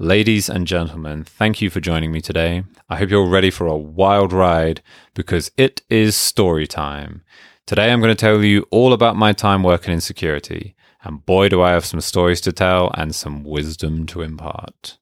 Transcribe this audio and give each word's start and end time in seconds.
Ladies 0.00 0.50
and 0.50 0.66
gentlemen, 0.66 1.22
thank 1.22 1.62
you 1.62 1.70
for 1.70 1.78
joining 1.78 2.10
me 2.10 2.20
today. 2.20 2.64
I 2.88 2.96
hope 2.96 3.10
you're 3.10 3.28
ready 3.28 3.50
for 3.50 3.68
a 3.68 3.76
wild 3.76 4.32
ride 4.32 4.82
because 5.14 5.52
it 5.56 5.82
is 5.88 6.16
story 6.16 6.66
time. 6.66 7.22
Today 7.64 7.92
I'm 7.92 8.00
going 8.00 8.10
to 8.10 8.16
tell 8.16 8.42
you 8.42 8.66
all 8.72 8.92
about 8.92 9.14
my 9.14 9.32
time 9.32 9.62
working 9.62 9.94
in 9.94 10.00
security, 10.00 10.74
and 11.04 11.24
boy, 11.24 11.48
do 11.48 11.62
I 11.62 11.70
have 11.70 11.84
some 11.84 12.00
stories 12.00 12.40
to 12.40 12.50
tell 12.50 12.90
and 12.96 13.14
some 13.14 13.44
wisdom 13.44 14.04
to 14.06 14.22
impart. 14.22 14.98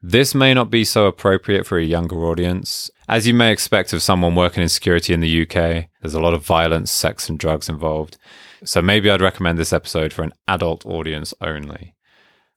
This 0.00 0.34
may 0.34 0.54
not 0.54 0.70
be 0.70 0.86
so 0.86 1.04
appropriate 1.04 1.66
for 1.66 1.76
a 1.76 1.84
younger 1.84 2.24
audience. 2.24 2.90
As 3.10 3.26
you 3.26 3.34
may 3.34 3.52
expect 3.52 3.92
of 3.92 4.02
someone 4.02 4.34
working 4.34 4.62
in 4.62 4.70
security 4.70 5.12
in 5.12 5.20
the 5.20 5.42
UK, 5.42 5.90
there's 6.00 6.14
a 6.14 6.20
lot 6.20 6.32
of 6.32 6.46
violence, 6.46 6.90
sex, 6.90 7.28
and 7.28 7.38
drugs 7.38 7.68
involved. 7.68 8.16
So 8.64 8.80
maybe 8.80 9.10
I'd 9.10 9.20
recommend 9.20 9.58
this 9.58 9.72
episode 9.72 10.14
for 10.14 10.22
an 10.22 10.32
adult 10.48 10.86
audience 10.86 11.34
only. 11.42 11.91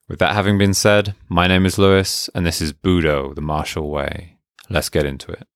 With 0.08 0.20
that 0.20 0.34
having 0.34 0.56
been 0.56 0.72
said, 0.72 1.16
my 1.28 1.48
name 1.48 1.66
is 1.66 1.78
Lewis, 1.78 2.30
and 2.32 2.46
this 2.46 2.60
is 2.60 2.72
Budo, 2.72 3.34
the 3.34 3.40
martial 3.40 3.90
Way. 3.90 4.36
Let's 4.70 4.88
get 4.88 5.04
into 5.04 5.32
it. 5.32 5.48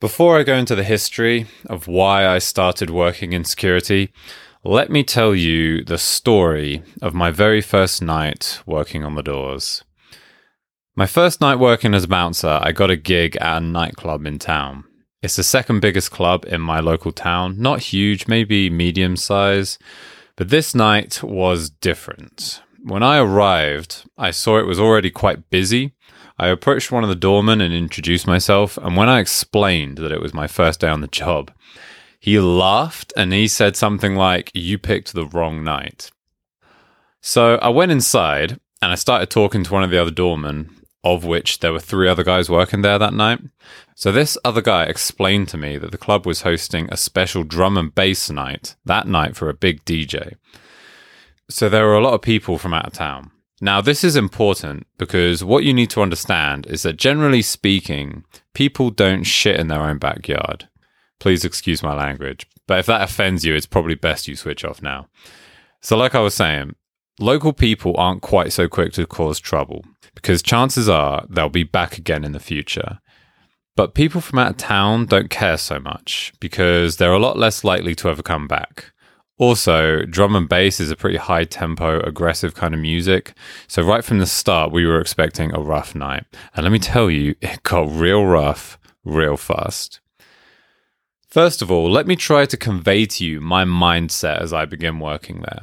Before 0.00 0.38
I 0.38 0.42
go 0.42 0.54
into 0.54 0.74
the 0.74 0.84
history 0.84 1.46
of 1.66 1.86
why 1.86 2.26
I 2.26 2.38
started 2.38 2.88
working 2.88 3.34
in 3.34 3.44
security, 3.44 4.10
let 4.64 4.90
me 4.90 5.04
tell 5.04 5.34
you 5.34 5.84
the 5.84 5.98
story 5.98 6.82
of 7.02 7.12
my 7.12 7.30
very 7.30 7.60
first 7.60 8.00
night 8.00 8.62
working 8.64 9.04
on 9.04 9.16
the 9.16 9.22
doors. 9.22 9.84
My 10.96 11.06
first 11.06 11.42
night 11.42 11.56
working 11.56 11.92
as 11.92 12.04
a 12.04 12.08
bouncer, 12.08 12.58
I 12.62 12.72
got 12.72 12.90
a 12.90 12.96
gig 12.96 13.36
at 13.36 13.58
a 13.58 13.60
nightclub 13.60 14.24
in 14.24 14.38
town. 14.38 14.84
It's 15.24 15.36
the 15.36 15.42
second 15.42 15.80
biggest 15.80 16.10
club 16.10 16.44
in 16.46 16.60
my 16.60 16.80
local 16.80 17.10
town. 17.10 17.58
Not 17.58 17.80
huge, 17.80 18.28
maybe 18.28 18.68
medium 18.68 19.16
size. 19.16 19.78
But 20.36 20.50
this 20.50 20.74
night 20.74 21.22
was 21.22 21.70
different. 21.70 22.60
When 22.82 23.02
I 23.02 23.16
arrived, 23.16 24.04
I 24.18 24.30
saw 24.32 24.58
it 24.58 24.66
was 24.66 24.78
already 24.78 25.10
quite 25.10 25.48
busy. 25.48 25.94
I 26.38 26.48
approached 26.48 26.92
one 26.92 27.04
of 27.04 27.08
the 27.08 27.14
doormen 27.14 27.62
and 27.62 27.72
introduced 27.72 28.26
myself. 28.26 28.76
And 28.76 28.98
when 28.98 29.08
I 29.08 29.18
explained 29.18 29.96
that 29.96 30.12
it 30.12 30.20
was 30.20 30.34
my 30.34 30.46
first 30.46 30.80
day 30.80 30.88
on 30.88 31.00
the 31.00 31.06
job, 31.06 31.50
he 32.20 32.38
laughed 32.38 33.14
and 33.16 33.32
he 33.32 33.48
said 33.48 33.76
something 33.76 34.16
like, 34.16 34.50
You 34.52 34.76
picked 34.76 35.14
the 35.14 35.24
wrong 35.26 35.64
night. 35.64 36.10
So 37.22 37.54
I 37.62 37.70
went 37.70 37.92
inside 37.92 38.60
and 38.82 38.92
I 38.92 38.96
started 38.96 39.30
talking 39.30 39.64
to 39.64 39.72
one 39.72 39.84
of 39.84 39.90
the 39.90 40.02
other 40.02 40.10
doormen, 40.10 40.83
of 41.04 41.24
which 41.24 41.60
there 41.60 41.72
were 41.72 41.80
three 41.80 42.08
other 42.08 42.24
guys 42.24 42.48
working 42.48 42.82
there 42.82 42.98
that 42.98 43.12
night. 43.12 43.40
So 43.94 44.10
this 44.10 44.38
other 44.44 44.62
guy 44.62 44.84
explained 44.84 45.48
to 45.48 45.58
me 45.58 45.76
that 45.76 45.92
the 45.92 45.98
club 45.98 46.26
was 46.26 46.42
hosting 46.42 46.88
a 46.90 46.96
special 46.96 47.44
drum 47.44 47.76
and 47.76 47.94
bass 47.94 48.30
night 48.30 48.74
that 48.86 49.06
night 49.06 49.36
for 49.36 49.48
a 49.48 49.54
big 49.54 49.84
DJ. 49.84 50.34
So 51.50 51.68
there 51.68 51.84
were 51.84 51.96
a 51.96 52.02
lot 52.02 52.14
of 52.14 52.22
people 52.22 52.58
from 52.58 52.72
out 52.72 52.86
of 52.86 52.94
town. 52.94 53.30
Now, 53.60 53.80
this 53.80 54.02
is 54.02 54.16
important 54.16 54.86
because 54.98 55.44
what 55.44 55.62
you 55.62 55.72
need 55.72 55.90
to 55.90 56.02
understand 56.02 56.66
is 56.66 56.82
that 56.82 56.96
generally 56.96 57.42
speaking, 57.42 58.24
people 58.54 58.90
don't 58.90 59.24
shit 59.24 59.60
in 59.60 59.68
their 59.68 59.82
own 59.82 59.98
backyard. 59.98 60.68
Please 61.20 61.44
excuse 61.44 61.82
my 61.82 61.94
language. 61.94 62.46
But 62.66 62.78
if 62.80 62.86
that 62.86 63.02
offends 63.02 63.44
you, 63.44 63.54
it's 63.54 63.66
probably 63.66 63.94
best 63.94 64.26
you 64.26 64.36
switch 64.36 64.64
off 64.64 64.82
now. 64.82 65.08
So, 65.80 65.96
like 65.96 66.14
I 66.14 66.20
was 66.20 66.34
saying, 66.34 66.74
local 67.20 67.52
people 67.52 67.94
aren't 67.96 68.22
quite 68.22 68.52
so 68.52 68.68
quick 68.68 68.92
to 68.94 69.06
cause 69.06 69.38
trouble 69.38 69.84
because 70.14 70.42
chances 70.42 70.88
are 70.88 71.24
they'll 71.28 71.48
be 71.48 71.64
back 71.64 71.98
again 71.98 72.24
in 72.24 72.32
the 72.32 72.40
future. 72.40 73.00
But 73.76 73.94
people 73.94 74.20
from 74.20 74.38
out 74.38 74.52
of 74.52 74.56
town 74.56 75.06
don't 75.06 75.30
care 75.30 75.56
so 75.56 75.80
much 75.80 76.32
because 76.38 76.96
they're 76.96 77.12
a 77.12 77.18
lot 77.18 77.38
less 77.38 77.64
likely 77.64 77.94
to 77.96 78.08
ever 78.08 78.22
come 78.22 78.46
back. 78.46 78.92
Also, 79.36 80.04
drum 80.04 80.36
and 80.36 80.48
bass 80.48 80.78
is 80.78 80.92
a 80.92 80.96
pretty 80.96 81.16
high 81.16 81.42
tempo, 81.42 81.98
aggressive 82.00 82.54
kind 82.54 82.72
of 82.72 82.78
music. 82.78 83.34
So, 83.66 83.82
right 83.82 84.04
from 84.04 84.20
the 84.20 84.26
start, 84.26 84.70
we 84.70 84.86
were 84.86 85.00
expecting 85.00 85.52
a 85.52 85.60
rough 85.60 85.92
night. 85.96 86.24
And 86.54 86.62
let 86.62 86.70
me 86.70 86.78
tell 86.78 87.10
you, 87.10 87.34
it 87.40 87.64
got 87.64 87.90
real 87.90 88.24
rough 88.24 88.78
real 89.04 89.36
fast. 89.36 90.00
First 91.28 91.62
of 91.62 91.70
all, 91.70 91.90
let 91.90 92.06
me 92.06 92.14
try 92.14 92.46
to 92.46 92.56
convey 92.56 93.06
to 93.06 93.26
you 93.26 93.40
my 93.40 93.64
mindset 93.64 94.40
as 94.40 94.52
I 94.52 94.66
begin 94.66 95.00
working 95.00 95.40
there. 95.40 95.62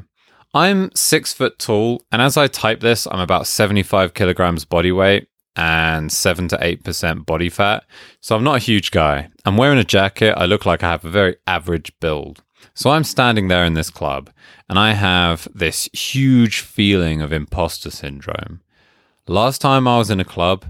I'm 0.53 0.91
six 0.95 1.31
foot 1.31 1.59
tall, 1.59 2.03
and 2.11 2.21
as 2.21 2.35
I 2.35 2.47
type 2.47 2.81
this, 2.81 3.07
I'm 3.09 3.21
about 3.21 3.47
75 3.47 4.13
kilograms 4.13 4.65
body 4.65 4.91
weight 4.91 5.29
and 5.55 6.11
7 6.11 6.49
to 6.49 6.57
8% 6.57 7.25
body 7.25 7.49
fat. 7.49 7.85
So 8.19 8.35
I'm 8.35 8.43
not 8.43 8.57
a 8.57 8.59
huge 8.59 8.91
guy. 8.91 9.29
I'm 9.45 9.55
wearing 9.55 9.79
a 9.79 9.85
jacket. 9.85 10.33
I 10.37 10.45
look 10.45 10.65
like 10.65 10.83
I 10.83 10.91
have 10.91 11.05
a 11.05 11.09
very 11.09 11.37
average 11.47 11.93
build. 12.01 12.43
So 12.73 12.89
I'm 12.89 13.05
standing 13.05 13.47
there 13.47 13.63
in 13.63 13.75
this 13.75 13.89
club, 13.89 14.29
and 14.69 14.77
I 14.77 14.91
have 14.91 15.47
this 15.55 15.89
huge 15.93 16.59
feeling 16.59 17.21
of 17.21 17.31
imposter 17.31 17.89
syndrome. 17.89 18.61
Last 19.27 19.61
time 19.61 19.87
I 19.87 19.97
was 19.97 20.09
in 20.09 20.19
a 20.19 20.25
club, 20.25 20.65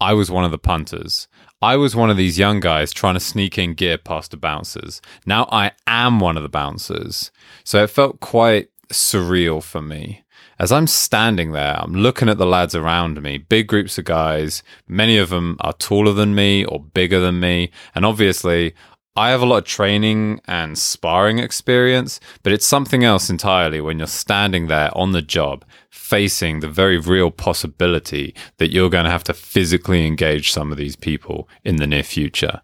I 0.00 0.14
was 0.14 0.30
one 0.30 0.44
of 0.44 0.50
the 0.50 0.58
punters. 0.58 1.28
I 1.62 1.76
was 1.76 1.96
one 1.96 2.10
of 2.10 2.16
these 2.16 2.38
young 2.38 2.60
guys 2.60 2.92
trying 2.92 3.14
to 3.14 3.20
sneak 3.20 3.56
in 3.56 3.74
gear 3.74 3.98
past 3.98 4.30
the 4.30 4.36
bouncers. 4.36 5.00
Now 5.24 5.48
I 5.50 5.72
am 5.86 6.20
one 6.20 6.36
of 6.36 6.42
the 6.42 6.48
bouncers. 6.48 7.30
So 7.64 7.82
it 7.82 7.90
felt 7.90 8.20
quite 8.20 8.68
surreal 8.90 9.62
for 9.62 9.82
me. 9.82 10.22
As 10.58 10.72
I'm 10.72 10.86
standing 10.86 11.52
there, 11.52 11.76
I'm 11.78 11.94
looking 11.94 12.28
at 12.28 12.38
the 12.38 12.46
lads 12.46 12.74
around 12.74 13.20
me, 13.20 13.36
big 13.36 13.66
groups 13.66 13.98
of 13.98 14.06
guys. 14.06 14.62
Many 14.88 15.18
of 15.18 15.28
them 15.28 15.56
are 15.60 15.74
taller 15.74 16.12
than 16.12 16.34
me 16.34 16.64
or 16.64 16.80
bigger 16.80 17.20
than 17.20 17.40
me. 17.40 17.70
And 17.94 18.06
obviously, 18.06 18.74
I 19.14 19.30
have 19.30 19.42
a 19.42 19.46
lot 19.46 19.58
of 19.58 19.64
training 19.64 20.40
and 20.46 20.78
sparring 20.78 21.38
experience, 21.38 22.20
but 22.42 22.52
it's 22.52 22.66
something 22.66 23.04
else 23.04 23.28
entirely 23.28 23.80
when 23.80 23.98
you're 23.98 24.06
standing 24.06 24.66
there 24.66 24.90
on 24.96 25.12
the 25.12 25.22
job, 25.22 25.64
facing 25.90 26.60
the 26.60 26.68
very 26.68 26.98
real 26.98 27.30
possibility 27.30 28.34
that 28.58 28.70
you're 28.70 28.90
going 28.90 29.04
to 29.04 29.10
have 29.10 29.24
to 29.24 29.34
physically 29.34 30.06
engage 30.06 30.52
some 30.52 30.70
of 30.70 30.78
these 30.78 30.96
people 30.96 31.48
in 31.64 31.76
the 31.76 31.86
near 31.86 32.02
future. 32.02 32.62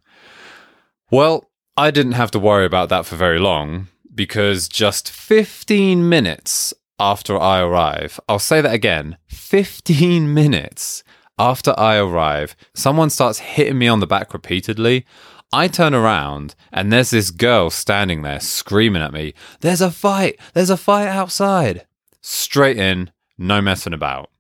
Well, 1.11 1.51
I 1.77 1.91
didn't 1.91 2.13
have 2.13 2.31
to 2.33 2.39
worry 2.39 2.67
about 2.67 2.91
that 2.91 3.07
for 3.07 3.17
very 3.17 3.39
long 3.39 3.89
because 4.15 4.69
just 4.69 5.11
15 5.11 6.09
minutes 6.09 6.75
after 6.99 7.39
I 7.39 7.61
arrive, 7.61 8.21
I'll 8.29 8.39
say 8.39 8.61
that 8.61 8.75
again 8.75 9.17
15 9.29 10.33
minutes 10.43 11.03
after 11.39 11.75
I 11.79 11.97
arrive, 11.97 12.55
someone 12.75 13.11
starts 13.11 13.39
hitting 13.39 13.79
me 13.79 13.89
on 13.89 14.01
the 14.01 14.07
back 14.07 14.33
repeatedly. 14.33 15.05
I 15.53 15.69
turn 15.69 15.95
around 15.95 16.55
and 16.73 16.93
there's 16.93 17.11
this 17.11 17.31
girl 17.31 17.71
standing 17.71 18.23
there 18.23 18.41
screaming 18.41 19.03
at 19.03 19.13
me, 19.13 19.35
There's 19.61 19.81
a 19.81 19.91
fight! 19.91 20.39
There's 20.55 20.71
a 20.71 20.77
fight 20.77 21.09
outside! 21.09 21.87
Straight 22.21 22.79
in, 22.79 23.11
no 23.37 23.61
messing 23.61 23.93
about. 23.93 24.31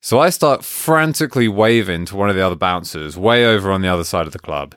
So 0.00 0.18
I 0.18 0.30
start 0.30 0.64
frantically 0.64 1.46
waving 1.46 2.06
to 2.06 2.16
one 2.16 2.28
of 2.28 2.34
the 2.34 2.44
other 2.44 2.56
bouncers 2.56 3.16
way 3.16 3.46
over 3.46 3.70
on 3.70 3.82
the 3.82 3.88
other 3.88 4.04
side 4.04 4.26
of 4.26 4.32
the 4.32 4.38
club. 4.38 4.74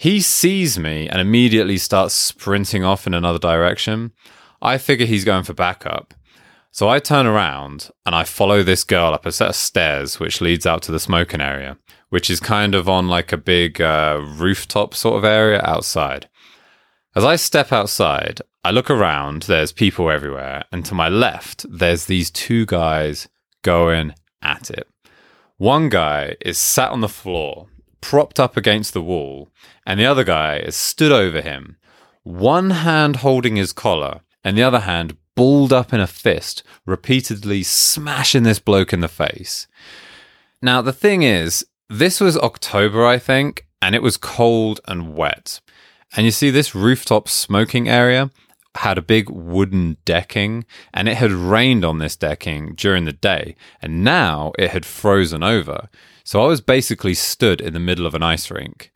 He 0.00 0.22
sees 0.22 0.78
me 0.78 1.10
and 1.10 1.20
immediately 1.20 1.76
starts 1.76 2.14
sprinting 2.14 2.82
off 2.82 3.06
in 3.06 3.12
another 3.12 3.38
direction. 3.38 4.12
I 4.62 4.78
figure 4.78 5.04
he's 5.04 5.26
going 5.26 5.44
for 5.44 5.52
backup. 5.52 6.14
So 6.70 6.88
I 6.88 7.00
turn 7.00 7.26
around 7.26 7.90
and 8.06 8.14
I 8.14 8.24
follow 8.24 8.62
this 8.62 8.82
girl 8.82 9.12
up 9.12 9.26
a 9.26 9.32
set 9.32 9.50
of 9.50 9.56
stairs 9.56 10.18
which 10.18 10.40
leads 10.40 10.64
out 10.64 10.80
to 10.84 10.92
the 10.92 10.98
smoking 10.98 11.42
area, 11.42 11.76
which 12.08 12.30
is 12.30 12.40
kind 12.40 12.74
of 12.74 12.88
on 12.88 13.08
like 13.08 13.30
a 13.30 13.36
big 13.36 13.78
uh, 13.82 14.22
rooftop 14.38 14.94
sort 14.94 15.18
of 15.18 15.24
area 15.26 15.60
outside. 15.64 16.30
As 17.14 17.22
I 17.22 17.36
step 17.36 17.70
outside, 17.70 18.40
I 18.64 18.70
look 18.70 18.88
around, 18.88 19.42
there's 19.42 19.70
people 19.70 20.10
everywhere, 20.10 20.64
and 20.72 20.82
to 20.86 20.94
my 20.94 21.10
left, 21.10 21.66
there's 21.68 22.06
these 22.06 22.30
two 22.30 22.64
guys 22.64 23.28
going 23.60 24.14
at 24.40 24.70
it. 24.70 24.88
One 25.58 25.90
guy 25.90 26.36
is 26.40 26.56
sat 26.56 26.90
on 26.90 27.02
the 27.02 27.08
floor, 27.10 27.68
propped 28.00 28.40
up 28.40 28.56
against 28.56 28.92
the 28.92 29.02
wall, 29.02 29.50
and 29.86 29.98
the 29.98 30.06
other 30.06 30.24
guy 30.24 30.56
is 30.56 30.76
stood 30.76 31.12
over 31.12 31.40
him, 31.40 31.76
one 32.22 32.70
hand 32.70 33.16
holding 33.16 33.56
his 33.56 33.72
collar, 33.72 34.20
and 34.44 34.56
the 34.56 34.62
other 34.62 34.80
hand 34.80 35.16
balled 35.34 35.72
up 35.72 35.92
in 35.92 36.00
a 36.00 36.06
fist, 36.06 36.62
repeatedly 36.84 37.62
smashing 37.62 38.42
this 38.42 38.58
bloke 38.58 38.92
in 38.92 39.00
the 39.00 39.08
face. 39.08 39.66
Now, 40.60 40.82
the 40.82 40.92
thing 40.92 41.22
is, 41.22 41.64
this 41.88 42.20
was 42.20 42.36
October, 42.36 43.06
I 43.06 43.18
think, 43.18 43.66
and 43.80 43.94
it 43.94 44.02
was 44.02 44.16
cold 44.16 44.80
and 44.86 45.14
wet. 45.14 45.60
And 46.16 46.24
you 46.24 46.30
see, 46.30 46.50
this 46.50 46.74
rooftop 46.74 47.28
smoking 47.28 47.88
area 47.88 48.30
had 48.76 48.98
a 48.98 49.02
big 49.02 49.28
wooden 49.30 49.96
decking, 50.04 50.64
and 50.92 51.08
it 51.08 51.16
had 51.16 51.32
rained 51.32 51.84
on 51.84 51.98
this 51.98 52.16
decking 52.16 52.74
during 52.74 53.04
the 53.04 53.12
day, 53.12 53.56
and 53.82 54.04
now 54.04 54.52
it 54.58 54.70
had 54.70 54.84
frozen 54.84 55.42
over. 55.42 55.88
So 56.30 56.40
I 56.40 56.46
was 56.46 56.60
basically 56.60 57.14
stood 57.14 57.60
in 57.60 57.72
the 57.72 57.80
middle 57.80 58.06
of 58.06 58.14
an 58.14 58.22
ice 58.22 58.52
rink. 58.52 58.92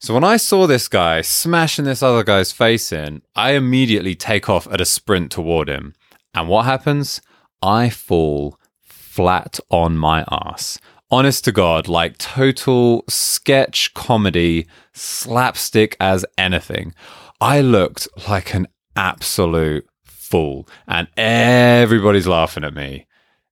So 0.00 0.14
when 0.14 0.22
I 0.22 0.36
saw 0.36 0.68
this 0.68 0.86
guy 0.86 1.20
smashing 1.20 1.84
this 1.84 2.00
other 2.00 2.22
guy's 2.22 2.52
face 2.52 2.92
in, 2.92 3.22
I 3.34 3.54
immediately 3.54 4.14
take 4.14 4.48
off 4.48 4.68
at 4.68 4.80
a 4.80 4.84
sprint 4.84 5.32
toward 5.32 5.68
him. 5.68 5.94
And 6.32 6.48
what 6.48 6.64
happens? 6.64 7.20
I 7.60 7.90
fall 7.90 8.56
flat 8.84 9.58
on 9.68 9.98
my 9.98 10.24
ass. 10.30 10.78
Honest 11.10 11.44
to 11.46 11.50
God, 11.50 11.88
like 11.88 12.18
total 12.18 13.02
sketch 13.08 13.92
comedy, 13.94 14.68
slapstick 14.92 15.96
as 15.98 16.24
anything. 16.38 16.94
I 17.40 17.62
looked 17.62 18.06
like 18.28 18.54
an 18.54 18.68
absolute 18.94 19.88
fool. 20.04 20.68
And 20.86 21.08
everybody's 21.16 22.28
laughing 22.28 22.62
at 22.62 22.74
me. 22.74 23.08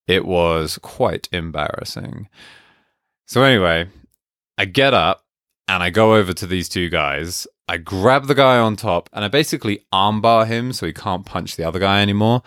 It 0.07 0.25
was 0.25 0.79
quite 0.81 1.29
embarrassing. 1.33 2.29
So, 3.27 3.43
anyway, 3.43 3.89
I 4.59 4.65
get 4.65 4.95
up 4.95 5.25
and 5.69 5.83
I 5.83 5.91
go 5.91 6.15
over 6.15 6.33
to 6.33 6.47
these 6.47 6.69
two 6.69 6.89
guys. 6.89 7.47
I 7.69 7.79
grab 7.79 8.27
the 8.27 8.35
guy 8.35 8.59
on 8.59 8.77
top 8.77 9.09
and 9.13 9.25
I 9.25 9.29
basically 9.29 9.85
armbar 9.93 10.47
him 10.47 10.73
so 10.73 10.87
he 10.87 10.93
can't 10.93 11.25
punch 11.25 11.57
the 11.57 11.65
other 11.65 11.79
guy 11.79 12.03
anymore. 12.03 12.43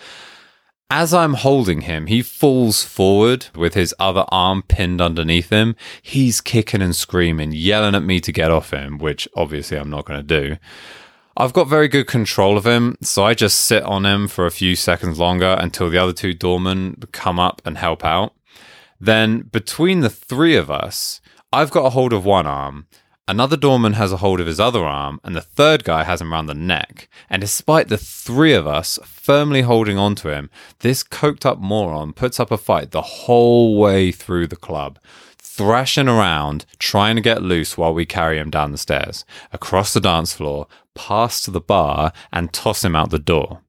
As 0.92 1.16
I'm 1.16 1.33
holding 1.33 1.81
him, 1.81 2.06
he 2.06 2.22
falls 2.22 2.83
forward 2.83 3.48
with 3.56 3.74
his 3.74 3.95
other 4.00 4.24
arm 4.30 4.62
pinned 4.62 5.01
underneath 5.01 5.50
him. 5.50 5.75
He's 6.00 6.42
kicking 6.42 6.81
and 6.81 6.95
screaming, 6.95 7.54
yelling 7.54 7.95
at 7.95 8.04
me 8.04 8.19
to 8.19 8.31
get 8.31 8.51
off 8.51 8.69
him, 8.69 9.00
which 9.00 9.28
obviously 9.36 9.78
I'm 9.78 9.89
not 9.89 10.06
going 10.06 10.19
to 10.19 10.42
do. 10.42 10.57
I've 11.36 11.54
got 11.54 11.68
very 11.68 11.88
good 11.88 12.06
control 12.06 12.56
of 12.56 12.68
him, 12.68 12.95
so 13.01 13.25
I 13.25 13.33
just 13.33 13.62
sit 13.62 13.81
on 13.83 14.06
him 14.06 14.28
for 14.28 14.45
a 14.45 14.51
few 14.51 14.75
seconds 14.75 15.18
longer 15.18 15.57
until 15.60 15.89
the 15.89 15.98
other 15.98 16.13
two 16.13 16.33
doormen 16.36 16.98
come 17.12 17.39
up 17.39 17.63
and 17.66 17.80
help 17.80 18.06
out. 18.06 18.36
Then, 19.00 19.42
between 19.42 20.01
the 20.01 20.09
three 20.09 20.56
of 20.56 20.71
us, 20.71 21.21
I've 21.51 21.71
got 21.71 21.86
a 21.86 21.92
hold 21.92 22.13
of 22.13 22.25
one 22.25 22.47
arm, 22.47 22.88
another 23.27 23.57
doorman 23.57 23.94
has 23.94 24.12
a 24.12 24.18
hold 24.18 24.39
of 24.39 24.47
his 24.47 24.59
other 24.59 24.83
arm, 24.83 25.19
and 25.24 25.36
the 25.36 25.42
third 25.42 25.83
guy 25.83 26.03
has 26.03 26.21
him 26.21 26.33
around 26.33 26.47
the 26.47 26.53
neck. 26.53 27.09
And 27.30 27.42
despite 27.42 27.89
the 27.89 27.97
three 27.97 28.53
of 28.53 28.68
us 28.68 29.00
firmly 29.03 29.62
holding 29.62 29.97
onto 29.97 30.30
him, 30.30 30.50
this 30.80 31.03
coked 31.03 31.45
up 31.45 31.59
moron 31.59 32.13
puts 32.13 32.39
up 32.39 32.51
a 32.51 32.57
fight 32.57 32.92
the 32.92 33.01
whole 33.01 33.77
way 33.77 34.12
through 34.12 34.47
the 34.47 34.56
club 34.56 35.00
thrashing 35.56 36.09
around, 36.09 36.65
trying 36.80 37.15
to 37.15 37.21
get 37.21 37.42
loose 37.42 37.77
while 37.77 37.94
we 37.94 38.06
carry 38.06 38.38
him 38.38 38.50
down 38.50 38.74
the 38.74 38.77
stairs, 38.77 39.24
across 39.53 39.94
the 39.94 40.01
dance 40.01 40.33
floor, 40.33 40.68
past 40.95 41.53
the 41.53 41.62
bar, 41.62 42.12
and 42.33 42.51
toss 42.51 42.83
him 42.83 42.94
out 42.94 43.09
the 43.09 43.18
door. 43.18 43.62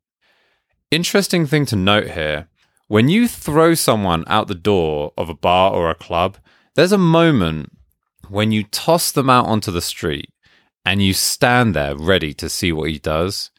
Interesting 0.90 1.46
thing 1.46 1.64
to 1.67 1.76
note 1.76 2.11
here 2.11 2.49
when 2.88 3.09
you 3.09 3.27
throw 3.27 3.75
someone 3.75 4.25
out 4.27 4.49
the 4.49 4.55
door 4.55 5.12
of 5.17 5.29
a 5.29 5.35
bar 5.35 5.73
or 5.73 5.91
a 5.91 5.94
club, 5.94 6.38
there's 6.75 6.93
a 6.93 6.99
moment 6.99 7.73
when 8.29 8.53
you 8.53 8.62
toss 8.65 9.11
them 9.11 9.31
out 9.31 9.47
onto 9.47 9.71
the 9.71 9.81
street 9.81 10.31
and 10.85 11.03
you 11.03 11.12
stand 11.12 11.75
there 11.75 11.97
ready 11.97 12.33
to 12.35 12.49
see 12.49 12.73
what 12.73 12.91
he 12.91 12.99
does. 12.99 13.50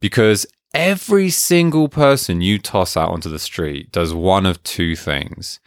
Because 0.00 0.46
every 0.74 1.30
single 1.30 1.88
person 1.88 2.42
you 2.42 2.58
toss 2.58 2.96
out 2.96 3.08
onto 3.08 3.30
the 3.30 3.38
street 3.38 3.90
does 3.90 4.12
one 4.12 4.44
of 4.44 4.62
two 4.62 4.94
things. 4.94 5.60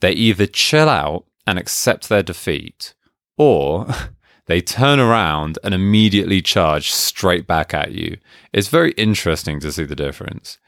They 0.00 0.12
either 0.12 0.46
chill 0.46 0.88
out 0.88 1.24
and 1.46 1.58
accept 1.58 2.08
their 2.08 2.22
defeat, 2.22 2.94
or 3.36 3.88
they 4.46 4.60
turn 4.60 5.00
around 5.00 5.58
and 5.64 5.74
immediately 5.74 6.40
charge 6.40 6.92
straight 6.92 7.46
back 7.46 7.74
at 7.74 7.92
you. 7.92 8.18
It's 8.52 8.68
very 8.68 8.92
interesting 8.92 9.58
to 9.60 9.72
see 9.72 9.84
the 9.84 9.96
difference. 9.96 10.58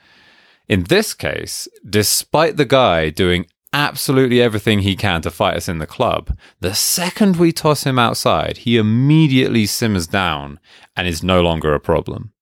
In 0.72 0.84
this 0.84 1.12
case, 1.12 1.68
despite 1.86 2.56
the 2.56 2.64
guy 2.64 3.10
doing 3.10 3.44
absolutely 3.74 4.40
everything 4.40 4.78
he 4.78 4.96
can 4.96 5.20
to 5.20 5.30
fight 5.30 5.54
us 5.54 5.68
in 5.68 5.80
the 5.80 5.86
club, 5.86 6.34
the 6.60 6.74
second 6.74 7.36
we 7.36 7.52
toss 7.52 7.84
him 7.84 7.98
outside, 7.98 8.56
he 8.56 8.78
immediately 8.78 9.66
simmers 9.66 10.06
down 10.06 10.58
and 10.96 11.06
is 11.06 11.22
no 11.22 11.42
longer 11.42 11.74
a 11.74 11.78
problem. 11.78 12.32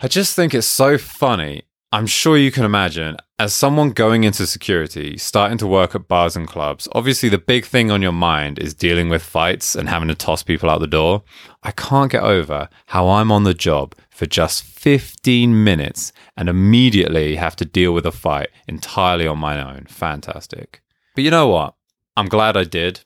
I 0.00 0.08
just 0.08 0.34
think 0.34 0.52
it's 0.52 0.66
so 0.66 0.98
funny 0.98 1.62
I'm 1.90 2.06
sure 2.06 2.36
you 2.36 2.52
can 2.52 2.66
imagine, 2.66 3.16
as 3.38 3.54
someone 3.54 3.92
going 3.92 4.24
into 4.24 4.46
security, 4.46 5.16
starting 5.16 5.56
to 5.56 5.66
work 5.66 5.94
at 5.94 6.06
bars 6.06 6.36
and 6.36 6.46
clubs, 6.46 6.86
obviously 6.92 7.30
the 7.30 7.38
big 7.38 7.64
thing 7.64 7.90
on 7.90 8.02
your 8.02 8.12
mind 8.12 8.58
is 8.58 8.74
dealing 8.74 9.08
with 9.08 9.22
fights 9.22 9.74
and 9.74 9.88
having 9.88 10.08
to 10.08 10.14
toss 10.14 10.42
people 10.42 10.68
out 10.68 10.80
the 10.80 10.86
door. 10.86 11.22
I 11.62 11.70
can't 11.70 12.12
get 12.12 12.22
over 12.22 12.68
how 12.86 13.08
I'm 13.08 13.32
on 13.32 13.44
the 13.44 13.54
job 13.54 13.94
for 14.18 14.26
just 14.26 14.64
15 14.64 15.62
minutes 15.62 16.12
and 16.36 16.48
immediately 16.48 17.36
have 17.36 17.54
to 17.54 17.64
deal 17.64 17.92
with 17.92 18.04
a 18.04 18.10
fight 18.10 18.48
entirely 18.66 19.28
on 19.28 19.38
my 19.38 19.62
own. 19.62 19.86
Fantastic. 19.88 20.82
But 21.14 21.22
you 21.22 21.30
know 21.30 21.46
what? 21.46 21.76
I'm 22.16 22.26
glad 22.26 22.56
I 22.56 22.64
did 22.64 23.02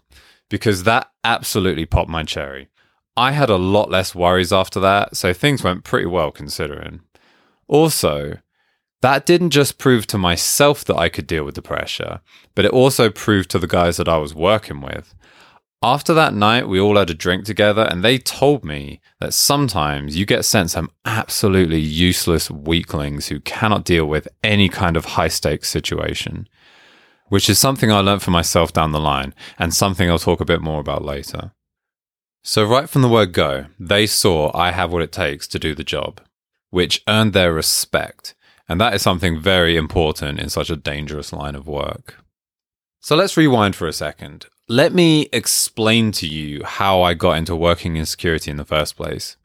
because 0.48 0.84
that 0.84 1.10
absolutely 1.22 1.84
popped 1.84 2.08
my 2.08 2.22
cherry. 2.22 2.70
I 3.14 3.32
had 3.32 3.50
a 3.50 3.56
lot 3.56 3.90
less 3.90 4.14
worries 4.14 4.54
after 4.54 4.80
that, 4.80 5.14
so 5.14 5.34
things 5.34 5.62
went 5.62 5.84
pretty 5.84 6.06
well 6.06 6.30
considering. 6.30 7.00
Also, 7.68 8.38
that 9.02 9.26
didn't 9.26 9.50
just 9.50 9.76
prove 9.76 10.06
to 10.06 10.16
myself 10.16 10.82
that 10.86 10.96
I 10.96 11.10
could 11.10 11.26
deal 11.26 11.44
with 11.44 11.56
the 11.56 11.60
pressure, 11.62 12.22
but 12.54 12.64
it 12.64 12.70
also 12.70 13.10
proved 13.10 13.50
to 13.50 13.58
the 13.58 13.66
guys 13.66 13.98
that 13.98 14.08
I 14.08 14.16
was 14.16 14.34
working 14.34 14.80
with. 14.80 15.14
After 15.82 16.14
that 16.14 16.32
night, 16.32 16.68
we 16.68 16.78
all 16.78 16.96
had 16.96 17.10
a 17.10 17.14
drink 17.14 17.44
together, 17.44 17.82
and 17.90 18.04
they 18.04 18.18
told 18.18 18.64
me 18.64 19.00
that 19.18 19.34
sometimes 19.34 20.16
you 20.16 20.24
get 20.24 20.44
sent 20.44 20.70
some 20.70 20.90
absolutely 21.04 21.80
useless 21.80 22.50
weaklings 22.50 23.28
who 23.28 23.40
cannot 23.40 23.84
deal 23.84 24.06
with 24.06 24.28
any 24.44 24.68
kind 24.68 24.96
of 24.96 25.04
high 25.04 25.28
stakes 25.28 25.68
situation, 25.68 26.48
which 27.28 27.50
is 27.50 27.58
something 27.58 27.90
I 27.90 27.98
learned 27.98 28.22
for 28.22 28.30
myself 28.30 28.72
down 28.72 28.92
the 28.92 29.00
line, 29.00 29.34
and 29.58 29.74
something 29.74 30.08
I'll 30.08 30.20
talk 30.20 30.40
a 30.40 30.44
bit 30.44 30.62
more 30.62 30.80
about 30.80 31.04
later. 31.04 31.52
So, 32.44 32.64
right 32.64 32.88
from 32.88 33.02
the 33.02 33.08
word 33.08 33.32
go, 33.32 33.66
they 33.78 34.06
saw 34.06 34.56
I 34.56 34.70
have 34.70 34.92
what 34.92 35.02
it 35.02 35.12
takes 35.12 35.48
to 35.48 35.58
do 35.58 35.74
the 35.74 35.84
job, 35.84 36.20
which 36.70 37.02
earned 37.08 37.32
their 37.32 37.52
respect 37.52 38.34
and 38.72 38.80
that 38.80 38.94
is 38.94 39.02
something 39.02 39.38
very 39.38 39.76
important 39.76 40.40
in 40.40 40.48
such 40.48 40.70
a 40.70 40.76
dangerous 40.76 41.32
line 41.32 41.54
of 41.54 41.66
work. 41.66 42.21
So 43.04 43.16
let's 43.16 43.36
rewind 43.36 43.74
for 43.74 43.88
a 43.88 43.92
second. 43.92 44.46
Let 44.68 44.94
me 44.94 45.28
explain 45.32 46.12
to 46.12 46.26
you 46.28 46.62
how 46.62 47.02
I 47.02 47.14
got 47.14 47.32
into 47.32 47.56
working 47.56 47.96
in 47.96 48.06
security 48.06 48.48
in 48.48 48.58
the 48.58 48.64
first 48.64 48.96
place. 48.96 49.36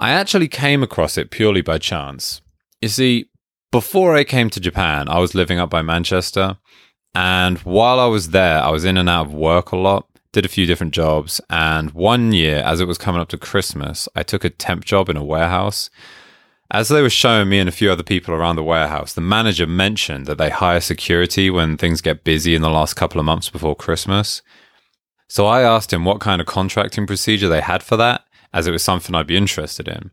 I 0.00 0.12
actually 0.12 0.48
came 0.48 0.82
across 0.82 1.18
it 1.18 1.30
purely 1.30 1.60
by 1.60 1.76
chance. 1.76 2.40
You 2.80 2.88
see, 2.88 3.28
before 3.70 4.16
I 4.16 4.24
came 4.24 4.48
to 4.48 4.58
Japan, 4.58 5.06
I 5.06 5.18
was 5.18 5.34
living 5.34 5.58
up 5.58 5.68
by 5.68 5.82
Manchester. 5.82 6.56
And 7.14 7.58
while 7.58 8.00
I 8.00 8.06
was 8.06 8.30
there, 8.30 8.62
I 8.62 8.70
was 8.70 8.86
in 8.86 8.96
and 8.96 9.08
out 9.08 9.26
of 9.26 9.34
work 9.34 9.72
a 9.72 9.76
lot, 9.76 10.08
did 10.32 10.46
a 10.46 10.48
few 10.48 10.64
different 10.64 10.94
jobs. 10.94 11.42
And 11.50 11.90
one 11.90 12.32
year, 12.32 12.62
as 12.64 12.80
it 12.80 12.88
was 12.88 12.96
coming 12.96 13.20
up 13.20 13.28
to 13.28 13.36
Christmas, 13.36 14.08
I 14.16 14.22
took 14.22 14.44
a 14.44 14.50
temp 14.50 14.86
job 14.86 15.10
in 15.10 15.18
a 15.18 15.24
warehouse. 15.24 15.90
As 16.72 16.88
they 16.88 17.02
were 17.02 17.10
showing 17.10 17.50
me 17.50 17.58
and 17.58 17.68
a 17.68 17.72
few 17.72 17.92
other 17.92 18.02
people 18.02 18.32
around 18.32 18.56
the 18.56 18.62
warehouse, 18.62 19.12
the 19.12 19.20
manager 19.20 19.66
mentioned 19.66 20.24
that 20.24 20.38
they 20.38 20.48
hire 20.48 20.80
security 20.80 21.50
when 21.50 21.76
things 21.76 22.00
get 22.00 22.24
busy 22.24 22.54
in 22.54 22.62
the 22.62 22.70
last 22.70 22.94
couple 22.94 23.20
of 23.20 23.26
months 23.26 23.50
before 23.50 23.76
Christmas. 23.76 24.40
So 25.28 25.44
I 25.44 25.60
asked 25.60 25.92
him 25.92 26.06
what 26.06 26.20
kind 26.20 26.40
of 26.40 26.46
contracting 26.46 27.06
procedure 27.06 27.50
they 27.50 27.60
had 27.60 27.82
for 27.82 27.98
that, 27.98 28.24
as 28.54 28.66
it 28.66 28.70
was 28.70 28.82
something 28.82 29.14
I'd 29.14 29.26
be 29.26 29.36
interested 29.36 29.86
in. 29.86 30.12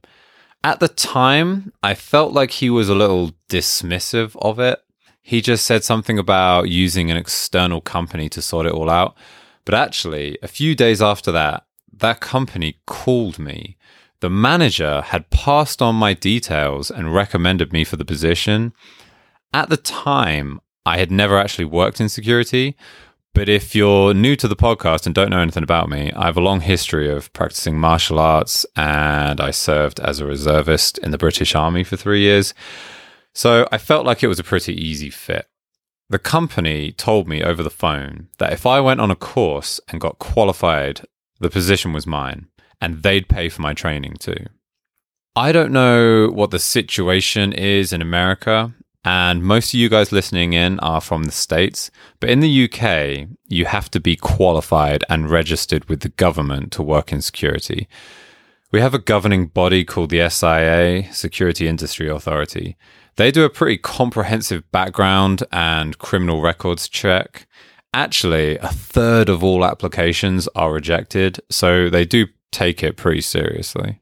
At 0.62 0.82
the 0.82 0.90
time, 0.90 1.72
I 1.82 1.96
felt 1.96 2.34
like 2.34 2.52
he 2.52 2.70
was 2.70 2.90
a 2.90 2.96
little 2.96 3.31
dismissive 3.48 4.36
of 4.42 4.60
it. 4.60 4.81
He 5.22 5.40
just 5.42 5.66
said 5.66 5.86
something 5.86 6.19
about 6.19 6.68
using 6.68 7.10
an 7.10 7.16
external 7.16 7.80
company 7.80 8.28
to 8.28 8.42
sort 8.42 8.66
it 8.66 8.74
all 8.74 8.90
out. 8.90 9.16
But 9.64 9.76
actually, 9.76 10.38
a 10.44 10.48
few 10.50 10.76
days 10.76 11.02
after 11.02 11.31
that, 11.31 11.66
that 11.94 12.19
company 12.19 12.81
called 12.86 13.40
me 13.40 13.78
the 14.21 14.30
manager 14.30 15.02
had 15.02 15.30
passed 15.30 15.81
on 15.81 15.95
my 15.95 16.14
details 16.14 16.92
and 16.92 17.14
recommended 17.14 17.71
me 17.71 17.83
for 17.83 17.95
the 17.95 18.06
position. 18.06 18.73
At 19.54 19.69
the 19.69 19.78
time, 19.78 20.59
I 20.85 20.97
had 20.97 21.11
never 21.11 21.38
actually 21.38 21.66
worked 21.66 22.02
in 22.02 22.09
security, 22.09 22.76
but 23.33 23.47
if 23.47 23.76
you're 23.76 24.14
new 24.14 24.35
to 24.35 24.47
the 24.47 24.56
podcast 24.56 25.06
and 25.06 25.16
don't 25.16 25.30
know 25.30 25.40
anything 25.40 25.64
about 25.64 25.90
me, 25.90 26.11
I 26.14 26.26
have 26.26 26.38
a 26.38 26.42
long 26.42 26.61
history 26.61 27.09
of 27.09 27.31
practicing 27.31 27.80
martial 27.80 28.19
arts 28.19 28.66
and 28.76 29.40
I 29.40 29.52
served 29.52 29.99
as 30.02 30.19
a 30.19 30.26
reservist 30.26 30.97
in 30.97 31.11
the 31.11 31.18
British 31.18 31.56
Army 31.56 31.83
for 31.83 31.95
three 31.95 32.21
years. 32.21 32.54
So 33.33 33.68
I 33.71 33.78
felt 33.78 34.06
like 34.06 34.23
it 34.23 34.28
was 34.28 34.40
a 34.40 34.44
pretty 34.44 34.73
easy 34.73 35.09
fit. 35.09 35.47
The 36.09 36.19
company 36.19 36.92
told 36.92 37.28
me 37.28 37.44
over 37.44 37.61
the 37.61 37.69
phone 37.69 38.30
that 38.40 38.52
if 38.52 38.66
I 38.66 38.81
went 38.81 38.99
on 38.99 39.11
a 39.11 39.16
course 39.16 39.80
and 39.90 40.02
got 40.02 40.19
qualified, 40.19 41.02
the 41.40 41.52
position 41.52 41.94
was 41.94 42.07
mine 42.07 42.47
and 42.81 43.04
they'd 43.04 43.30
pay 43.30 43.50
for 43.50 43.62
my 43.62 43.74
training 43.74 44.16
too. 44.19 44.45
I 45.36 45.52
don't 45.52 45.71
know 45.71 46.30
what 46.30 46.52
the 46.52 46.59
situation 46.59 47.54
is 47.54 47.94
in 47.94 48.02
America, 48.02 48.74
and 49.06 49.44
most 49.44 49.74
of 49.74 49.80
you 49.80 49.88
guys 49.88 50.12
listening 50.12 50.54
in 50.54 50.80
are 50.81 51.00
from 51.00 51.24
the 51.24 51.31
States, 51.31 51.90
but 52.19 52.30
in 52.30 52.42
the 52.42 52.66
UK, 52.66 53.30
you 53.48 53.66
have 53.66 53.90
to 53.92 54.00
be 54.00 54.16
qualified 54.16 55.04
and 55.07 55.30
registered 55.30 55.88
with 55.88 56.02
the 56.02 56.09
government 56.09 56.71
to 56.74 56.83
work 56.83 57.14
in 57.14 57.21
security. 57.21 57.88
We 58.71 58.81
have 58.81 58.94
a 58.94 59.00
governing 59.00 59.48
body 59.48 59.83
called 59.86 60.09
the 60.09 60.30
SIA, 60.30 61.12
Security 61.14 61.68
Industry 61.68 62.09
Authority. 62.09 62.78
They 63.16 63.31
do 63.31 63.44
a 63.44 63.50
pretty 63.50 63.78
comprehensive 63.78 64.69
background 64.71 65.44
and 65.52 65.98
criminal 65.98 66.42
records 66.42 66.88
check. 66.88 67.48
Actually, 67.94 68.57
a 68.57 68.68
third 68.68 69.28
of 69.28 69.44
all 69.44 69.66
applications 69.66 70.48
are 70.56 70.71
rejected, 70.71 71.40
so 71.50 71.90
they 71.90 72.06
do 72.06 72.28
take 72.52 72.84
it 72.84 72.98
pretty 72.98 73.22
seriously. 73.22 74.02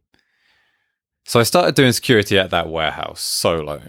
So 1.25 1.39
I 1.39 1.43
started 1.43 1.75
doing 1.75 1.91
security 1.91 2.39
at 2.39 2.51
that 2.51 2.69
warehouse 2.69 3.21
solo. 3.21 3.81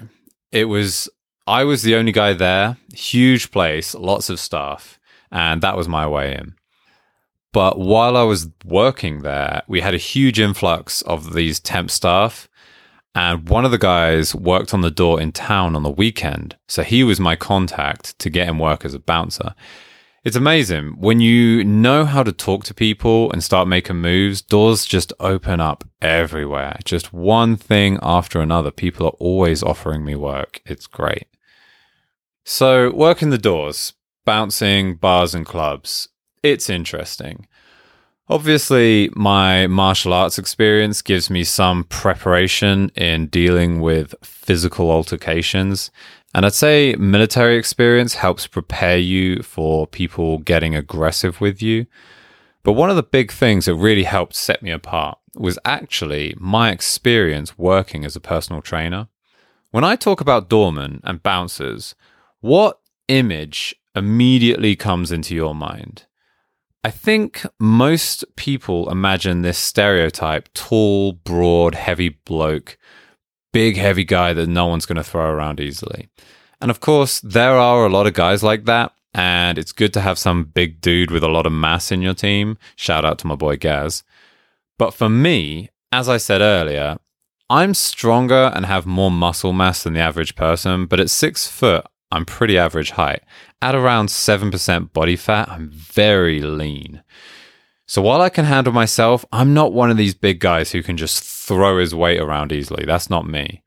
It 0.50 0.65
was, 0.65 1.09
I 1.47 1.65
was 1.65 1.83
the 1.83 1.95
only 1.95 2.12
guy 2.12 2.33
there, 2.33 2.77
huge 2.93 3.50
place, 3.50 3.95
lots 3.95 4.29
of 4.29 4.41
staff, 4.41 4.99
and 5.31 5.62
that 5.62 5.77
was 5.77 5.88
my 5.88 6.07
way 6.07 6.35
in. 6.35 6.55
But 7.53 7.79
while 7.79 8.17
I 8.17 8.23
was 8.25 8.49
working 8.65 9.23
there, 9.23 9.62
we 9.69 9.81
had 9.81 9.95
a 9.95 9.99
huge 9.99 10.38
influx 10.38 11.03
of 11.03 11.33
these 11.35 11.61
temp 11.61 11.91
staff. 11.91 12.49
And 13.15 13.49
one 13.49 13.65
of 13.65 13.71
the 13.71 13.79
guys 13.79 14.35
worked 14.35 14.75
on 14.75 14.83
the 14.83 14.91
door 14.91 15.21
in 15.21 15.33
town 15.33 15.75
on 15.75 15.83
the 15.83 15.91
weekend. 15.91 16.57
So 16.69 16.83
he 16.83 17.03
was 17.03 17.19
my 17.19 17.37
contact 17.37 18.19
to 18.21 18.31
get 18.31 18.47
him 18.47 18.59
work 18.59 18.85
as 18.85 18.95
a 18.95 18.99
bouncer. 18.99 19.55
It's 20.28 20.37
amazing. 20.37 20.97
When 20.99 21.20
you 21.20 21.64
know 21.64 22.04
how 22.04 22.23
to 22.23 22.32
talk 22.32 22.62
to 22.64 22.75
people 22.75 23.32
and 23.32 23.42
start 23.42 23.66
making 23.66 23.97
moves, 23.97 24.42
doors 24.42 24.85
just 24.85 25.11
open 25.20 25.58
up 25.58 25.85
everywhere. 26.02 26.76
Just 26.85 27.14
one 27.14 27.56
thing 27.56 27.99
after 28.02 28.42
another. 28.42 28.70
People 28.70 29.06
are 29.06 29.16
always 29.20 29.62
offering 29.62 30.04
me 30.04 30.16
work. 30.16 30.61
It's 30.66 30.87
great. 30.87 31.28
So, 32.44 32.92
working 32.92 33.30
the 33.30 33.38
doors, 33.38 33.94
bouncing 34.26 34.97
bars 34.97 35.35
and 35.35 35.47
clubs, 35.47 36.11
it's 36.42 36.68
interesting. 36.68 37.47
Obviously, 38.28 39.08
my 39.14 39.66
martial 39.66 40.12
arts 40.12 40.38
experience 40.38 41.00
gives 41.00 41.30
me 41.30 41.42
some 41.42 41.85
preparation 41.85 42.90
in 42.94 43.28
dealing 43.28 43.80
with 43.80 44.14
physical 44.23 44.90
altercations. 44.90 45.90
And 46.35 46.44
I'd 46.44 46.54
say 46.54 46.94
military 46.99 47.56
experience 47.56 48.14
helps 48.14 48.47
prepare 48.47 48.99
you 48.99 49.42
for 49.42 49.87
people 49.87 50.38
getting 50.38 50.75
aggressive 50.75 51.40
with 51.40 51.62
you. 51.62 51.87
But 52.62 52.73
one 52.73 52.90
of 52.90 52.97
the 52.97 53.02
big 53.02 53.32
things 53.32 53.64
that 53.64 53.75
really 53.75 54.04
helped 54.04 54.35
set 54.35 54.62
me 54.62 54.70
apart 54.70 55.18
was 55.35 55.58
actually 55.64 56.35
my 56.38 56.70
experience 56.70 57.56
working 57.56 58.04
as 58.04 58.14
a 58.14 58.20
personal 58.20 58.61
trainer. 58.61 59.08
When 59.70 59.85
I 59.85 59.97
talk 59.97 60.20
about 60.20 60.49
doormen 60.49 61.00
and 61.04 61.23
bouncers, 61.23 61.94
what 62.40 62.80
image 63.06 63.75
immediately 63.94 64.76
comes 64.76 65.11
into 65.11 65.35
your 65.35 65.54
mind? 65.54 66.04
I 66.85 66.90
think 66.90 67.44
most 67.58 68.25
people 68.37 68.90
imagine 68.90 69.42
this 69.42 69.58
stereotype 69.58 70.49
tall, 70.54 71.12
broad, 71.12 71.75
heavy 71.75 72.11
bloke, 72.11 72.78
big, 73.52 73.76
heavy 73.76 74.05
guy 74.05 74.33
that 74.33 74.49
no 74.49 74.67
one's 74.67 74.87
going 74.87 74.97
to 74.97 75.05
throw 75.05 75.31
around 75.31 75.61
easily. 75.61 76.09
And 76.61 76.71
of 76.71 76.81
course, 76.81 77.21
there 77.21 77.57
are 77.57 77.87
a 77.87 77.90
lot 77.90 78.07
of 78.07 78.14
guys 78.14 78.43
like 78.43 78.64
that. 78.64 78.93
And 79.14 79.59
it's 79.59 79.73
good 79.73 79.93
to 79.95 80.00
have 80.00 80.19
some 80.19 80.45
big 80.45 80.81
dude 80.81 81.11
with 81.11 81.25
a 81.25 81.28
lot 81.28 81.47
of 81.47 81.52
mass 81.52 81.90
in 81.90 82.02
your 82.02 82.14
team. 82.14 82.59
Shout 82.76 83.05
out 83.05 83.19
to 83.21 83.26
my 83.26 83.35
boy 83.35 83.57
Gaz. 83.57 84.05
But 84.78 84.95
for 84.95 85.09
me, 85.09 85.71
as 85.90 86.09
I 86.09 86.19
said 86.19 86.40
earlier, 86.40 86.99
I'm 87.50 87.73
stronger 87.73 88.52
and 88.55 88.67
have 88.67 88.85
more 88.85 89.11
muscle 89.11 89.55
mass 89.55 89.83
than 89.83 89.95
the 89.95 90.00
average 90.00 90.37
person, 90.37 90.85
but 90.87 91.00
at 91.00 91.09
six 91.09 91.47
foot, 91.47 91.87
I'm 92.12 92.26
pretty 92.26 92.59
average 92.59 92.93
height. 92.93 93.23
At 93.62 93.75
around 93.75 94.09
7% 94.09 94.93
body 94.93 95.17
fat, 95.17 95.49
I'm 95.49 95.71
very 95.71 96.40
lean. 96.40 97.02
So 97.88 98.02
while 98.02 98.21
I 98.21 98.28
can 98.28 98.45
handle 98.45 98.75
myself, 98.75 99.25
I'm 99.33 99.54
not 99.54 99.73
one 99.73 99.90
of 99.90 99.97
these 99.97 100.14
big 100.14 100.40
guys 100.40 100.73
who 100.73 100.83
can 100.83 100.99
just 100.99 101.25
throw 101.25 101.78
his 101.78 101.95
weight 101.95 102.21
around 102.21 102.52
easily. 102.52 102.85
That's 102.85 103.09
not 103.09 103.26
me. 103.26 103.62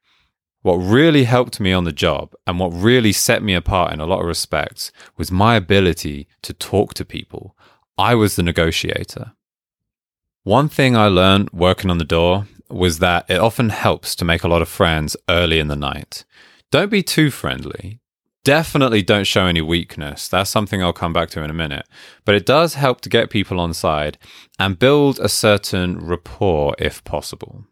What 0.61 0.75
really 0.75 1.23
helped 1.23 1.59
me 1.59 1.73
on 1.73 1.85
the 1.85 1.91
job 1.91 2.35
and 2.45 2.59
what 2.59 2.67
really 2.67 3.13
set 3.13 3.41
me 3.41 3.55
apart 3.55 3.91
in 3.91 3.99
a 3.99 4.05
lot 4.05 4.19
of 4.19 4.27
respects 4.27 4.91
was 5.17 5.31
my 5.31 5.55
ability 5.55 6.27
to 6.43 6.53
talk 6.53 6.93
to 6.93 7.03
people. 7.03 7.57
I 7.97 8.13
was 8.13 8.35
the 8.35 8.43
negotiator. 8.43 9.33
One 10.43 10.69
thing 10.69 10.95
I 10.95 11.07
learned 11.07 11.49
working 11.51 11.89
on 11.89 11.97
the 11.97 12.05
door 12.05 12.45
was 12.69 12.99
that 12.99 13.25
it 13.27 13.39
often 13.39 13.69
helps 13.69 14.15
to 14.15 14.25
make 14.25 14.43
a 14.43 14.47
lot 14.47 14.61
of 14.61 14.69
friends 14.69 15.17
early 15.29 15.57
in 15.57 15.67
the 15.67 15.75
night. 15.75 16.25
Don't 16.69 16.91
be 16.91 17.01
too 17.01 17.31
friendly. 17.31 18.01
Definitely 18.43 19.03
don't 19.03 19.25
show 19.27 19.45
any 19.45 19.61
weakness. 19.61 20.27
That's 20.27 20.49
something 20.49 20.81
I'll 20.81 20.93
come 20.93 21.13
back 21.13 21.29
to 21.31 21.43
in 21.43 21.51
a 21.51 21.53
minute. 21.53 21.87
But 22.25 22.33
it 22.33 22.45
does 22.45 22.73
help 22.73 23.01
to 23.01 23.09
get 23.09 23.29
people 23.29 23.59
on 23.59 23.73
side 23.73 24.17
and 24.57 24.79
build 24.79 25.19
a 25.19 25.29
certain 25.29 25.99
rapport 25.99 26.75
if 26.79 27.03
possible. 27.03 27.65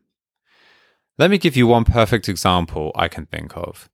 Let 1.18 1.32
me 1.32 1.40
give 1.40 1.58
you 1.58 1.66
one 1.66 1.86
perfect 1.86 2.30
example 2.30 2.92
I 2.96 3.08
can 3.08 3.26
think 3.26 3.58
of. 3.58 3.90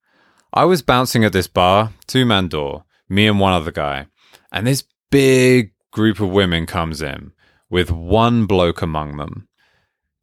I 0.53 0.65
was 0.65 0.81
bouncing 0.81 1.23
at 1.23 1.33
this 1.33 1.47
bar, 1.47 1.93
two 2.07 2.25
man 2.25 2.49
door, 2.49 2.83
me 3.07 3.27
and 3.27 3.39
one 3.39 3.53
other 3.53 3.71
guy, 3.71 4.07
and 4.51 4.67
this 4.67 4.83
big 5.11 5.71
group 5.91 6.19
of 6.19 6.29
women 6.29 6.65
comes 6.65 7.01
in 7.01 7.31
with 7.69 7.89
one 7.89 8.45
bloke 8.45 8.81
among 8.81 9.17
them. 9.17 9.47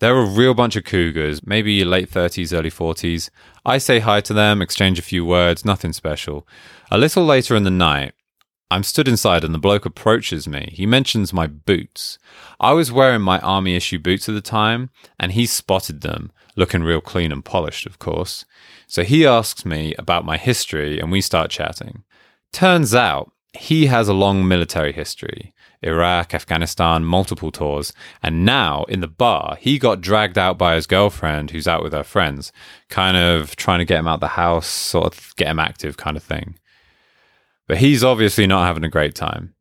They're 0.03 0.19
a 0.19 0.27
real 0.27 0.53
bunch 0.53 0.75
of 0.75 0.83
cougars, 0.83 1.47
maybe 1.47 1.85
late 1.85 2.11
30s, 2.11 2.53
early 2.53 2.73
40s. 2.73 3.31
I 3.65 3.79
say 3.79 4.01
hi 4.01 4.21
to 4.23 4.35
them, 4.35 4.61
exchange 4.61 4.99
a 4.99 5.01
few 5.03 5.25
words, 5.25 5.65
nothing 5.65 5.93
special. 5.93 6.45
A 6.91 6.99
little 6.99 7.25
later 7.25 7.55
in 7.55 7.63
the 7.63 7.71
night, 7.71 8.13
I'm 8.69 8.83
stood 8.83 9.07
inside 9.07 9.45
and 9.45 9.55
the 9.55 9.61
bloke 9.61 9.87
approaches 9.87 10.49
me. 10.49 10.71
He 10.73 10.87
mentions 10.87 11.33
my 11.33 11.47
boots. 11.47 12.19
I 12.59 12.73
was 12.73 12.91
wearing 12.91 13.23
my 13.23 13.39
army 13.39 13.77
issue 13.77 14.01
boots 14.01 14.29
at 14.29 14.35
the 14.35 14.41
time, 14.41 14.91
and 15.21 15.31
he 15.31 15.47
spotted 15.47 16.01
them, 16.01 16.33
looking 16.57 16.83
real 16.83 17.01
clean 17.01 17.31
and 17.31 17.45
polished, 17.45 17.87
of 17.87 18.01
course. 18.01 18.45
So 18.89 19.05
he 19.05 19.25
asks 19.25 19.65
me 19.65 19.95
about 20.01 20.25
my 20.25 20.37
history, 20.37 20.99
and 20.99 21.13
we 21.13 21.21
start 21.21 21.53
chatting. 21.53 22.03
Turns 22.53 22.93
out 22.93 23.31
he 23.53 23.87
has 23.87 24.09
a 24.09 24.15
long 24.15 24.49
military 24.49 24.93
history. 24.93 25.55
Iraq, 25.83 26.35
Afghanistan, 26.35 27.05
multiple 27.05 27.51
tours. 27.51 27.93
And 28.23 28.45
now 28.45 28.85
in 28.85 29.01
the 29.01 29.09
bar, 29.09 29.57
he 29.61 29.79
got 29.79 30.01
dragged 30.01 30.39
out 30.39 30.59
by 30.59 30.75
his 30.75 30.87
girlfriend 30.87 31.51
who's 31.51 31.69
out 31.69 31.83
with 31.83 31.93
her 31.93 32.05
friends, 32.05 32.53
kind 32.89 33.17
of 33.17 33.57
trying 33.57 33.81
to 33.81 33.85
get 33.85 33.99
him 33.99 34.09
out 34.09 34.21
the 34.21 34.29
house, 34.29 34.67
sort 34.67 35.07
of 35.07 35.35
get 35.37 35.49
him 35.49 35.59
active 35.59 35.97
kind 35.97 36.17
of 36.17 36.23
thing. 36.23 36.59
But 37.67 37.79
he's 37.79 38.05
obviously 38.05 38.47
not 38.47 38.67
having 38.67 38.85
a 38.85 38.89
great 38.89 39.15
time. 39.15 39.55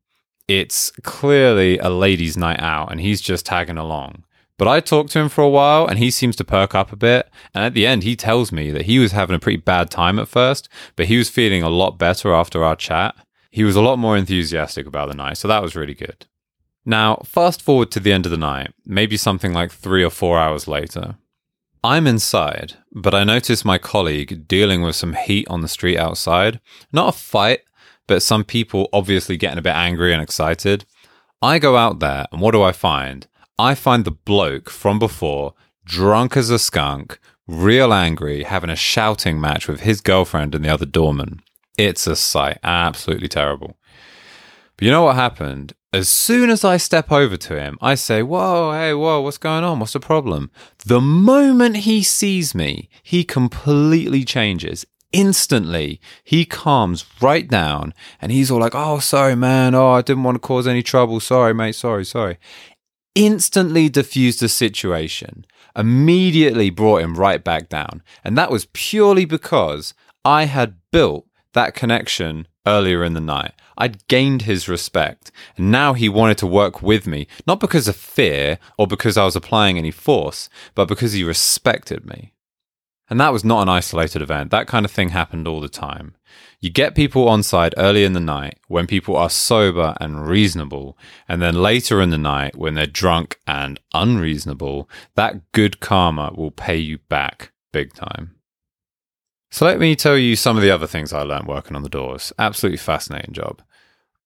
It's 0.48 0.90
clearly 1.02 1.78
a 1.78 1.88
ladies' 1.88 2.36
night 2.36 2.60
out 2.60 2.90
and 2.90 3.00
he's 3.00 3.20
just 3.20 3.46
tagging 3.46 3.78
along. 3.78 4.24
But 4.58 4.68
I 4.68 4.80
talked 4.80 5.10
to 5.12 5.18
him 5.18 5.28
for 5.28 5.42
a 5.42 5.48
while 5.48 5.86
and 5.86 5.98
he 5.98 6.10
seems 6.10 6.36
to 6.36 6.44
perk 6.44 6.74
up 6.74 6.92
a 6.92 6.96
bit. 6.96 7.28
And 7.54 7.64
at 7.64 7.74
the 7.74 7.86
end, 7.86 8.02
he 8.02 8.14
tells 8.14 8.52
me 8.52 8.70
that 8.70 8.82
he 8.82 8.98
was 8.98 9.12
having 9.12 9.34
a 9.34 9.40
pretty 9.40 9.56
bad 9.56 9.90
time 9.90 10.18
at 10.18 10.28
first, 10.28 10.68
but 10.94 11.06
he 11.06 11.16
was 11.16 11.28
feeling 11.28 11.62
a 11.62 11.68
lot 11.68 11.98
better 11.98 12.32
after 12.32 12.62
our 12.62 12.76
chat. 12.76 13.16
He 13.52 13.64
was 13.64 13.76
a 13.76 13.82
lot 13.82 13.98
more 13.98 14.16
enthusiastic 14.16 14.86
about 14.86 15.10
the 15.10 15.14
night, 15.14 15.36
so 15.36 15.46
that 15.46 15.62
was 15.62 15.76
really 15.76 15.92
good. 15.92 16.24
Now, 16.86 17.20
fast 17.22 17.60
forward 17.60 17.90
to 17.90 18.00
the 18.00 18.10
end 18.10 18.24
of 18.24 18.32
the 18.32 18.38
night, 18.38 18.72
maybe 18.86 19.18
something 19.18 19.52
like 19.52 19.70
three 19.70 20.02
or 20.02 20.08
four 20.08 20.38
hours 20.38 20.66
later. 20.66 21.16
I'm 21.84 22.06
inside, 22.06 22.76
but 22.90 23.14
I 23.14 23.24
notice 23.24 23.62
my 23.62 23.76
colleague 23.76 24.48
dealing 24.48 24.80
with 24.80 24.96
some 24.96 25.12
heat 25.12 25.46
on 25.48 25.60
the 25.60 25.68
street 25.68 25.98
outside. 25.98 26.60
Not 26.94 27.10
a 27.10 27.18
fight, 27.18 27.60
but 28.06 28.22
some 28.22 28.42
people 28.42 28.88
obviously 28.90 29.36
getting 29.36 29.58
a 29.58 29.62
bit 29.62 29.74
angry 29.74 30.14
and 30.14 30.22
excited. 30.22 30.86
I 31.42 31.58
go 31.58 31.76
out 31.76 31.98
there, 31.98 32.24
and 32.32 32.40
what 32.40 32.52
do 32.52 32.62
I 32.62 32.72
find? 32.72 33.26
I 33.58 33.74
find 33.74 34.06
the 34.06 34.12
bloke 34.12 34.70
from 34.70 34.98
before, 34.98 35.52
drunk 35.84 36.38
as 36.38 36.48
a 36.48 36.58
skunk, 36.58 37.18
real 37.46 37.92
angry, 37.92 38.44
having 38.44 38.70
a 38.70 38.76
shouting 38.76 39.38
match 39.38 39.68
with 39.68 39.80
his 39.80 40.00
girlfriend 40.00 40.54
and 40.54 40.64
the 40.64 40.72
other 40.72 40.86
doorman. 40.86 41.42
It's 41.78 42.06
a 42.06 42.16
sight. 42.16 42.58
Absolutely 42.62 43.28
terrible. 43.28 43.76
But 44.76 44.84
you 44.84 44.90
know 44.90 45.04
what 45.04 45.16
happened? 45.16 45.74
As 45.92 46.08
soon 46.08 46.48
as 46.48 46.64
I 46.64 46.78
step 46.78 47.12
over 47.12 47.36
to 47.36 47.60
him, 47.60 47.76
I 47.80 47.94
say, 47.94 48.22
Whoa, 48.22 48.72
hey, 48.72 48.94
whoa, 48.94 49.20
what's 49.20 49.38
going 49.38 49.64
on? 49.64 49.78
What's 49.78 49.92
the 49.92 50.00
problem? 50.00 50.50
The 50.86 51.00
moment 51.00 51.78
he 51.78 52.02
sees 52.02 52.54
me, 52.54 52.88
he 53.02 53.24
completely 53.24 54.24
changes. 54.24 54.86
Instantly, 55.12 56.00
he 56.24 56.46
calms 56.46 57.04
right 57.20 57.46
down 57.46 57.92
and 58.22 58.32
he's 58.32 58.50
all 58.50 58.60
like, 58.60 58.74
Oh, 58.74 58.98
sorry, 59.00 59.36
man. 59.36 59.74
Oh, 59.74 59.90
I 59.90 60.02
didn't 60.02 60.24
want 60.24 60.36
to 60.36 60.40
cause 60.40 60.66
any 60.66 60.82
trouble. 60.82 61.20
Sorry, 61.20 61.52
mate. 61.52 61.74
Sorry, 61.74 62.04
sorry. 62.04 62.38
Instantly 63.14 63.90
diffused 63.90 64.40
the 64.40 64.48
situation, 64.48 65.44
immediately 65.76 66.70
brought 66.70 67.02
him 67.02 67.14
right 67.14 67.44
back 67.44 67.68
down. 67.68 68.02
And 68.24 68.38
that 68.38 68.50
was 68.50 68.68
purely 68.72 69.26
because 69.26 69.92
I 70.24 70.44
had 70.44 70.76
built 70.90 71.26
that 71.52 71.74
connection 71.74 72.46
earlier 72.66 73.04
in 73.04 73.14
the 73.14 73.20
night. 73.20 73.52
I'd 73.76 74.06
gained 74.06 74.42
his 74.42 74.68
respect, 74.68 75.32
and 75.56 75.70
now 75.70 75.94
he 75.94 76.08
wanted 76.08 76.38
to 76.38 76.46
work 76.46 76.82
with 76.82 77.06
me, 77.06 77.26
not 77.46 77.60
because 77.60 77.88
of 77.88 77.96
fear 77.96 78.58
or 78.78 78.86
because 78.86 79.16
I 79.16 79.24
was 79.24 79.36
applying 79.36 79.78
any 79.78 79.90
force, 79.90 80.48
but 80.74 80.88
because 80.88 81.12
he 81.12 81.24
respected 81.24 82.06
me. 82.06 82.32
And 83.10 83.20
that 83.20 83.32
was 83.32 83.44
not 83.44 83.62
an 83.62 83.68
isolated 83.68 84.22
event. 84.22 84.50
That 84.50 84.66
kind 84.66 84.86
of 84.86 84.90
thing 84.90 85.10
happened 85.10 85.46
all 85.46 85.60
the 85.60 85.68
time. 85.68 86.14
You 86.60 86.70
get 86.70 86.94
people 86.94 87.28
on 87.28 87.42
side 87.42 87.74
early 87.76 88.04
in 88.04 88.12
the 88.12 88.20
night 88.20 88.58
when 88.68 88.86
people 88.86 89.16
are 89.16 89.28
sober 89.28 89.94
and 90.00 90.26
reasonable, 90.26 90.96
and 91.28 91.42
then 91.42 91.60
later 91.60 92.00
in 92.00 92.10
the 92.10 92.18
night 92.18 92.56
when 92.56 92.74
they're 92.74 92.86
drunk 92.86 93.38
and 93.46 93.80
unreasonable, 93.92 94.88
that 95.16 95.52
good 95.52 95.80
karma 95.80 96.32
will 96.34 96.52
pay 96.52 96.76
you 96.76 96.98
back 97.08 97.52
big 97.72 97.92
time. 97.94 98.36
So 99.52 99.66
let 99.66 99.78
me 99.78 99.94
tell 99.94 100.16
you 100.16 100.34
some 100.34 100.56
of 100.56 100.62
the 100.62 100.70
other 100.70 100.86
things 100.86 101.12
I 101.12 101.24
learned 101.24 101.46
working 101.46 101.76
on 101.76 101.82
the 101.82 101.90
doors. 101.90 102.32
Absolutely 102.38 102.78
fascinating 102.78 103.34
job. 103.34 103.60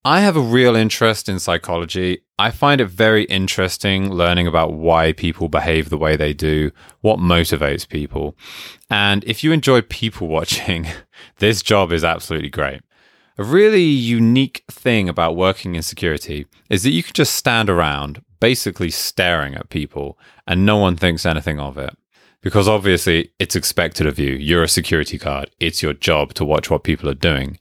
I 0.04 0.20
have 0.20 0.36
a 0.36 0.40
real 0.40 0.76
interest 0.76 1.28
in 1.28 1.40
psychology. 1.40 2.20
I 2.38 2.52
find 2.52 2.80
it 2.80 2.86
very 2.86 3.24
interesting 3.24 4.08
learning 4.12 4.46
about 4.46 4.74
why 4.74 5.10
people 5.10 5.48
behave 5.48 5.88
the 5.88 5.98
way 5.98 6.14
they 6.14 6.32
do, 6.32 6.70
what 7.00 7.18
motivates 7.18 7.88
people. 7.88 8.36
And 8.88 9.24
if 9.24 9.42
you 9.42 9.50
enjoy 9.50 9.80
people 9.80 10.28
watching, 10.28 10.86
this 11.38 11.60
job 11.60 11.90
is 11.90 12.04
absolutely 12.04 12.50
great. 12.50 12.82
A 13.36 13.42
really 13.42 13.82
unique 13.82 14.62
thing 14.70 15.08
about 15.08 15.34
working 15.34 15.74
in 15.74 15.82
security 15.82 16.46
is 16.70 16.84
that 16.84 16.92
you 16.92 17.02
can 17.02 17.14
just 17.14 17.34
stand 17.34 17.68
around 17.68 18.22
basically 18.38 18.90
staring 18.90 19.56
at 19.56 19.70
people 19.70 20.20
and 20.46 20.64
no 20.64 20.76
one 20.76 20.94
thinks 20.94 21.26
anything 21.26 21.58
of 21.58 21.76
it 21.76 21.98
because 22.46 22.68
obviously 22.68 23.32
it's 23.40 23.56
expected 23.56 24.06
of 24.06 24.20
you. 24.20 24.34
You're 24.34 24.62
a 24.62 24.68
security 24.68 25.18
guard. 25.18 25.50
It's 25.58 25.82
your 25.82 25.94
job 25.94 26.32
to 26.34 26.44
watch 26.44 26.70
what 26.70 26.84
people 26.84 27.10
are 27.10 27.14
doing. 27.14 27.58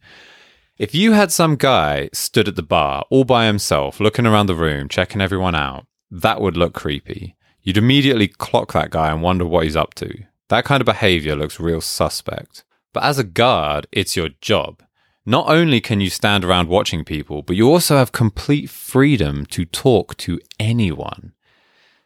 If 0.77 0.93
you 0.93 1.13
had 1.13 1.31
some 1.31 1.55
guy 1.55 2.09
stood 2.13 2.47
at 2.47 2.55
the 2.55 2.61
bar 2.61 3.03
all 3.09 3.23
by 3.23 3.47
himself, 3.47 3.99
looking 3.99 4.27
around 4.27 4.45
the 4.45 4.53
room, 4.53 4.87
checking 4.87 5.21
everyone 5.21 5.55
out, 5.55 5.87
that 6.11 6.39
would 6.39 6.55
look 6.55 6.75
creepy. 6.75 7.35
You'd 7.63 7.77
immediately 7.77 8.27
clock 8.27 8.73
that 8.73 8.91
guy 8.91 9.11
and 9.11 9.23
wonder 9.23 9.43
what 9.43 9.63
he's 9.63 9.75
up 9.75 9.95
to. 9.95 10.23
That 10.49 10.65
kind 10.65 10.81
of 10.81 10.85
behavior 10.85 11.35
looks 11.35 11.59
real 11.59 11.81
suspect. 11.81 12.63
But 12.93 13.05
as 13.05 13.17
a 13.17 13.23
guard, 13.23 13.87
it's 13.91 14.15
your 14.15 14.29
job. 14.39 14.83
Not 15.25 15.49
only 15.49 15.81
can 15.81 15.99
you 15.99 16.11
stand 16.11 16.45
around 16.45 16.69
watching 16.69 17.03
people, 17.03 17.41
but 17.41 17.55
you 17.55 17.67
also 17.67 17.97
have 17.97 18.11
complete 18.11 18.69
freedom 18.69 19.47
to 19.47 19.65
talk 19.65 20.15
to 20.17 20.39
anyone. 20.59 21.31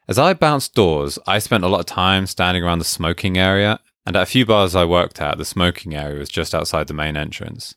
As 0.10 0.18
I 0.18 0.34
bounced 0.34 0.74
doors, 0.74 1.20
I 1.28 1.38
spent 1.38 1.64
a 1.64 1.68
lot 1.68 1.82
of 1.82 1.86
time 1.86 2.26
standing 2.26 2.64
around 2.64 2.80
the 2.80 2.86
smoking 2.86 3.38
area, 3.38 3.80
and 4.08 4.16
at 4.16 4.24
a 4.24 4.26
few 4.26 4.44
bars 4.44 4.74
I 4.74 4.84
worked 4.84 5.22
at, 5.22 5.38
the 5.38 5.46
smoking 5.46 5.94
area 5.94 6.18
was 6.18 6.30
just 6.30 6.56
outside 6.56 6.88
the 6.88 6.96
main 6.96 7.16
entrance. 7.16 7.76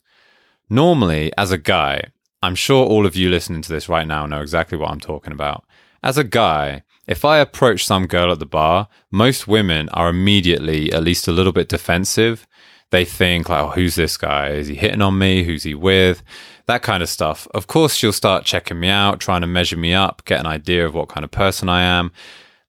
Normally, 0.70 1.30
as 1.36 1.52
a 1.52 1.58
guy, 1.58 2.04
I'm 2.42 2.54
sure 2.54 2.86
all 2.86 3.04
of 3.04 3.16
you 3.16 3.28
listening 3.28 3.60
to 3.60 3.68
this 3.70 3.86
right 3.86 4.06
now 4.06 4.24
know 4.24 4.40
exactly 4.40 4.78
what 4.78 4.90
I'm 4.90 4.98
talking 4.98 5.34
about. 5.34 5.66
As 6.02 6.16
a 6.16 6.24
guy, 6.24 6.84
if 7.06 7.22
I 7.22 7.36
approach 7.36 7.84
some 7.84 8.06
girl 8.06 8.32
at 8.32 8.38
the 8.38 8.46
bar, 8.46 8.88
most 9.10 9.46
women 9.46 9.90
are 9.90 10.08
immediately 10.08 10.90
at 10.90 11.02
least 11.02 11.28
a 11.28 11.32
little 11.32 11.52
bit 11.52 11.68
defensive. 11.68 12.46
They 12.92 13.04
think, 13.04 13.50
like, 13.50 13.62
oh, 13.62 13.70
who's 13.72 13.96
this 13.96 14.16
guy? 14.16 14.52
Is 14.52 14.68
he 14.68 14.74
hitting 14.74 15.02
on 15.02 15.18
me? 15.18 15.44
Who's 15.44 15.64
he 15.64 15.74
with? 15.74 16.22
That 16.66 16.82
kind 16.82 17.02
of 17.02 17.08
stuff. 17.08 17.48
Of 17.52 17.66
course, 17.66 17.94
she'll 17.94 18.12
start 18.12 18.44
checking 18.44 18.78
me 18.78 18.88
out, 18.88 19.20
trying 19.20 19.40
to 19.40 19.46
measure 19.46 19.76
me 19.76 19.92
up, 19.94 20.24
get 20.24 20.40
an 20.40 20.46
idea 20.46 20.86
of 20.86 20.94
what 20.94 21.08
kind 21.08 21.24
of 21.24 21.30
person 21.30 21.68
I 21.68 21.82
am. 21.82 22.12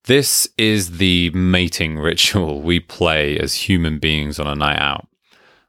This 0.05 0.47
is 0.57 0.97
the 0.97 1.29
mating 1.29 1.97
ritual 1.99 2.61
we 2.61 2.79
play 2.79 3.37
as 3.37 3.69
human 3.69 3.99
beings 3.99 4.39
on 4.39 4.47
a 4.47 4.55
night 4.55 4.79
out. 4.79 5.07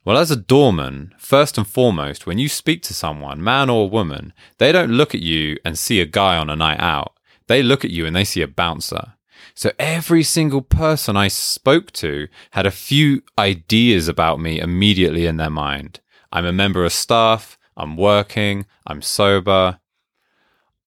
Well, 0.05 0.19
as 0.19 0.31
a 0.31 0.37
doorman, 0.37 1.15
first 1.19 1.57
and 1.57 1.67
foremost, 1.67 2.27
when 2.27 2.39
you 2.39 2.49
speak 2.49 2.83
to 2.83 2.95
someone, 2.95 3.43
man 3.43 3.71
or 3.71 3.89
woman, 3.89 4.35
they 4.59 4.71
don't 4.71 4.91
look 4.91 5.15
at 5.15 5.23
you 5.23 5.57
and 5.65 5.79
see 5.79 6.01
a 6.01 6.07
guy 6.07 6.37
on 6.37 6.51
a 6.51 6.57
night 6.57 6.81
out. 6.81 7.15
They 7.47 7.63
look 7.63 7.85
at 7.85 7.91
you 7.91 8.05
and 8.05 8.15
they 8.15 8.25
see 8.25 8.43
a 8.43 8.49
bouncer. 8.49 9.15
So 9.55 9.71
every 9.79 10.23
single 10.23 10.63
person 10.63 11.17
I 11.17 11.29
spoke 11.29 11.93
to 11.93 12.29
had 12.51 12.67
a 12.67 12.71
few 12.71 13.23
ideas 13.39 14.09
about 14.09 14.41
me 14.41 14.59
immediately 14.59 15.27
in 15.27 15.37
their 15.37 15.51
mind. 15.51 16.01
I'm 16.33 16.45
a 16.45 16.53
member 16.53 16.85
of 16.85 16.93
staff, 16.93 17.57
I'm 17.77 17.97
working, 17.97 18.67
I'm 18.87 19.03
sober. 19.03 19.79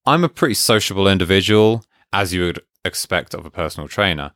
I'm 0.06 0.24
a 0.24 0.30
pretty 0.30 0.54
sociable 0.54 1.08
individual, 1.08 1.84
as 2.14 2.34
you 2.34 2.44
would 2.44 2.62
expect 2.86 3.34
of 3.34 3.46
a 3.46 3.52
personal 3.52 3.88
trainer. 3.88 4.32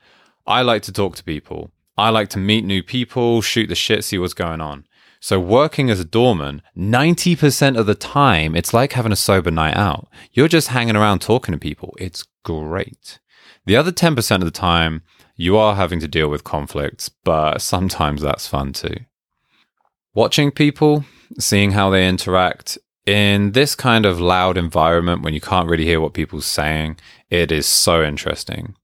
I 0.46 0.62
like 0.62 0.81
to 0.84 0.91
talk 0.91 1.15
to 1.15 1.24
people. 1.24 1.72
I 1.98 2.10
like 2.10 2.29
to 2.29 2.39
meet 2.39 2.65
new 2.65 2.84
people, 2.84 3.41
shoot 3.41 3.67
the 3.67 3.75
shit, 3.75 4.03
see 4.03 4.17
what's 4.17 4.34
going 4.34 4.62
on. 4.62 4.86
So, 5.20 5.39
working 5.39 5.91
as 5.91 6.00
a 6.00 6.05
doorman, 6.05 6.63
90% 6.75 7.77
of 7.77 7.86
the 7.86 7.93
time, 7.93 8.55
it's 8.55 8.74
like 8.74 8.93
having 8.93 9.12
a 9.12 9.15
sober 9.15 9.51
night 9.51 9.77
out. 9.77 10.08
You're 10.31 10.48
just 10.48 10.70
hanging 10.70 10.96
around 10.96 11.22
talking 11.22 11.51
to 11.51 11.60
people. 11.60 11.96
It's 12.00 12.25
great. 12.43 13.20
The 13.65 13.75
other 13.75 13.91
10% 13.91 14.36
of 14.36 14.46
the 14.46 14.51
time, 14.51 15.03
you 15.36 15.58
are 15.58 15.75
having 15.75 16.00
to 16.00 16.08
deal 16.08 16.27
with 16.27 16.43
conflicts, 16.43 17.10
but 17.10 17.62
sometimes 17.62 18.22
that's 18.22 18.48
fun 18.48 18.74
too. 18.74 18.96
Watching 20.15 20.50
people, 20.50 21.05
seeing 21.39 21.71
how 21.71 21.89
they 21.89 22.07
interact 22.07 22.77
in 23.05 23.53
this 23.53 23.75
kind 23.75 24.05
of 24.05 24.19
loud 24.19 24.57
environment 24.57 25.21
when 25.21 25.33
you 25.33 25.41
can't 25.41 25.69
really 25.69 25.85
hear 25.85 26.00
what 26.00 26.13
people's 26.13 26.45
saying, 26.45 26.97
it 27.29 27.51
is 27.51 27.65
so 27.65 28.03
interesting. 28.03 28.75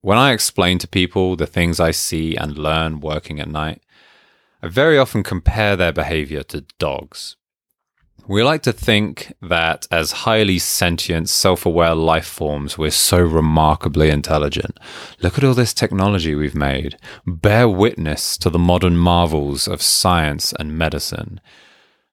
When 0.00 0.18
I 0.18 0.32
explain 0.32 0.78
to 0.78 0.88
people 0.88 1.36
the 1.36 1.46
things 1.46 1.78
I 1.78 1.90
see 1.90 2.34
and 2.34 2.58
learn 2.58 3.00
working 3.00 3.40
at 3.40 3.48
night, 3.48 3.82
I 4.62 4.68
very 4.68 4.98
often 4.98 5.22
compare 5.22 5.76
their 5.76 5.92
behavior 5.92 6.42
to 6.44 6.64
dogs. 6.78 7.36
We 8.28 8.44
like 8.44 8.62
to 8.62 8.72
think 8.72 9.34
that 9.42 9.88
as 9.90 10.12
highly 10.12 10.60
sentient, 10.60 11.28
self 11.28 11.66
aware 11.66 11.94
life 11.94 12.26
forms, 12.26 12.78
we're 12.78 12.92
so 12.92 13.20
remarkably 13.20 14.10
intelligent. 14.10 14.78
Look 15.20 15.36
at 15.36 15.44
all 15.44 15.54
this 15.54 15.74
technology 15.74 16.36
we've 16.36 16.54
made. 16.54 16.96
Bear 17.26 17.68
witness 17.68 18.36
to 18.38 18.48
the 18.48 18.60
modern 18.60 18.96
marvels 18.96 19.66
of 19.66 19.82
science 19.82 20.52
and 20.58 20.78
medicine. 20.78 21.40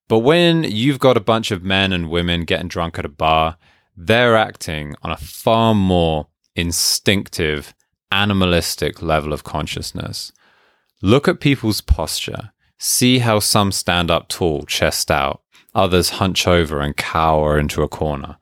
But 0.09 0.19
when 0.19 0.63
you've 0.63 0.99
got 0.99 1.17
a 1.17 1.21
bunch 1.21 1.51
of 1.51 1.63
men 1.63 1.93
and 1.93 2.09
women 2.09 2.43
getting 2.43 2.67
drunk 2.67 2.99
at 2.99 3.05
a 3.05 3.09
bar, 3.09 3.57
they're 3.95 4.35
acting 4.35 4.95
on 5.03 5.11
a 5.11 5.17
far 5.17 5.73
more 5.75 6.27
instinctive 6.55 7.73
animalistic 8.11 9.03
level 9.03 9.31
of 9.31 9.43
consciousness. 9.43 10.33
Look 11.01 11.27
at 11.27 11.39
people's 11.39 11.79
posture. 11.79 12.51
See 12.79 13.19
how 13.19 13.39
some 13.39 13.71
stand 13.71 14.09
up 14.09 14.29
tall, 14.29 14.63
chest 14.63 15.11
out, 15.11 15.41
others 15.75 16.09
hunch 16.11 16.47
over 16.47 16.81
and 16.81 16.97
cower 16.97 17.59
into 17.59 17.83
a 17.83 17.87
corner. 17.87 18.37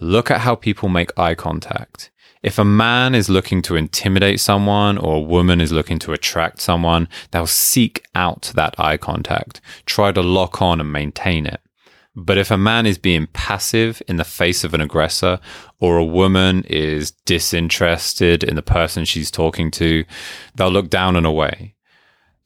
Look 0.00 0.30
at 0.30 0.42
how 0.42 0.54
people 0.54 0.90
make 0.90 1.18
eye 1.18 1.34
contact. 1.34 2.10
If 2.42 2.58
a 2.58 2.64
man 2.64 3.14
is 3.14 3.28
looking 3.28 3.60
to 3.62 3.76
intimidate 3.76 4.40
someone 4.40 4.96
or 4.96 5.16
a 5.16 5.20
woman 5.20 5.60
is 5.60 5.72
looking 5.72 5.98
to 6.00 6.14
attract 6.14 6.60
someone, 6.60 7.06
they'll 7.30 7.46
seek 7.46 8.02
out 8.14 8.52
that 8.54 8.74
eye 8.80 8.96
contact, 8.96 9.60
try 9.84 10.10
to 10.12 10.22
lock 10.22 10.62
on 10.62 10.80
and 10.80 10.90
maintain 10.90 11.44
it. 11.44 11.60
But 12.16 12.38
if 12.38 12.50
a 12.50 12.56
man 12.56 12.86
is 12.86 12.96
being 12.96 13.28
passive 13.34 14.02
in 14.08 14.16
the 14.16 14.24
face 14.24 14.64
of 14.64 14.72
an 14.72 14.80
aggressor, 14.80 15.38
or 15.78 15.98
a 15.98 16.04
woman 16.04 16.64
is 16.64 17.10
disinterested 17.10 18.42
in 18.42 18.56
the 18.56 18.62
person 18.62 19.04
she's 19.04 19.30
talking 19.30 19.70
to, 19.72 20.04
they'll 20.54 20.70
look 20.70 20.88
down 20.88 21.16
and 21.16 21.26
away. 21.26 21.74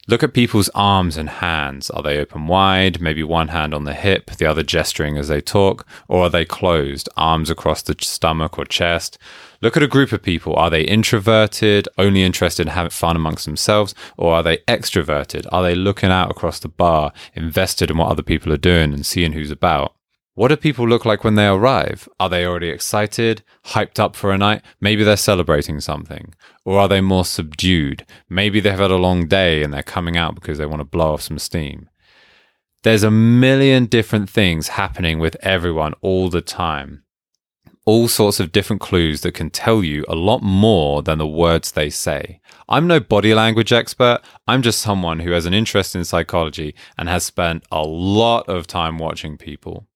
Look 0.06 0.22
at 0.22 0.34
people's 0.34 0.68
arms 0.74 1.16
and 1.16 1.30
hands. 1.30 1.88
Are 1.88 2.02
they 2.02 2.18
open 2.18 2.46
wide, 2.46 3.00
maybe 3.00 3.22
one 3.22 3.48
hand 3.48 3.72
on 3.72 3.84
the 3.84 3.94
hip, 3.94 4.32
the 4.32 4.44
other 4.44 4.62
gesturing 4.62 5.16
as 5.16 5.28
they 5.28 5.40
talk? 5.40 5.86
Or 6.08 6.24
are 6.24 6.30
they 6.30 6.44
closed, 6.44 7.08
arms 7.16 7.48
across 7.48 7.80
the 7.80 7.96
stomach 7.98 8.58
or 8.58 8.66
chest? 8.66 9.16
Look 9.64 9.78
at 9.78 9.82
a 9.82 9.88
group 9.88 10.12
of 10.12 10.22
people. 10.22 10.54
Are 10.56 10.68
they 10.68 10.82
introverted, 10.82 11.88
only 11.96 12.22
interested 12.22 12.66
in 12.66 12.74
having 12.74 12.90
fun 12.90 13.16
amongst 13.16 13.46
themselves? 13.46 13.94
Or 14.18 14.34
are 14.34 14.42
they 14.42 14.58
extroverted? 14.68 15.46
Are 15.50 15.62
they 15.62 15.74
looking 15.74 16.10
out 16.10 16.30
across 16.30 16.58
the 16.58 16.68
bar, 16.68 17.14
invested 17.32 17.90
in 17.90 17.96
what 17.96 18.10
other 18.10 18.22
people 18.22 18.52
are 18.52 18.58
doing 18.58 18.92
and 18.92 19.06
seeing 19.06 19.32
who's 19.32 19.50
about? 19.50 19.94
What 20.34 20.48
do 20.48 20.58
people 20.58 20.86
look 20.86 21.06
like 21.06 21.24
when 21.24 21.36
they 21.36 21.46
arrive? 21.46 22.06
Are 22.20 22.28
they 22.28 22.44
already 22.44 22.68
excited, 22.68 23.42
hyped 23.68 23.98
up 23.98 24.14
for 24.16 24.32
a 24.32 24.36
night? 24.36 24.60
Maybe 24.82 25.02
they're 25.02 25.16
celebrating 25.16 25.80
something. 25.80 26.34
Or 26.66 26.78
are 26.78 26.88
they 26.88 27.00
more 27.00 27.24
subdued? 27.24 28.04
Maybe 28.28 28.60
they've 28.60 28.78
had 28.78 28.90
a 28.90 28.96
long 28.96 29.28
day 29.28 29.62
and 29.62 29.72
they're 29.72 29.82
coming 29.82 30.18
out 30.18 30.34
because 30.34 30.58
they 30.58 30.66
want 30.66 30.80
to 30.80 30.84
blow 30.84 31.14
off 31.14 31.22
some 31.22 31.38
steam. 31.38 31.88
There's 32.82 33.02
a 33.02 33.10
million 33.10 33.86
different 33.86 34.28
things 34.28 34.68
happening 34.68 35.20
with 35.20 35.38
everyone 35.40 35.94
all 36.02 36.28
the 36.28 36.42
time. 36.42 37.03
All 37.86 38.08
sorts 38.08 38.40
of 38.40 38.52
different 38.52 38.80
clues 38.80 39.20
that 39.20 39.34
can 39.34 39.50
tell 39.50 39.84
you 39.84 40.04
a 40.08 40.14
lot 40.14 40.42
more 40.42 41.02
than 41.02 41.18
the 41.18 41.26
words 41.26 41.72
they 41.72 41.90
say. 41.90 42.40
I'm 42.68 42.86
no 42.86 42.98
body 42.98 43.34
language 43.34 43.72
expert. 43.72 44.20
I'm 44.48 44.62
just 44.62 44.80
someone 44.80 45.20
who 45.20 45.32
has 45.32 45.44
an 45.44 45.54
interest 45.54 45.94
in 45.94 46.04
psychology 46.04 46.74
and 46.96 47.08
has 47.08 47.24
spent 47.24 47.64
a 47.70 47.82
lot 47.82 48.48
of 48.48 48.66
time 48.66 48.98
watching 48.98 49.36
people 49.36 49.86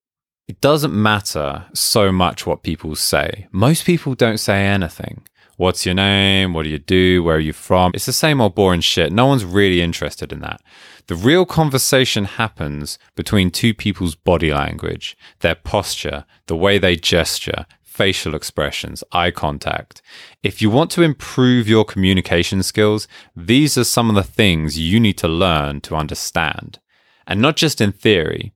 it 0.49 0.63
doesn't 0.63 0.95
matter 0.95 1.67
so 1.75 2.11
much 2.11 2.47
what 2.47 2.63
people 2.63 2.97
say. 2.97 3.47
Most 3.53 3.85
people 3.85 4.15
don't 4.15 4.39
say 4.39 4.65
anything. 4.65 5.27
What's 5.59 5.85
your 5.85 5.95
name? 5.95 6.55
What 6.55 6.63
do 6.63 6.71
you 6.71 6.79
do? 6.79 7.23
Where 7.23 7.37
are 7.37 7.41
you 7.41 7.53
from? 7.53 7.93
It's 7.95 8.07
the 8.07 8.13
same 8.13 8.41
old 8.41 8.55
boring 8.55 8.81
shit. 8.81 9.13
No 9.13 9.27
one's 9.27 9.45
really 9.45 9.83
interested 9.83 10.33
in 10.33 10.41
that. 10.41 10.63
The 11.09 11.17
real 11.17 11.45
conversation 11.45 12.25
happens 12.25 12.99
between 13.15 13.51
two 13.51 13.75
people's 13.75 14.15
body 14.15 14.53
language, 14.53 15.17
their 15.41 15.57
posture, 15.57 16.25
the 16.47 16.57
way 16.57 16.79
they 16.79 16.97
gesture, 16.97 17.67
facial 17.99 18.33
expressions, 18.33 19.03
eye 19.11 19.33
contact. 19.33 20.01
If 20.45 20.63
you 20.63 20.71
want 20.71 20.93
to 20.93 21.03
improve 21.03 21.69
your 21.69 21.85
communication 21.85 22.63
skills, 22.63 23.09
these 23.35 23.77
are 23.77 23.83
some 23.83 24.09
of 24.09 24.15
the 24.15 24.33
things 24.41 24.79
you 24.79 25.01
need 25.01 25.19
to 25.19 25.27
learn 25.27 25.81
to 25.81 25.97
understand. 25.97 26.79
And 27.27 27.43
not 27.43 27.57
just 27.57 27.81
in 27.81 27.91
theory. 27.91 28.55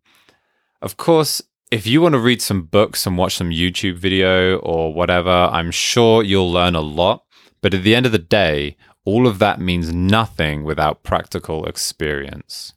Of 0.81 0.97
course, 0.97 1.43
if 1.73 1.89
you 1.89 2.01
want 2.01 2.13
to 2.13 2.21
read 2.21 2.41
some 2.41 2.63
books 2.63 3.05
and 3.05 3.19
watch 3.19 3.35
some 3.35 3.51
YouTube 3.51 3.97
video 3.97 4.59
or 4.59 4.95
whatever, 4.95 5.31
I'm 5.31 5.73
sure 5.73 6.23
you'll 6.23 6.53
learn 6.53 6.77
a 6.77 6.81
lot. 6.81 7.25
But 7.61 7.75
at 7.75 7.83
the 7.83 7.97
end 7.97 8.07
of 8.07 8.13
the 8.13 8.19
day, 8.43 8.77
all 9.05 9.27
of 9.27 9.41
that 9.41 9.61
means 9.61 9.93
nothing 9.93 10.63
without 10.63 11.03
practical 11.03 11.67
experience. 11.67 12.75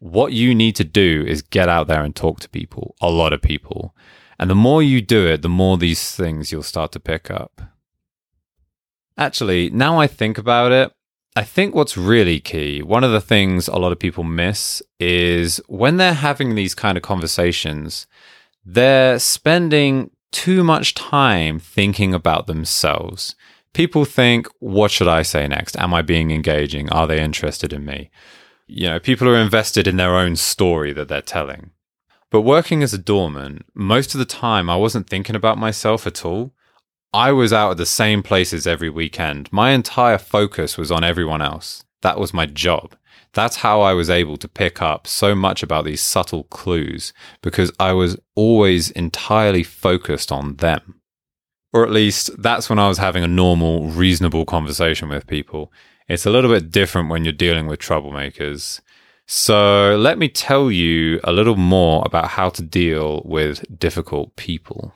What 0.00 0.32
you 0.32 0.54
need 0.54 0.76
to 0.76 0.84
do 0.84 1.24
is 1.26 1.42
get 1.42 1.68
out 1.68 1.88
there 1.88 2.02
and 2.02 2.16
talk 2.16 2.40
to 2.40 2.48
people, 2.48 2.94
a 3.02 3.10
lot 3.10 3.34
of 3.34 3.42
people. 3.42 3.94
And 4.38 4.50
the 4.50 4.54
more 4.54 4.82
you 4.82 5.00
do 5.00 5.26
it, 5.26 5.42
the 5.42 5.48
more 5.48 5.76
these 5.76 6.14
things 6.14 6.50
you'll 6.50 6.62
start 6.62 6.92
to 6.92 7.00
pick 7.00 7.30
up. 7.30 7.60
Actually, 9.16 9.70
now 9.70 10.00
I 10.00 10.06
think 10.06 10.38
about 10.38 10.72
it, 10.72 10.92
I 11.36 11.42
think 11.42 11.74
what's 11.74 11.96
really 11.96 12.38
key, 12.38 12.80
one 12.82 13.02
of 13.02 13.10
the 13.10 13.20
things 13.20 13.66
a 13.66 13.76
lot 13.76 13.90
of 13.90 13.98
people 13.98 14.22
miss 14.22 14.82
is 15.00 15.60
when 15.66 15.96
they're 15.96 16.14
having 16.14 16.54
these 16.54 16.74
kind 16.74 16.96
of 16.96 17.02
conversations, 17.02 18.06
they're 18.64 19.18
spending 19.18 20.10
too 20.30 20.62
much 20.62 20.94
time 20.94 21.58
thinking 21.58 22.14
about 22.14 22.46
themselves, 22.46 23.34
people 23.72 24.04
think, 24.04 24.48
what 24.60 24.90
should 24.90 25.08
I 25.08 25.22
say 25.22 25.46
next? 25.46 25.76
Am 25.76 25.92
I 25.92 26.02
being 26.02 26.30
engaging? 26.30 26.88
Are 26.90 27.06
they 27.06 27.22
interested 27.22 27.72
in 27.72 27.84
me? 27.84 28.10
You 28.66 28.88
know, 28.88 28.98
people 29.00 29.28
are 29.28 29.36
invested 29.36 29.86
in 29.86 29.96
their 29.96 30.16
own 30.16 30.36
story 30.36 30.92
that 30.92 31.08
they're 31.08 31.20
telling. 31.20 31.70
But 32.34 32.40
working 32.40 32.82
as 32.82 32.92
a 32.92 32.98
doorman, 32.98 33.62
most 33.74 34.12
of 34.12 34.18
the 34.18 34.24
time 34.24 34.68
I 34.68 34.74
wasn't 34.74 35.08
thinking 35.08 35.36
about 35.36 35.56
myself 35.56 36.04
at 36.04 36.24
all. 36.24 36.50
I 37.12 37.30
was 37.30 37.52
out 37.52 37.70
at 37.70 37.76
the 37.76 37.86
same 37.86 38.24
places 38.24 38.66
every 38.66 38.90
weekend. 38.90 39.52
My 39.52 39.70
entire 39.70 40.18
focus 40.18 40.76
was 40.76 40.90
on 40.90 41.04
everyone 41.04 41.40
else. 41.40 41.84
That 42.02 42.18
was 42.18 42.34
my 42.34 42.46
job. 42.46 42.96
That's 43.34 43.58
how 43.58 43.82
I 43.82 43.92
was 43.92 44.10
able 44.10 44.36
to 44.38 44.48
pick 44.48 44.82
up 44.82 45.06
so 45.06 45.36
much 45.36 45.62
about 45.62 45.84
these 45.84 46.00
subtle 46.00 46.42
clues 46.50 47.12
because 47.40 47.70
I 47.78 47.92
was 47.92 48.16
always 48.34 48.90
entirely 48.90 49.62
focused 49.62 50.32
on 50.32 50.56
them. 50.56 51.02
Or 51.72 51.84
at 51.84 51.92
least 51.92 52.42
that's 52.42 52.68
when 52.68 52.80
I 52.80 52.88
was 52.88 52.98
having 52.98 53.22
a 53.22 53.28
normal, 53.28 53.86
reasonable 53.86 54.44
conversation 54.44 55.08
with 55.08 55.28
people. 55.28 55.72
It's 56.08 56.26
a 56.26 56.30
little 56.30 56.50
bit 56.50 56.72
different 56.72 57.10
when 57.10 57.22
you're 57.22 57.32
dealing 57.32 57.68
with 57.68 57.78
troublemakers. 57.78 58.80
So 59.26 59.96
let 59.96 60.18
me 60.18 60.28
tell 60.28 60.70
you 60.70 61.20
a 61.24 61.32
little 61.32 61.56
more 61.56 62.02
about 62.04 62.28
how 62.28 62.50
to 62.50 62.62
deal 62.62 63.22
with 63.24 63.64
difficult 63.78 64.36
people. 64.36 64.92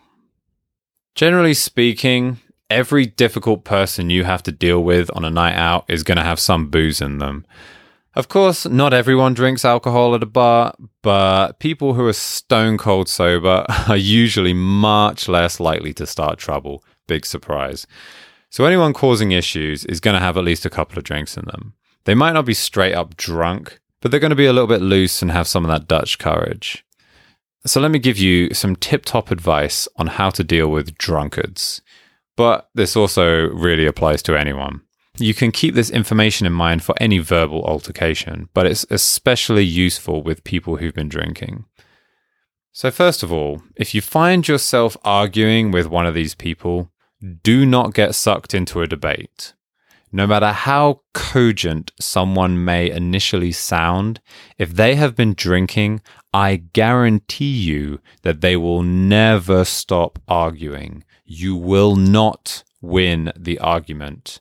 Generally 1.15 1.55
speaking, 1.55 2.39
every 2.71 3.07
difficult 3.07 3.65
person 3.65 4.11
you 4.11 4.25
have 4.25 4.43
to 4.45 4.53
deal 4.53 4.85
with 4.85 5.11
on 5.15 5.25
a 5.25 5.31
night 5.31 5.55
out 5.55 5.85
is 5.89 6.03
going 6.03 6.19
to 6.19 6.25
have 6.25 6.39
some 6.39 6.69
booze 6.69 7.01
in 7.01 7.19
them. 7.19 7.47
Of 8.15 8.29
course, 8.29 8.67
not 8.67 8.93
everyone 8.93 9.35
drinks 9.35 9.65
alcohol 9.65 10.15
at 10.15 10.23
a 10.23 10.27
bar, 10.27 10.75
but 11.03 11.59
people 11.61 11.95
who 11.95 12.07
are 12.07 12.13
stone 12.13 12.77
cold 12.77 13.09
sober 13.09 13.65
are 13.89 13.97
usually 13.97 14.53
much 14.53 15.29
less 15.29 15.61
likely 15.61 15.93
to 15.95 16.07
start 16.07 16.39
trouble. 16.39 16.85
Big 17.07 17.25
surprise. 17.25 17.87
So, 18.51 18.65
anyone 18.65 18.93
causing 18.93 19.31
issues 19.33 19.85
is 19.85 20.01
going 20.01 20.15
to 20.15 20.21
have 20.21 20.37
at 20.37 20.45
least 20.45 20.67
a 20.67 20.71
couple 20.71 20.99
of 20.99 21.05
drinks 21.05 21.37
in 21.37 21.45
them. 21.47 21.75
They 22.05 22.15
might 22.15 22.33
not 22.33 22.47
be 22.47 22.55
straight 22.55 22.95
up 22.95 23.17
drunk, 23.17 23.79
but 24.01 24.11
they're 24.11 24.21
going 24.21 24.31
to 24.31 24.37
be 24.37 24.47
a 24.47 24.53
little 24.53 24.69
bit 24.69 24.83
loose 24.83 25.23
and 25.23 25.31
have 25.31 25.49
some 25.49 25.65
of 25.65 25.71
that 25.71 25.89
Dutch 25.89 26.19
courage. 26.19 26.85
So, 27.67 27.81
let 27.81 27.91
me 27.91 27.99
give 27.99 28.19
you 28.19 28.55
some 28.55 28.77
tip 28.77 29.05
top 29.05 29.31
advice 29.31 29.89
on 29.97 30.07
how 30.07 30.31
to 30.31 30.45
deal 30.45 30.69
with 30.69 30.97
drunkards. 30.97 31.83
But 32.37 32.69
this 32.75 32.97
also 32.97 33.49
really 33.49 33.85
applies 33.85 34.23
to 34.23 34.39
anyone. 34.39 34.83
You 35.17 35.35
can 35.35 35.51
keep 35.51 35.75
this 35.75 35.91
information 35.91 36.47
in 36.47 36.53
mind 36.53 36.85
for 36.85 36.95
any 37.01 37.19
verbal 37.19 37.65
altercation, 37.65 38.49
but 38.55 38.67
it's 38.67 38.87
especially 38.91 39.65
useful 39.65 40.23
with 40.23 40.45
people 40.45 40.77
who've 40.77 40.95
been 40.95 41.09
drinking. 41.09 41.65
So, 42.73 42.93
first 42.93 43.25
of 43.25 43.33
all, 43.33 43.63
if 43.75 43.93
you 43.93 44.01
find 44.01 44.47
yourself 44.47 44.97
arguing 45.05 45.73
with 45.73 45.89
one 45.89 46.07
of 46.07 46.15
these 46.15 46.37
people, 46.37 46.93
do 47.43 47.67
not 47.67 47.93
get 47.93 48.15
sucked 48.15 48.55
into 48.55 48.81
a 48.81 48.87
debate. 48.87 49.55
No 50.11 50.27
matter 50.27 50.53
how 50.53 51.03
cogent 51.13 51.93
someone 52.01 52.65
may 52.65 52.91
initially 52.91 53.53
sound, 53.53 54.21
if 54.57 54.71
they 54.71 54.95
have 54.95 55.15
been 55.15 55.35
drinking, 55.35 56.01
I 56.33 56.57
guarantee 56.57 57.53
you 57.53 58.01
that 58.23 58.41
they 58.41 58.57
will 58.57 58.83
never 58.83 59.65
stop 59.65 60.19
arguing. 60.27 61.05
You 61.25 61.57
will 61.57 61.97
not 61.97 62.63
win 62.81 63.33
the 63.37 63.59
argument. 63.59 64.41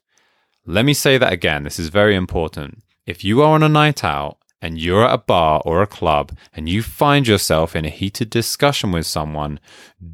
Let 0.66 0.86
me 0.86 0.94
say 0.94 1.18
that 1.18 1.34
again. 1.34 1.64
This 1.64 1.80
is 1.80 1.90
very 1.90 2.16
important. 2.16 2.84
If 3.06 3.24
you 3.24 3.42
are 3.42 3.54
on 3.54 3.64
a 3.64 3.70
night 3.70 4.04
out 4.04 4.38
and 4.62 4.80
you're 4.80 5.06
at 5.06 5.14
a 5.14 5.18
bar 5.18 5.62
or 5.66 5.82
a 5.82 5.88
club 5.88 6.32
and 6.54 6.68
you 6.68 6.82
find 6.84 7.28
yourself 7.28 7.76
in 7.76 7.86
a 7.86 7.90
heated 7.90 8.30
discussion 8.30 8.92
with 8.92 9.06
someone, 9.06 9.60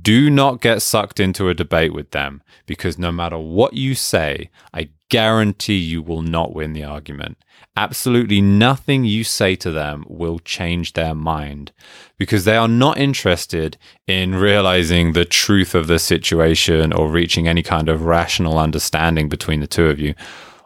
do 0.02 0.30
not 0.30 0.62
get 0.62 0.82
sucked 0.82 1.20
into 1.20 1.50
a 1.50 1.54
debate 1.54 1.94
with 1.94 2.12
them 2.12 2.44
because 2.66 2.98
no 2.98 3.12
matter 3.12 3.38
what 3.38 3.74
you 3.74 3.96
say, 3.96 4.50
I 4.74 4.90
guarantee 5.14 5.78
you 5.78 6.02
will 6.02 6.24
not 6.24 6.56
win 6.56 6.74
the 6.74 6.84
argument. 6.84 7.38
Absolutely 7.78 8.42
nothing 8.42 9.04
you 9.04 9.24
say 9.24 9.56
to 9.56 9.72
them 9.72 10.04
will 10.08 10.40
change 10.40 10.94
their 10.94 11.14
mind 11.14 11.72
because 12.18 12.46
they 12.46 12.58
are 12.58 12.68
not 12.68 12.98
interested 12.98 13.78
in 14.08 14.34
realizing 14.34 15.14
the 15.14 15.24
truth 15.24 15.76
of 15.76 15.86
the 15.86 16.00
situation 16.00 16.92
or 16.92 17.08
reaching 17.10 17.48
any 17.48 17.62
kind 17.62 17.90
of 17.90 18.06
rational 18.06 18.58
understanding 18.58 19.30
between 19.30 19.60
the 19.60 19.68
two 19.68 19.86
of 19.86 20.00
you 20.00 20.16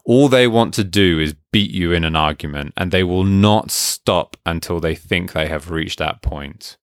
all 0.05 0.29
they 0.29 0.47
want 0.47 0.73
to 0.75 0.85
do 0.85 1.19
is 1.19 1.35
beat 1.51 1.69
you 1.69 1.91
in 1.91 2.05
an 2.05 2.15
argument, 2.15 2.71
and 2.77 2.91
they 2.91 3.03
will 3.03 3.25
not 3.25 3.69
stop 3.69 4.37
until 4.45 4.79
they 4.79 4.95
think 4.95 5.33
they 5.33 5.49
have 5.49 5.69
reached 5.69 5.99
that 5.99 6.21
point. 6.21 6.77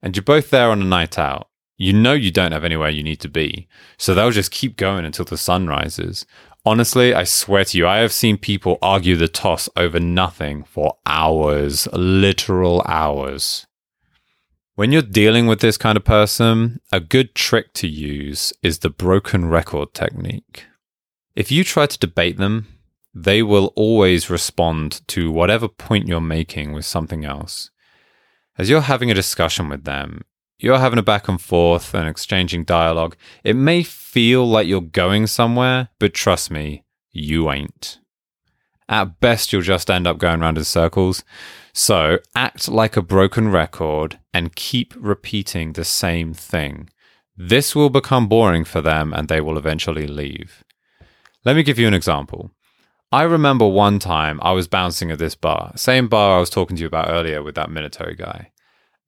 And 0.00 0.14
you're 0.14 0.22
both 0.22 0.50
there 0.50 0.70
on 0.70 0.80
a 0.80 0.84
night 0.84 1.18
out. 1.18 1.48
You 1.80 1.94
know 1.94 2.12
you 2.12 2.30
don't 2.30 2.52
have 2.52 2.62
anywhere 2.62 2.90
you 2.90 3.02
need 3.02 3.20
to 3.20 3.28
be. 3.28 3.66
So 3.96 4.14
they'll 4.14 4.30
just 4.30 4.50
keep 4.52 4.76
going 4.76 5.06
until 5.06 5.24
the 5.24 5.38
sun 5.38 5.66
rises. 5.66 6.26
Honestly, 6.64 7.14
I 7.14 7.24
swear 7.24 7.64
to 7.64 7.78
you, 7.78 7.86
I 7.86 7.98
have 7.98 8.12
seen 8.12 8.36
people 8.36 8.78
argue 8.82 9.16
the 9.16 9.28
toss 9.28 9.68
over 9.76 9.98
nothing 9.98 10.62
for 10.64 10.98
hours, 11.06 11.88
literal 11.92 12.82
hours. 12.86 13.66
When 14.74 14.92
you're 14.92 15.02
dealing 15.02 15.46
with 15.46 15.60
this 15.60 15.78
kind 15.78 15.96
of 15.96 16.04
person, 16.04 16.80
a 16.92 17.00
good 17.00 17.34
trick 17.34 17.72
to 17.74 17.88
use 17.88 18.52
is 18.62 18.78
the 18.80 18.90
broken 18.90 19.46
record 19.46 19.94
technique. 19.94 20.66
If 21.34 21.50
you 21.50 21.64
try 21.64 21.86
to 21.86 21.98
debate 21.98 22.36
them, 22.36 22.66
they 23.14 23.42
will 23.42 23.72
always 23.74 24.28
respond 24.28 25.00
to 25.08 25.32
whatever 25.32 25.66
point 25.66 26.08
you're 26.08 26.20
making 26.20 26.72
with 26.72 26.84
something 26.84 27.24
else. 27.24 27.70
As 28.58 28.68
you're 28.68 28.82
having 28.82 29.10
a 29.10 29.14
discussion 29.14 29.70
with 29.70 29.84
them, 29.84 30.22
you're 30.62 30.78
having 30.78 30.98
a 30.98 31.02
back 31.02 31.28
and 31.28 31.40
forth 31.40 31.94
and 31.94 32.08
exchanging 32.08 32.64
dialogue. 32.64 33.16
It 33.44 33.56
may 33.56 33.82
feel 33.82 34.46
like 34.46 34.66
you're 34.66 34.80
going 34.80 35.26
somewhere, 35.26 35.88
but 35.98 36.14
trust 36.14 36.50
me, 36.50 36.84
you 37.10 37.50
ain't. 37.50 37.98
At 38.88 39.20
best, 39.20 39.52
you'll 39.52 39.62
just 39.62 39.90
end 39.90 40.06
up 40.06 40.18
going 40.18 40.42
around 40.42 40.58
in 40.58 40.64
circles. 40.64 41.24
So 41.72 42.18
act 42.34 42.68
like 42.68 42.96
a 42.96 43.02
broken 43.02 43.48
record 43.48 44.18
and 44.34 44.56
keep 44.56 44.94
repeating 44.98 45.72
the 45.72 45.84
same 45.84 46.34
thing. 46.34 46.90
This 47.36 47.74
will 47.74 47.90
become 47.90 48.28
boring 48.28 48.64
for 48.64 48.80
them 48.80 49.14
and 49.14 49.28
they 49.28 49.40
will 49.40 49.56
eventually 49.56 50.06
leave. 50.06 50.64
Let 51.44 51.56
me 51.56 51.62
give 51.62 51.78
you 51.78 51.86
an 51.86 51.94
example. 51.94 52.50
I 53.12 53.22
remember 53.22 53.66
one 53.66 53.98
time 53.98 54.38
I 54.42 54.52
was 54.52 54.68
bouncing 54.68 55.10
at 55.10 55.18
this 55.18 55.34
bar, 55.34 55.72
same 55.74 56.06
bar 56.06 56.36
I 56.36 56.40
was 56.40 56.50
talking 56.50 56.76
to 56.76 56.80
you 56.80 56.86
about 56.86 57.08
earlier 57.08 57.42
with 57.42 57.54
that 57.54 57.70
military 57.70 58.14
guy. 58.14 58.50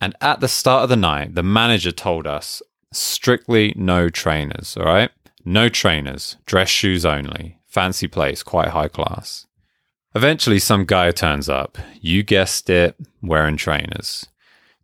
And 0.02 0.16
at 0.20 0.40
the 0.40 0.48
start 0.48 0.82
of 0.82 0.88
the 0.88 0.96
night, 0.96 1.36
the 1.36 1.44
manager 1.44 1.92
told 1.92 2.26
us 2.26 2.60
strictly 2.92 3.72
no 3.76 4.08
trainers, 4.08 4.76
all 4.76 4.84
right? 4.84 5.12
No 5.44 5.68
trainers, 5.68 6.38
dress 6.44 6.68
shoes 6.68 7.06
only. 7.06 7.58
Fancy 7.68 8.08
place, 8.08 8.42
quite 8.42 8.70
high 8.70 8.88
class. 8.88 9.46
Eventually, 10.12 10.58
some 10.58 10.86
guy 10.86 11.12
turns 11.12 11.48
up. 11.48 11.78
You 12.00 12.24
guessed 12.24 12.68
it, 12.68 12.96
wearing 13.22 13.56
trainers. 13.56 14.26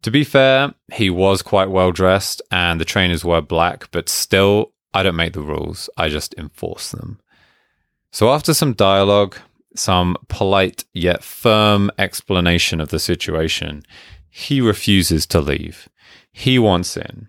To 0.03 0.13
be 0.13 0.23
fair, 0.23 0.73
he 0.93 1.11
was 1.11 1.43
quite 1.43 1.69
well 1.69 1.91
dressed 1.91 2.41
and 2.53 2.81
the 2.81 2.85
trainers 2.85 3.25
were 3.25 3.41
black, 3.41 3.91
but 3.91 4.09
still, 4.09 4.73
I 4.95 5.03
don't 5.03 5.17
make 5.17 5.33
the 5.33 5.41
rules, 5.41 5.91
I 5.97 6.11
just 6.11 6.33
enforce 6.39 6.93
them. 6.93 7.19
So, 8.13 8.31
after 8.31 8.55
some 8.55 8.73
dialogue, 8.73 9.37
some 9.75 10.17
polite 10.29 10.85
yet 10.95 11.25
firm 11.25 11.91
explanation 11.99 12.81
of 12.81 12.91
the 12.91 13.01
situation, 13.01 13.83
he 14.39 14.61
refuses 14.61 15.27
to 15.27 15.41
leave. 15.41 15.89
He 16.31 16.61
wants 16.61 16.97
in. 16.97 17.27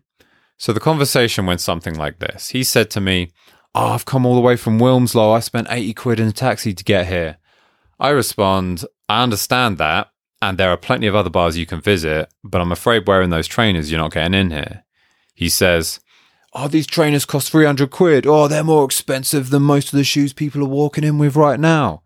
So 0.57 0.71
the 0.71 0.79
conversation 0.79 1.47
went 1.47 1.59
something 1.59 1.95
like 1.95 2.19
this. 2.19 2.49
He 2.49 2.63
said 2.63 2.91
to 2.91 3.01
me, 3.01 3.31
Oh, 3.73 3.87
I've 3.87 4.05
come 4.05 4.27
all 4.27 4.35
the 4.35 4.41
way 4.41 4.55
from 4.55 4.79
Wilmslow. 4.79 5.35
I 5.35 5.39
spent 5.39 5.67
80 5.71 5.93
quid 5.95 6.19
in 6.19 6.27
a 6.27 6.31
taxi 6.31 6.71
to 6.71 6.83
get 6.83 7.07
here. 7.07 7.37
I 7.99 8.09
respond, 8.09 8.85
I 9.07 9.23
understand 9.23 9.79
that. 9.79 10.11
And 10.39 10.57
there 10.57 10.69
are 10.69 10.77
plenty 10.77 11.07
of 11.07 11.15
other 11.15 11.31
bars 11.31 11.57
you 11.57 11.65
can 11.65 11.81
visit, 11.81 12.31
but 12.43 12.61
I'm 12.61 12.71
afraid 12.71 13.07
wearing 13.07 13.31
those 13.31 13.47
trainers, 13.47 13.91
you're 13.91 13.99
not 13.99 14.13
getting 14.13 14.39
in 14.39 14.51
here. 14.51 14.83
He 15.33 15.49
says, 15.49 15.99
oh, 16.53 16.67
these 16.67 16.87
trainers 16.87 17.25
cost 17.25 17.51
300 17.51 17.89
quid. 17.89 18.27
Oh, 18.27 18.47
they're 18.47 18.63
more 18.63 18.85
expensive 18.85 19.49
than 19.49 19.63
most 19.63 19.91
of 19.91 19.97
the 19.97 20.03
shoes 20.03 20.31
people 20.31 20.61
are 20.61 20.65
walking 20.65 21.03
in 21.03 21.17
with 21.17 21.35
right 21.35 21.59
now. 21.59 22.03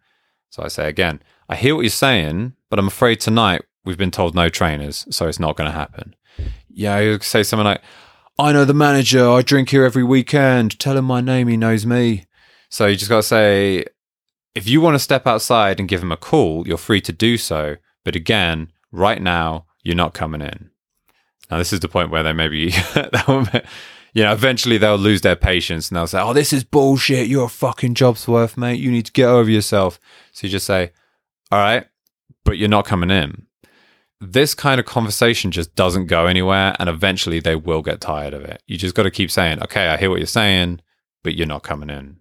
So 0.49 0.63
I 0.63 0.69
say 0.69 0.87
again, 0.87 1.21
I 1.49 1.57
hear 1.57 1.75
what 1.75 1.81
you're 1.81 1.89
saying, 1.89 2.53
but 2.69 2.79
I'm 2.79 2.87
afraid 2.87 3.19
tonight 3.19 3.63
we've 3.85 3.97
been 3.97 4.11
told 4.11 4.35
no 4.35 4.49
trainers, 4.49 5.05
so 5.09 5.27
it's 5.27 5.39
not 5.39 5.55
going 5.55 5.69
to 5.69 5.75
happen. 5.75 6.15
Yeah, 6.69 6.99
you 6.99 7.19
say 7.19 7.43
something 7.43 7.65
like, 7.65 7.81
I 8.39 8.51
know 8.51 8.65
the 8.65 8.73
manager. 8.73 9.29
I 9.29 9.41
drink 9.41 9.69
here 9.69 9.85
every 9.85 10.03
weekend. 10.03 10.79
Tell 10.79 10.97
him 10.97 11.05
my 11.05 11.21
name. 11.21 11.47
He 11.47 11.57
knows 11.57 11.85
me. 11.85 12.25
So 12.69 12.87
you 12.87 12.95
just 12.95 13.09
got 13.09 13.17
to 13.17 13.23
say, 13.23 13.85
if 14.55 14.67
you 14.67 14.81
want 14.81 14.95
to 14.95 14.99
step 14.99 15.27
outside 15.27 15.79
and 15.79 15.89
give 15.89 16.01
him 16.01 16.11
a 16.11 16.17
call, 16.17 16.67
you're 16.67 16.77
free 16.77 17.01
to 17.01 17.13
do 17.13 17.37
so. 17.37 17.75
But 18.03 18.15
again, 18.15 18.71
right 18.91 19.21
now, 19.21 19.65
you're 19.83 19.95
not 19.95 20.13
coming 20.13 20.41
in. 20.41 20.71
Now, 21.51 21.57
this 21.57 21.73
is 21.73 21.81
the 21.81 21.89
point 21.89 22.09
where 22.09 22.23
they 22.23 22.33
maybe 22.33 22.73
you 24.13 24.23
know, 24.23 24.31
eventually 24.31 24.77
they'll 24.77 24.95
lose 24.95 25.21
their 25.21 25.35
patience 25.35 25.89
and 25.89 25.97
they'll 25.97 26.07
say, 26.07 26.21
"Oh, 26.21 26.33
this 26.33 26.53
is 26.53 26.63
bullshit. 26.63 27.27
You're 27.27 27.45
a 27.45 27.49
fucking 27.49 27.95
job's 27.95 28.27
worth, 28.27 28.57
mate. 28.57 28.79
You 28.79 28.91
need 28.91 29.05
to 29.05 29.11
get 29.11 29.27
over 29.27 29.49
yourself." 29.49 29.99
So 30.31 30.47
you 30.47 30.51
just 30.51 30.65
say, 30.65 30.91
"All 31.51 31.59
right, 31.59 31.85
but 32.43 32.57
you're 32.57 32.69
not 32.69 32.85
coming 32.85 33.11
in." 33.11 33.47
This 34.25 34.55
kind 34.55 34.79
of 34.79 34.85
conversation 34.85 35.51
just 35.51 35.75
doesn't 35.75 36.07
go 36.07 36.27
anywhere, 36.27 36.75
and 36.79 36.87
eventually 36.87 37.39
they 37.41 37.55
will 37.55 37.81
get 37.81 37.99
tired 37.99 38.33
of 38.33 38.43
it. 38.43 38.63
You 38.67 38.77
just 38.77 38.95
got 38.95 39.03
to 39.03 39.11
keep 39.11 39.29
saying, 39.29 39.61
"Okay, 39.61 39.87
I 39.87 39.97
hear 39.97 40.09
what 40.09 40.19
you're 40.19 40.27
saying, 40.27 40.79
but 41.23 41.35
you're 41.35 41.45
not 41.45 41.63
coming 41.63 41.89
in." 41.89 42.17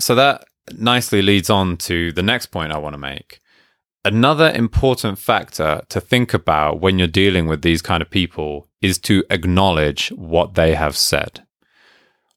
So 0.00 0.14
that 0.14 0.44
nicely 0.72 1.20
leads 1.20 1.50
on 1.50 1.76
to 1.78 2.12
the 2.12 2.22
next 2.22 2.46
point 2.46 2.72
I 2.72 2.78
want 2.78 2.94
to 2.94 2.98
make. 2.98 3.40
Another 4.04 4.50
important 4.52 5.18
factor 5.18 5.82
to 5.90 6.00
think 6.00 6.32
about 6.32 6.80
when 6.80 6.98
you're 6.98 7.08
dealing 7.08 7.46
with 7.46 7.60
these 7.60 7.82
kind 7.82 8.00
of 8.00 8.08
people 8.08 8.66
is 8.80 8.98
to 9.00 9.24
acknowledge 9.28 10.08
what 10.10 10.54
they 10.54 10.74
have 10.74 10.96
said. 10.96 11.44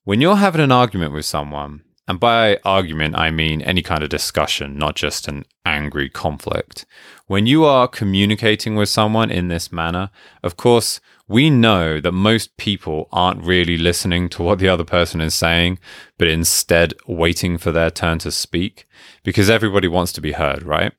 When 0.04 0.20
you're 0.20 0.38
having 0.38 0.62
an 0.62 0.72
argument 0.72 1.14
with 1.14 1.26
someone, 1.26 1.84
and 2.12 2.19
by 2.19 2.60
argument, 2.65 3.15
I 3.17 3.32
mean 3.32 3.62
any 3.62 3.82
kind 3.82 4.04
of 4.04 4.10
discussion, 4.10 4.78
not 4.78 4.97
just 4.97 5.30
an 5.30 5.45
angry 5.65 6.10
conflict. 6.10 6.86
When 7.28 7.45
you 7.45 7.63
are 7.63 7.88
communicating 7.88 8.76
with 8.76 8.89
someone 8.89 9.32
in 9.32 9.47
this 9.47 9.71
manner, 9.71 10.10
of 10.43 10.58
course, 10.58 11.00
we 11.30 11.50
know 11.50 12.02
that 12.02 12.12
most 12.12 12.58
people 12.58 13.08
aren't 13.13 13.45
really 13.45 13.78
listening 13.78 14.28
to 14.32 14.43
what 14.43 14.60
the 14.60 14.67
other 14.67 14.84
person 14.84 15.21
is 15.21 15.34
saying, 15.34 15.80
but 16.17 16.28
instead 16.28 16.93
waiting 17.08 17.58
for 17.58 17.71
their 17.71 17.89
turn 17.89 18.19
to 18.19 18.32
speak 18.32 18.86
because 19.24 19.50
everybody 19.50 19.88
wants 19.88 20.12
to 20.12 20.19
be 20.19 20.34
heard, 20.34 20.63
right? 20.63 20.91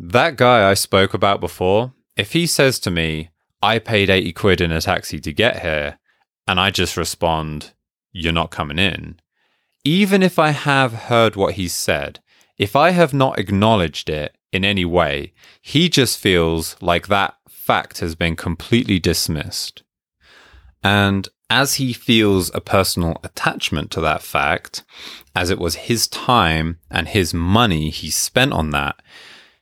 That 0.00 0.34
guy 0.34 0.68
I 0.68 0.74
spoke 0.74 1.14
about 1.14 1.40
before, 1.40 1.92
if 2.16 2.32
he 2.32 2.44
says 2.48 2.80
to 2.80 2.90
me, 2.90 3.30
I 3.62 3.78
paid 3.78 4.10
80 4.10 4.32
quid 4.32 4.60
in 4.60 4.72
a 4.72 4.80
taxi 4.80 5.20
to 5.20 5.32
get 5.32 5.62
here, 5.62 6.00
and 6.48 6.58
I 6.58 6.72
just 6.72 6.96
respond, 6.96 7.72
You're 8.10 8.32
not 8.32 8.50
coming 8.50 8.80
in, 8.80 9.20
even 9.86 10.20
if 10.20 10.36
I 10.36 10.50
have 10.50 10.92
heard 10.92 11.36
what 11.36 11.54
he 11.54 11.68
said, 11.68 12.18
if 12.58 12.74
I 12.74 12.90
have 12.90 13.14
not 13.14 13.38
acknowledged 13.38 14.08
it 14.08 14.36
in 14.50 14.64
any 14.64 14.84
way, 14.84 15.32
he 15.62 15.88
just 15.88 16.18
feels 16.18 16.76
like 16.80 17.06
that 17.06 17.36
fact 17.48 18.00
has 18.00 18.16
been 18.16 18.34
completely 18.34 18.98
dismissed. 18.98 19.84
And 20.82 21.28
as 21.48 21.74
he 21.74 21.92
feels 21.92 22.52
a 22.52 22.60
personal 22.60 23.20
attachment 23.22 23.92
to 23.92 24.00
that 24.00 24.22
fact, 24.22 24.82
as 25.36 25.50
it 25.50 25.58
was 25.60 25.76
his 25.76 26.08
time 26.08 26.80
and 26.90 27.06
his 27.06 27.32
money 27.32 27.90
he 27.90 28.10
spent 28.10 28.52
on 28.52 28.70
that, 28.70 29.00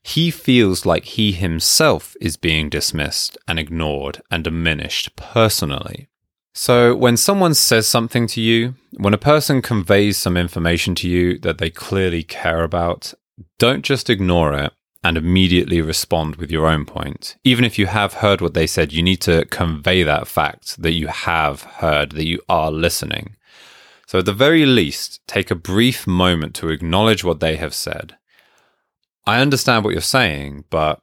he 0.02 0.30
feels 0.30 0.86
like 0.86 1.04
he 1.04 1.32
himself 1.32 2.16
is 2.18 2.38
being 2.38 2.70
dismissed 2.70 3.36
and 3.46 3.58
ignored 3.58 4.22
and 4.30 4.42
diminished 4.42 5.16
personally. 5.16 6.08
So, 6.56 6.94
when 6.94 7.16
someone 7.16 7.54
says 7.54 7.88
something 7.88 8.28
to 8.28 8.40
you, 8.40 8.76
when 8.92 9.12
a 9.12 9.18
person 9.18 9.60
conveys 9.60 10.18
some 10.18 10.36
information 10.36 10.94
to 10.96 11.08
you 11.08 11.36
that 11.40 11.58
they 11.58 11.68
clearly 11.68 12.22
care 12.22 12.62
about, 12.62 13.12
don't 13.58 13.84
just 13.84 14.08
ignore 14.08 14.54
it 14.54 14.72
and 15.02 15.16
immediately 15.16 15.80
respond 15.82 16.36
with 16.36 16.52
your 16.52 16.68
own 16.68 16.86
point. 16.86 17.34
Even 17.42 17.64
if 17.64 17.76
you 17.76 17.86
have 17.86 18.14
heard 18.14 18.40
what 18.40 18.54
they 18.54 18.68
said, 18.68 18.92
you 18.92 19.02
need 19.02 19.20
to 19.22 19.44
convey 19.46 20.04
that 20.04 20.28
fact 20.28 20.80
that 20.80 20.92
you 20.92 21.08
have 21.08 21.62
heard, 21.62 22.12
that 22.12 22.24
you 22.24 22.40
are 22.48 22.70
listening. 22.70 23.34
So, 24.06 24.20
at 24.20 24.24
the 24.24 24.32
very 24.32 24.64
least, 24.64 25.20
take 25.26 25.50
a 25.50 25.56
brief 25.56 26.06
moment 26.06 26.54
to 26.56 26.68
acknowledge 26.68 27.24
what 27.24 27.40
they 27.40 27.56
have 27.56 27.74
said. 27.74 28.16
I 29.26 29.40
understand 29.40 29.84
what 29.84 29.92
you're 29.92 30.02
saying, 30.02 30.66
but 30.70 31.00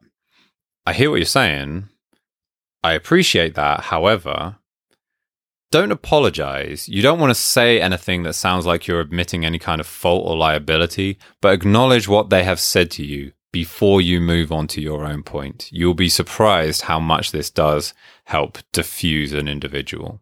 I 0.85 0.93
hear 0.93 1.09
what 1.09 1.17
you're 1.17 1.25
saying. 1.25 1.89
I 2.81 2.93
appreciate 2.93 3.55
that. 3.55 3.81
However, 3.81 4.55
don't 5.71 5.91
apologize. 5.91 6.87
You 6.89 7.01
don't 7.01 7.19
want 7.19 7.31
to 7.31 7.41
say 7.41 7.81
anything 7.81 8.23
that 8.23 8.33
sounds 8.33 8.65
like 8.65 8.87
you're 8.87 8.99
admitting 8.99 9.45
any 9.45 9.57
kind 9.57 9.79
of 9.79 9.87
fault 9.87 10.27
or 10.27 10.35
liability, 10.35 11.17
but 11.39 11.53
acknowledge 11.53 12.07
what 12.07 12.29
they 12.29 12.43
have 12.43 12.59
said 12.59 12.91
to 12.91 13.05
you 13.05 13.31
before 13.51 14.01
you 14.01 14.21
move 14.21 14.51
on 14.51 14.67
to 14.67 14.81
your 14.81 15.05
own 15.05 15.23
point. 15.23 15.69
You'll 15.71 15.93
be 15.93 16.09
surprised 16.09 16.83
how 16.83 16.99
much 16.99 17.31
this 17.31 17.49
does 17.49 17.93
help 18.25 18.59
diffuse 18.71 19.33
an 19.33 19.47
individual. 19.47 20.21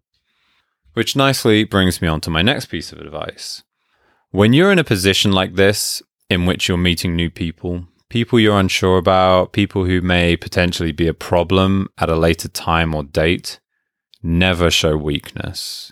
Which 0.93 1.15
nicely 1.15 1.63
brings 1.63 2.01
me 2.01 2.07
on 2.07 2.21
to 2.21 2.29
my 2.29 2.41
next 2.41 2.67
piece 2.67 2.91
of 2.91 2.99
advice. 2.99 3.63
When 4.31 4.53
you're 4.53 4.71
in 4.71 4.79
a 4.79 4.83
position 4.83 5.31
like 5.31 5.55
this, 5.55 6.01
in 6.29 6.45
which 6.45 6.67
you're 6.67 6.77
meeting 6.77 7.15
new 7.15 7.31
people, 7.31 7.87
people 8.09 8.39
you're 8.39 8.59
unsure 8.59 8.97
about, 8.97 9.53
people 9.53 9.85
who 9.85 10.01
may 10.01 10.35
potentially 10.35 10.91
be 10.91 11.07
a 11.07 11.13
problem 11.13 11.87
at 11.97 12.09
a 12.09 12.15
later 12.15 12.47
time 12.47 12.93
or 12.93 13.03
date, 13.03 13.59
never 14.21 14.69
show 14.69 14.97
weakness. 14.97 15.91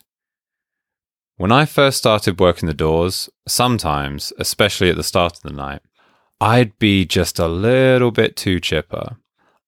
When 1.38 1.52
I 1.52 1.66
first 1.66 2.00
started 2.00 2.40
working 2.40 2.68
the 2.68 2.74
doors, 2.74 3.30
sometimes, 3.48 4.34
especially 4.40 4.90
at 4.90 4.96
the 4.96 5.04
start 5.04 5.38
of 5.38 5.44
the 5.44 5.52
night, 5.52 5.82
I'd 6.42 6.78
be 6.80 7.06
just 7.06 7.40
a 7.40 7.48
little 7.48 8.12
bit 8.12 8.36
too 8.36 8.60
chipper. 8.60 9.18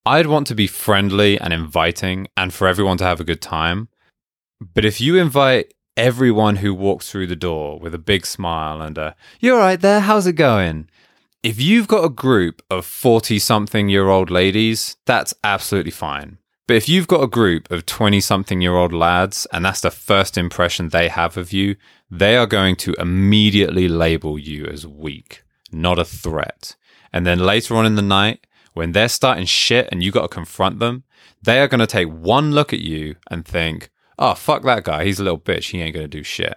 I'd 0.04 0.26
want 0.26 0.46
to 0.48 0.54
be 0.54 0.66
friendly 0.66 1.38
and 1.38 1.52
inviting 1.52 2.26
and 2.36 2.52
for 2.52 2.66
everyone 2.66 2.96
to 2.98 3.04
have 3.04 3.20
a 3.20 3.24
good 3.24 3.40
time. 3.40 3.88
But 4.60 4.84
if 4.84 5.00
you 5.00 5.16
invite 5.16 5.74
everyone 5.96 6.56
who 6.56 6.74
walks 6.74 7.10
through 7.10 7.28
the 7.28 7.36
door 7.36 7.78
with 7.78 7.94
a 7.94 7.98
big 7.98 8.26
smile 8.26 8.82
and 8.82 8.98
a, 8.98 9.14
you're 9.38 9.58
right 9.58 9.80
there, 9.80 10.00
how's 10.00 10.26
it 10.26 10.32
going? 10.32 10.88
If 11.42 11.60
you've 11.60 11.88
got 11.88 12.04
a 12.04 12.10
group 12.10 12.62
of 12.68 12.84
40 12.84 13.38
something 13.38 13.88
year 13.88 14.08
old 14.08 14.30
ladies, 14.30 14.96
that's 15.06 15.34
absolutely 15.44 15.92
fine. 15.92 16.39
But 16.70 16.76
if 16.76 16.88
you've 16.88 17.08
got 17.08 17.24
a 17.24 17.26
group 17.26 17.68
of 17.72 17.84
20 17.84 18.20
something 18.20 18.60
year 18.60 18.76
old 18.76 18.92
lads 18.92 19.44
and 19.52 19.64
that's 19.64 19.80
the 19.80 19.90
first 19.90 20.38
impression 20.38 20.90
they 20.90 21.08
have 21.08 21.36
of 21.36 21.52
you, 21.52 21.74
they 22.08 22.36
are 22.36 22.46
going 22.46 22.76
to 22.76 22.94
immediately 22.96 23.88
label 23.88 24.38
you 24.38 24.66
as 24.66 24.86
weak 24.86 25.42
not 25.72 25.98
a 25.98 26.04
threat. 26.04 26.76
And 27.12 27.26
then 27.26 27.40
later 27.40 27.74
on 27.74 27.86
in 27.86 27.96
the 27.96 28.02
night, 28.02 28.46
when 28.72 28.92
they're 28.92 29.08
starting 29.08 29.46
shit 29.46 29.88
and 29.90 30.00
you 30.00 30.12
got 30.12 30.22
to 30.22 30.28
confront 30.28 30.78
them, 30.78 31.02
they 31.42 31.58
are 31.58 31.66
going 31.66 31.80
to 31.80 31.88
take 31.88 32.08
one 32.08 32.52
look 32.52 32.72
at 32.72 32.78
you 32.78 33.16
and 33.28 33.44
think, 33.44 33.90
oh, 34.16 34.34
fuck 34.34 34.62
that 34.62 34.84
guy. 34.84 35.04
He's 35.04 35.18
a 35.18 35.24
little 35.24 35.40
bitch. 35.40 35.70
He 35.70 35.80
ain't 35.80 35.94
going 35.94 36.08
to 36.08 36.18
do 36.18 36.22
shit. 36.22 36.56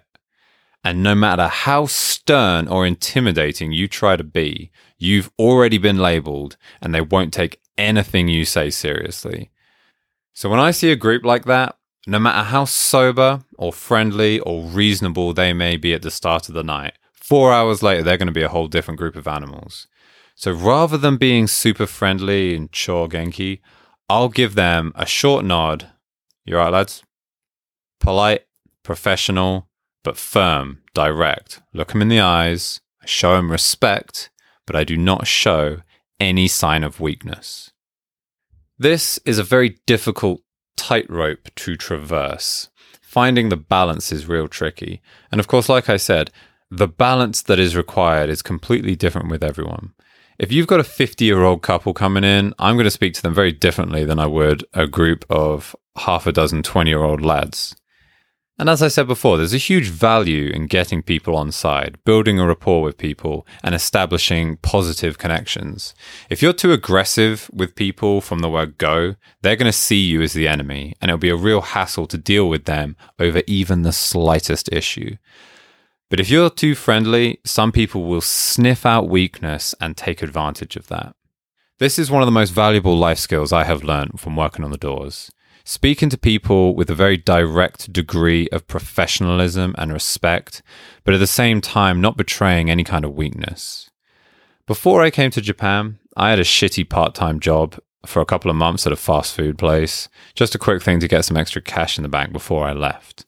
And 0.84 1.02
no 1.02 1.16
matter 1.16 1.48
how 1.48 1.86
stern 1.86 2.68
or 2.68 2.86
intimidating 2.86 3.72
you 3.72 3.88
try 3.88 4.14
to 4.14 4.22
be, 4.22 4.70
you've 4.96 5.32
already 5.40 5.78
been 5.78 5.98
labeled 5.98 6.56
and 6.80 6.94
they 6.94 7.00
won't 7.00 7.34
take 7.34 7.60
anything 7.76 8.28
you 8.28 8.44
say 8.44 8.70
seriously. 8.70 9.50
So 10.34 10.50
when 10.50 10.60
I 10.60 10.72
see 10.72 10.90
a 10.90 10.96
group 10.96 11.24
like 11.24 11.44
that, 11.46 11.76
no 12.06 12.18
matter 12.18 12.44
how 12.44 12.66
sober 12.66 13.40
or 13.56 13.72
friendly 13.72 14.40
or 14.40 14.64
reasonable 14.64 15.32
they 15.32 15.52
may 15.52 15.76
be 15.76 15.94
at 15.94 16.02
the 16.02 16.10
start 16.10 16.48
of 16.48 16.54
the 16.54 16.62
night, 16.62 16.94
Four 17.24 17.54
hours 17.54 17.82
later, 17.82 18.02
they're 18.02 18.18
going 18.18 18.26
to 18.26 18.32
be 18.32 18.42
a 18.42 18.50
whole 18.50 18.68
different 18.68 18.98
group 19.00 19.16
of 19.16 19.26
animals. 19.26 19.86
So 20.34 20.52
rather 20.52 20.98
than 20.98 21.16
being 21.16 21.46
super 21.46 21.86
friendly 21.86 22.54
and 22.54 22.70
chore 22.70 23.08
Genki, 23.08 23.60
I'll 24.10 24.28
give 24.28 24.56
them 24.56 24.92
a 24.94 25.06
short 25.06 25.42
nod. 25.42 25.90
You're 26.44 26.58
right, 26.58 26.70
lads. 26.70 27.02
Polite, 27.98 28.44
professional, 28.82 29.70
but 30.02 30.18
firm, 30.18 30.82
direct. 30.92 31.62
Look 31.72 31.92
them 31.92 32.02
in 32.02 32.08
the 32.08 32.20
eyes. 32.20 32.82
Show 33.06 33.36
them 33.36 33.50
respect, 33.50 34.28
but 34.66 34.76
I 34.76 34.84
do 34.84 34.98
not 34.98 35.26
show 35.26 35.78
any 36.20 36.46
sign 36.46 36.84
of 36.84 37.00
weakness. 37.00 37.72
This 38.78 39.20
is 39.24 39.38
a 39.38 39.44
very 39.44 39.78
difficult 39.86 40.40
tightrope 40.76 41.54
to 41.54 41.76
traverse. 41.76 42.70
Finding 43.02 43.48
the 43.48 43.56
balance 43.56 44.10
is 44.10 44.26
real 44.26 44.48
tricky. 44.48 45.00
And 45.30 45.40
of 45.40 45.46
course, 45.46 45.68
like 45.68 45.88
I 45.88 45.96
said, 45.96 46.32
the 46.72 46.88
balance 46.88 47.40
that 47.42 47.60
is 47.60 47.76
required 47.76 48.30
is 48.30 48.42
completely 48.42 48.96
different 48.96 49.30
with 49.30 49.44
everyone. 49.44 49.92
If 50.40 50.50
you've 50.50 50.66
got 50.66 50.80
a 50.80 50.84
50 50.84 51.24
year 51.24 51.44
old 51.44 51.62
couple 51.62 51.94
coming 51.94 52.24
in, 52.24 52.52
I'm 52.58 52.74
going 52.74 52.84
to 52.84 52.90
speak 52.90 53.14
to 53.14 53.22
them 53.22 53.32
very 53.32 53.52
differently 53.52 54.04
than 54.04 54.18
I 54.18 54.26
would 54.26 54.64
a 54.74 54.88
group 54.88 55.24
of 55.30 55.76
half 55.96 56.26
a 56.26 56.32
dozen 56.32 56.64
20 56.64 56.90
year 56.90 57.04
old 57.04 57.22
lads. 57.22 57.76
And 58.56 58.70
as 58.70 58.82
I 58.82 58.88
said 58.88 59.08
before, 59.08 59.36
there's 59.36 59.52
a 59.52 59.58
huge 59.58 59.88
value 59.88 60.48
in 60.48 60.68
getting 60.68 61.02
people 61.02 61.34
on 61.34 61.50
side, 61.50 61.98
building 62.04 62.38
a 62.38 62.46
rapport 62.46 62.82
with 62.82 62.96
people, 62.96 63.44
and 63.64 63.74
establishing 63.74 64.58
positive 64.58 65.18
connections. 65.18 65.92
If 66.30 66.40
you're 66.40 66.52
too 66.52 66.70
aggressive 66.70 67.50
with 67.52 67.74
people 67.74 68.20
from 68.20 68.38
the 68.38 68.48
word 68.48 68.78
go, 68.78 69.16
they're 69.42 69.56
going 69.56 69.66
to 69.66 69.72
see 69.72 70.04
you 70.04 70.22
as 70.22 70.34
the 70.34 70.46
enemy, 70.46 70.94
and 71.00 71.10
it'll 71.10 71.18
be 71.18 71.30
a 71.30 71.36
real 71.36 71.62
hassle 71.62 72.06
to 72.06 72.16
deal 72.16 72.48
with 72.48 72.64
them 72.64 72.96
over 73.18 73.42
even 73.48 73.82
the 73.82 73.92
slightest 73.92 74.72
issue. 74.72 75.16
But 76.08 76.20
if 76.20 76.30
you're 76.30 76.48
too 76.48 76.76
friendly, 76.76 77.40
some 77.44 77.72
people 77.72 78.04
will 78.04 78.20
sniff 78.20 78.86
out 78.86 79.08
weakness 79.08 79.74
and 79.80 79.96
take 79.96 80.22
advantage 80.22 80.76
of 80.76 80.86
that. 80.86 81.16
This 81.80 81.98
is 81.98 82.08
one 82.08 82.22
of 82.22 82.26
the 82.26 82.30
most 82.30 82.50
valuable 82.50 82.96
life 82.96 83.18
skills 83.18 83.52
I 83.52 83.64
have 83.64 83.82
learned 83.82 84.20
from 84.20 84.36
working 84.36 84.64
on 84.64 84.70
the 84.70 84.76
doors. 84.76 85.32
Speaking 85.66 86.10
to 86.10 86.18
people 86.18 86.74
with 86.74 86.90
a 86.90 86.94
very 86.94 87.16
direct 87.16 87.90
degree 87.90 88.48
of 88.52 88.66
professionalism 88.66 89.74
and 89.78 89.94
respect, 89.94 90.62
but 91.04 91.14
at 91.14 91.20
the 91.20 91.26
same 91.26 91.62
time 91.62 92.02
not 92.02 92.18
betraying 92.18 92.68
any 92.68 92.84
kind 92.84 93.02
of 93.02 93.14
weakness. 93.14 93.90
Before 94.66 95.00
I 95.00 95.10
came 95.10 95.30
to 95.30 95.40
Japan, 95.40 95.98
I 96.18 96.28
had 96.28 96.38
a 96.38 96.44
shitty 96.44 96.90
part 96.90 97.14
time 97.14 97.40
job 97.40 97.78
for 98.04 98.20
a 98.20 98.26
couple 98.26 98.50
of 98.50 98.58
months 98.58 98.86
at 98.86 98.92
a 98.92 98.96
fast 98.96 99.34
food 99.34 99.56
place, 99.56 100.10
just 100.34 100.54
a 100.54 100.58
quick 100.58 100.82
thing 100.82 101.00
to 101.00 101.08
get 101.08 101.24
some 101.24 101.38
extra 101.38 101.62
cash 101.62 101.96
in 101.96 102.02
the 102.02 102.10
bank 102.10 102.34
before 102.34 102.66
I 102.66 102.74
left. 102.74 103.24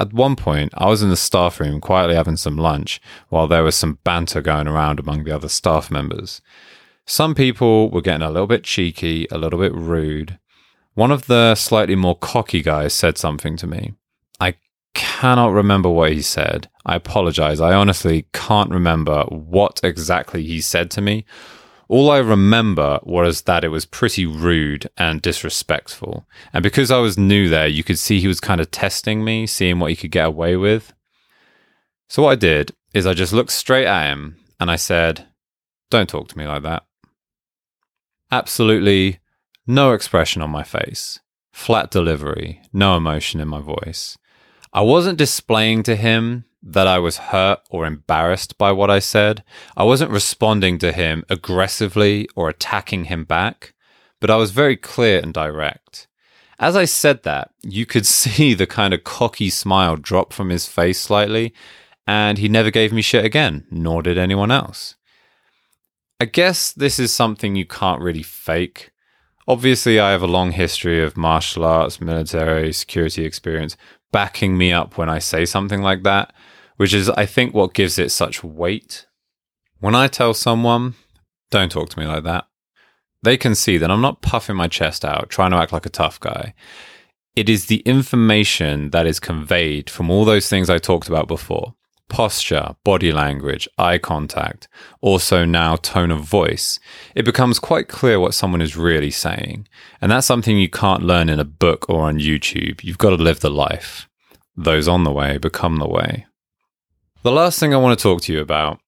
At 0.00 0.14
one 0.14 0.36
point, 0.36 0.72
I 0.74 0.86
was 0.86 1.02
in 1.02 1.10
the 1.10 1.16
staff 1.18 1.60
room 1.60 1.82
quietly 1.82 2.14
having 2.14 2.38
some 2.38 2.56
lunch 2.56 2.98
while 3.28 3.46
there 3.46 3.64
was 3.64 3.74
some 3.74 3.98
banter 4.04 4.40
going 4.40 4.68
around 4.68 5.00
among 5.00 5.24
the 5.24 5.34
other 5.34 5.50
staff 5.50 5.90
members. 5.90 6.40
Some 7.04 7.34
people 7.34 7.90
were 7.90 8.00
getting 8.00 8.26
a 8.26 8.30
little 8.30 8.46
bit 8.46 8.64
cheeky, 8.64 9.26
a 9.30 9.36
little 9.36 9.58
bit 9.58 9.74
rude. 9.74 10.38
One 10.98 11.12
of 11.12 11.28
the 11.28 11.54
slightly 11.54 11.94
more 11.94 12.18
cocky 12.18 12.60
guys 12.60 12.92
said 12.92 13.18
something 13.18 13.56
to 13.58 13.68
me. 13.68 13.92
I 14.40 14.54
cannot 14.94 15.52
remember 15.52 15.88
what 15.88 16.10
he 16.10 16.22
said. 16.22 16.68
I 16.84 16.96
apologize. 16.96 17.60
I 17.60 17.72
honestly 17.72 18.26
can't 18.32 18.72
remember 18.72 19.22
what 19.28 19.78
exactly 19.84 20.42
he 20.42 20.60
said 20.60 20.90
to 20.90 21.00
me. 21.00 21.24
All 21.86 22.10
I 22.10 22.18
remember 22.18 22.98
was 23.04 23.42
that 23.42 23.62
it 23.62 23.68
was 23.68 23.86
pretty 23.86 24.26
rude 24.26 24.90
and 24.96 25.22
disrespectful. 25.22 26.26
And 26.52 26.64
because 26.64 26.90
I 26.90 26.98
was 26.98 27.16
new 27.16 27.48
there, 27.48 27.68
you 27.68 27.84
could 27.84 28.00
see 28.00 28.18
he 28.18 28.26
was 28.26 28.40
kind 28.40 28.60
of 28.60 28.72
testing 28.72 29.24
me, 29.24 29.46
seeing 29.46 29.78
what 29.78 29.90
he 29.90 29.96
could 29.96 30.10
get 30.10 30.26
away 30.26 30.56
with. 30.56 30.92
So 32.08 32.24
what 32.24 32.32
I 32.32 32.34
did 32.34 32.74
is 32.92 33.06
I 33.06 33.14
just 33.14 33.32
looked 33.32 33.52
straight 33.52 33.86
at 33.86 34.10
him 34.10 34.36
and 34.58 34.68
I 34.68 34.74
said, 34.74 35.28
Don't 35.90 36.08
talk 36.08 36.26
to 36.26 36.38
me 36.38 36.48
like 36.48 36.64
that. 36.64 36.82
Absolutely 38.32 39.20
no 39.68 39.92
expression 39.92 40.42
on 40.42 40.50
my 40.50 40.62
face, 40.62 41.20
flat 41.52 41.90
delivery, 41.90 42.62
no 42.72 42.96
emotion 42.96 43.38
in 43.38 43.48
my 43.48 43.60
voice. 43.60 44.16
I 44.72 44.80
wasn't 44.80 45.18
displaying 45.18 45.82
to 45.84 45.94
him 45.94 46.44
that 46.62 46.86
I 46.86 46.98
was 46.98 47.18
hurt 47.18 47.60
or 47.70 47.86
embarrassed 47.86 48.58
by 48.58 48.72
what 48.72 48.90
I 48.90 48.98
said. 48.98 49.44
I 49.76 49.84
wasn't 49.84 50.10
responding 50.10 50.78
to 50.78 50.92
him 50.92 51.22
aggressively 51.28 52.28
or 52.34 52.48
attacking 52.48 53.04
him 53.04 53.24
back, 53.24 53.74
but 54.20 54.30
I 54.30 54.36
was 54.36 54.50
very 54.50 54.76
clear 54.76 55.20
and 55.20 55.32
direct. 55.32 56.08
As 56.58 56.74
I 56.74 56.86
said 56.86 57.22
that, 57.22 57.50
you 57.62 57.86
could 57.86 58.06
see 58.20 58.54
the 58.54 58.66
kind 58.66 58.92
of 58.92 59.04
cocky 59.04 59.50
smile 59.50 59.96
drop 59.96 60.32
from 60.32 60.48
his 60.48 60.66
face 60.66 61.00
slightly, 61.00 61.52
and 62.06 62.38
he 62.38 62.48
never 62.48 62.70
gave 62.70 62.92
me 62.92 63.02
shit 63.02 63.24
again, 63.24 63.66
nor 63.70 64.02
did 64.02 64.16
anyone 64.16 64.50
else. 64.50 64.94
I 66.18 66.24
guess 66.24 66.72
this 66.72 66.98
is 66.98 67.14
something 67.14 67.54
you 67.54 67.66
can't 67.66 68.02
really 68.02 68.24
fake. 68.24 68.90
Obviously, 69.48 69.98
I 69.98 70.10
have 70.10 70.22
a 70.22 70.26
long 70.26 70.52
history 70.52 71.02
of 71.02 71.16
martial 71.16 71.64
arts, 71.64 72.02
military, 72.02 72.70
security 72.70 73.24
experience 73.24 73.78
backing 74.12 74.58
me 74.58 74.72
up 74.72 74.98
when 74.98 75.08
I 75.08 75.20
say 75.20 75.46
something 75.46 75.80
like 75.80 76.02
that, 76.02 76.34
which 76.76 76.92
is, 76.92 77.08
I 77.08 77.24
think, 77.24 77.54
what 77.54 77.72
gives 77.72 77.98
it 77.98 78.10
such 78.10 78.44
weight. 78.44 79.06
When 79.80 79.94
I 79.94 80.06
tell 80.06 80.34
someone, 80.34 80.96
don't 81.50 81.72
talk 81.72 81.88
to 81.88 81.98
me 81.98 82.04
like 82.04 82.24
that, 82.24 82.46
they 83.22 83.38
can 83.38 83.54
see 83.54 83.78
that 83.78 83.90
I'm 83.90 84.02
not 84.02 84.20
puffing 84.20 84.54
my 84.54 84.68
chest 84.68 85.02
out, 85.02 85.30
trying 85.30 85.52
to 85.52 85.56
act 85.56 85.72
like 85.72 85.86
a 85.86 85.90
tough 85.90 86.20
guy. 86.20 86.52
It 87.34 87.48
is 87.48 87.66
the 87.66 87.80
information 87.80 88.90
that 88.90 89.06
is 89.06 89.18
conveyed 89.18 89.88
from 89.88 90.10
all 90.10 90.26
those 90.26 90.50
things 90.50 90.68
I 90.68 90.76
talked 90.76 91.08
about 91.08 91.26
before 91.26 91.74
posture, 92.08 92.76
body 92.84 93.12
language, 93.12 93.68
eye 93.78 93.98
contact, 93.98 94.68
also 95.00 95.44
now 95.44 95.76
tone 95.76 96.10
of 96.10 96.20
voice, 96.20 96.80
it 97.14 97.24
becomes 97.24 97.58
quite 97.58 97.88
clear 97.88 98.18
what 98.18 98.34
someone 98.34 98.60
is 98.60 98.76
really 98.76 99.10
saying. 99.10 99.68
And 100.00 100.10
that's 100.10 100.26
something 100.26 100.58
you 100.58 100.70
can't 100.70 101.02
learn 101.02 101.28
in 101.28 101.40
a 101.40 101.44
book 101.44 101.88
or 101.88 102.02
on 102.02 102.18
YouTube. 102.18 102.82
You've 102.82 102.98
got 102.98 103.10
to 103.10 103.16
live 103.16 103.40
the 103.40 103.50
life. 103.50 104.08
Those 104.56 104.88
on 104.88 105.04
the 105.04 105.12
way 105.12 105.38
become 105.38 105.76
the 105.76 105.88
way. 105.88 106.26
The 107.22 107.32
last 107.32 107.58
thing 107.58 107.74
I 107.74 107.78
want 107.78 107.98
to 107.98 108.02
talk 108.02 108.22
to 108.22 108.32
you 108.32 108.40
about 108.40 108.80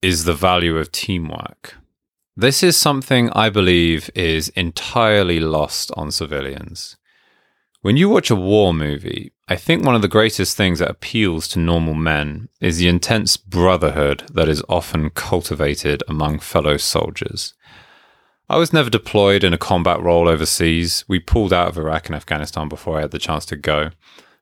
is 0.00 0.24
the 0.24 0.34
value 0.34 0.76
of 0.78 0.90
teamwork. 0.92 1.76
This 2.36 2.62
is 2.62 2.76
something 2.76 3.30
I 3.30 3.50
believe 3.50 4.08
is 4.14 4.48
entirely 4.50 5.38
lost 5.38 5.90
on 5.96 6.10
civilians. 6.10 6.96
When 7.82 7.96
you 7.96 8.08
watch 8.08 8.30
a 8.30 8.36
war 8.36 8.72
movie, 8.72 9.32
I 9.48 9.56
think 9.56 9.84
one 9.84 9.96
of 9.96 10.02
the 10.02 10.08
greatest 10.08 10.56
things 10.56 10.78
that 10.78 10.88
appeals 10.88 11.48
to 11.48 11.58
normal 11.58 11.94
men 11.94 12.48
is 12.60 12.78
the 12.78 12.86
intense 12.86 13.36
brotherhood 13.36 14.22
that 14.32 14.48
is 14.48 14.62
often 14.68 15.10
cultivated 15.10 16.04
among 16.06 16.38
fellow 16.38 16.76
soldiers. 16.76 17.54
I 18.48 18.56
was 18.56 18.72
never 18.72 18.88
deployed 18.88 19.42
in 19.42 19.52
a 19.52 19.58
combat 19.58 20.00
role 20.00 20.28
overseas. 20.28 21.04
We 21.08 21.18
pulled 21.18 21.52
out 21.52 21.66
of 21.66 21.76
Iraq 21.76 22.06
and 22.06 22.14
Afghanistan 22.14 22.68
before 22.68 22.98
I 22.98 23.00
had 23.00 23.10
the 23.10 23.18
chance 23.18 23.44
to 23.46 23.56
go. 23.56 23.90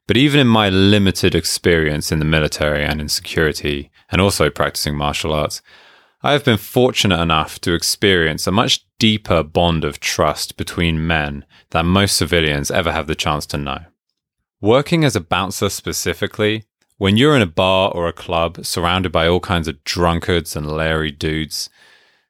But 0.07 0.19
even 0.19 0.39
in 0.39 0.47
my 0.47 0.69
limited 0.69 1.35
experience 1.35 2.13
in 2.13 2.19
the 2.19 2.27
military 2.27 2.85
and 2.85 3.01
in 3.01 3.09
security, 3.09 3.91
and 4.11 4.21
also 4.21 4.51
practicing 4.51 4.95
martial 4.95 5.33
arts, 5.33 5.63
I 6.23 6.33
have 6.33 6.45
been 6.45 6.59
fortunate 6.59 7.21
enough 7.21 7.61
to 7.63 7.75
experience 7.75 8.47
a 8.47 8.53
much 8.53 8.85
deeper 8.99 9.43
bond 9.43 9.85
of 9.85 10.01
trust 10.01 10.57
between 10.57 11.07
men 11.07 11.45
than 11.71 11.87
most 11.87 12.17
civilians 12.17 12.71
ever 12.71 12.93
have 12.93 13.07
the 13.07 13.15
chance 13.15 13.47
to 13.47 13.59
know. 13.59 13.85
Working 14.61 15.05
as 15.05 15.17
a 15.17 15.21
bouncer 15.21 15.71
specifically, 15.71 16.65
when 16.99 17.17
you're 17.17 17.35
in 17.35 17.43
a 17.43 17.47
bar 17.47 17.91
or 17.91 18.07
a 18.07 18.13
club 18.13 18.67
surrounded 18.67 19.11
by 19.11 19.27
all 19.27 19.41
kinds 19.41 19.69
of 19.69 19.83
drunkards 19.85 20.55
and 20.55 20.71
leery 20.71 21.11
dudes, 21.11 21.71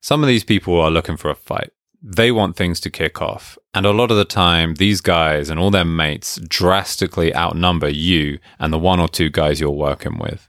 some 0.01 0.23
of 0.23 0.29
these 0.29 0.45
people 0.45 0.81
are 0.81 0.91
looking 0.91 1.17
for 1.17 1.31
a 1.31 1.35
fight 1.35 1.71
they 2.03 2.33
want 2.33 2.57
things 2.57 2.81
to 2.81 2.91
kick 2.91 3.21
off. 3.21 3.59
And 3.75 3.85
a 3.85 3.93
lot 3.93 4.11
of 4.11 4.17
the 4.17 4.25
time, 4.25 4.75
these 4.75 5.01
guys 5.01 5.51
and 5.51 5.61
all 5.61 5.71
their 5.71 5.85
mates 5.85 6.41
drastically 6.49 7.35
outnumber 7.35 7.89
you 7.89 8.39
and 8.59 8.73
the 8.73 8.79
one 8.79 9.01
or 9.01 9.09
two 9.09 9.29
guys 9.29 9.61
you're 9.61 9.71
working 9.71 10.19
with. 10.19 10.49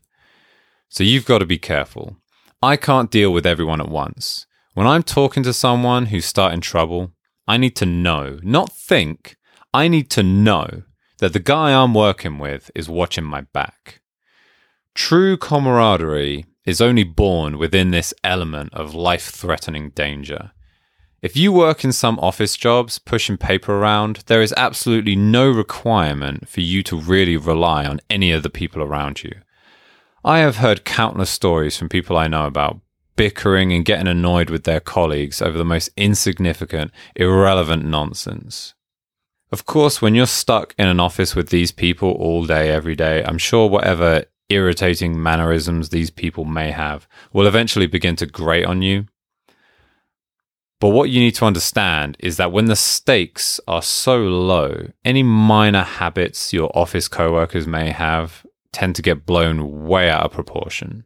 So 0.90 1.04
you've 1.04 1.26
got 1.26 1.40
to 1.40 1.46
be 1.46 1.58
careful. 1.58 2.18
I 2.64 2.78
can't 2.78 3.10
deal 3.10 3.34
with 3.34 3.48
everyone 3.48 3.82
at 3.82 3.90
once. 3.90 4.46
When 4.76 4.86
I'm 4.86 5.02
talking 5.02 5.42
to 5.44 5.52
someone 5.52 6.08
who's 6.08 6.26
starting 6.26 6.62
trouble, 6.62 7.12
I 7.48 7.58
need 7.58 7.76
to 7.78 7.88
know, 7.88 8.38
not 8.44 8.72
think, 8.72 9.36
I 9.74 9.88
need 9.88 10.12
to 10.12 10.22
know 10.22 10.84
that 11.18 11.34
the 11.34 11.40
guy 11.40 11.74
I'm 11.74 11.96
working 11.96 12.38
with 12.38 12.70
is 12.76 12.88
watching 12.88 13.24
my 13.24 13.42
back. 13.42 14.02
True 14.94 15.38
camaraderie 15.38 16.46
is 16.64 16.82
only 16.82 17.04
born 17.04 17.58
within 17.58 17.90
this 17.90 18.14
element 18.24 18.72
of 18.74 18.94
life 18.94 19.30
threatening 19.30 19.90
danger. 19.90 20.52
If 21.24 21.36
you 21.36 21.52
work 21.52 21.84
in 21.84 21.92
some 21.92 22.20
office 22.20 22.56
jobs 22.56 23.00
pushing 23.00 23.38
paper 23.38 23.74
around, 23.74 24.18
there 24.28 24.42
is 24.44 24.54
absolutely 24.56 25.16
no 25.16 25.50
requirement 25.50 26.48
for 26.48 26.62
you 26.62 26.84
to 26.84 26.96
really 26.96 27.38
rely 27.38 27.88
on 27.88 28.02
any 28.08 28.32
of 28.32 28.44
the 28.44 28.52
people 28.52 28.84
around 28.84 29.24
you. 29.24 29.32
I 30.24 30.40
have 30.40 30.58
heard 30.58 30.86
countless 30.86 31.30
stories 31.30 31.78
from 31.78 31.90
people 31.90 32.18
I 32.18 32.28
know 32.28 32.46
about 32.46 32.80
bickering 33.16 33.74
and 33.74 33.84
getting 33.84 34.08
annoyed 34.08 34.50
with 34.50 34.64
their 34.64 34.80
colleagues 34.80 35.42
over 35.42 35.58
the 35.58 35.66
most 35.66 35.90
insignificant, 35.98 36.92
irrelevant 37.16 37.86
nonsense. 37.86 38.74
Of 39.52 39.66
course, 39.66 40.02
when 40.02 40.16
you're 40.16 40.28
stuck 40.28 40.76
in 40.78 40.88
an 40.88 41.00
office 41.00 41.36
with 41.36 41.50
these 41.50 41.72
people 41.72 42.12
all 42.12 42.46
day, 42.46 42.70
every 42.70 42.96
day, 42.96 43.24
I'm 43.24 43.38
sure 43.38 43.68
whatever 43.68 44.26
irritating 44.48 45.22
mannerisms 45.22 45.90
these 45.90 46.10
people 46.10 46.46
may 46.46 46.72
have 46.72 47.08
will 47.34 47.48
eventually 47.48 47.88
begin 47.88 48.16
to 48.18 48.26
grate 48.26 48.66
on 48.66 48.82
you 48.82 49.08
but 50.82 50.90
what 50.90 51.12
you 51.12 51.20
need 51.20 51.36
to 51.36 51.46
understand 51.46 52.18
is 52.20 52.38
that 52.38 52.52
when 52.52 52.66
the 52.66 52.76
stakes 52.76 53.60
are 53.68 53.84
so 53.84 54.18
low, 54.18 54.88
any 55.06 55.22
minor 55.22 55.84
habits 55.84 56.52
your 56.52 56.76
office 56.76 57.08
coworkers 57.08 57.68
may 57.68 57.92
have 57.92 58.44
tend 58.72 58.96
to 58.96 59.02
get 59.02 59.26
blown 59.26 59.86
way 59.86 60.10
out 60.10 60.26
of 60.26 60.32
proportion. 60.32 61.06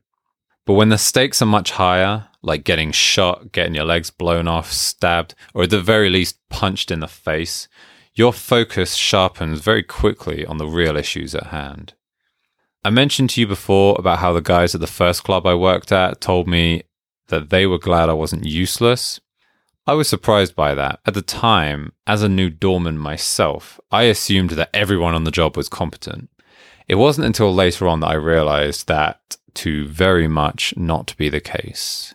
But 0.66 0.74
when 0.74 0.90
the 0.90 0.98
stakes 0.98 1.42
are 1.42 1.48
much 1.48 1.72
higher, 1.72 2.28
like 2.42 2.64
getting 2.64 2.92
shot, 2.92 3.52
getting 3.52 3.76
your 3.76 3.86
legs 3.86 4.10
blown 4.10 4.48
off, 4.48 4.72
stabbed, 4.72 5.36
or 5.54 5.64
at 5.64 5.70
the 5.70 5.82
very 5.82 6.10
least 6.10 6.38
punched 6.50 6.90
in 6.90 7.00
the 7.00 7.08
face, 7.08 7.68
your 8.14 8.34
focus 8.34 8.96
sharpens 8.96 9.60
very 9.60 9.84
quickly 9.84 10.46
on 10.46 10.58
the 10.58 10.68
real 10.68 10.96
issues 10.96 11.36
at 11.36 11.48
hand. 11.48 11.94
I 12.84 12.90
mentioned 12.90 13.32
to 13.32 13.42
you 13.42 13.48
before 13.48 13.96
about 13.98 14.20
how 14.20 14.32
the 14.32 14.42
guys 14.42 14.74
at 14.74 14.82
the 14.82 14.88
first 14.88 15.24
club 15.24 15.46
I 15.46 15.56
worked 15.56 15.92
at 15.92 16.22
told 16.22 16.48
me 16.48 16.84
that 17.28 17.50
they 17.50 17.66
were 17.66 17.80
glad 17.80 18.10
I 18.10 18.14
wasn't 18.14 18.46
useless 18.46 19.20
I 19.88 19.94
was 19.94 20.10
surprised 20.10 20.56
by 20.56 20.74
that. 20.74 21.00
At 21.06 21.14
the 21.14 21.22
time, 21.22 21.92
as 22.08 22.24
a 22.24 22.30
new 22.30 22.50
doorman 22.50 22.98
myself, 22.98 23.80
I 23.92 24.04
assumed 24.04 24.52
that 24.52 24.72
everyone 24.74 25.14
on 25.14 25.26
the 25.26 25.32
job 25.32 25.56
was 25.56 25.70
competent. 25.70 26.30
It 26.88 26.96
wasn't 26.96 27.28
until 27.28 27.54
later 27.54 27.88
on 27.88 28.00
that 28.02 28.08
I 28.08 28.14
realized 28.14 28.88
that 28.88 29.38
to 29.56 29.88
very 29.88 30.28
much 30.28 30.76
not 30.78 31.16
be 31.18 31.30
the 31.30 31.40
case. 31.40 32.14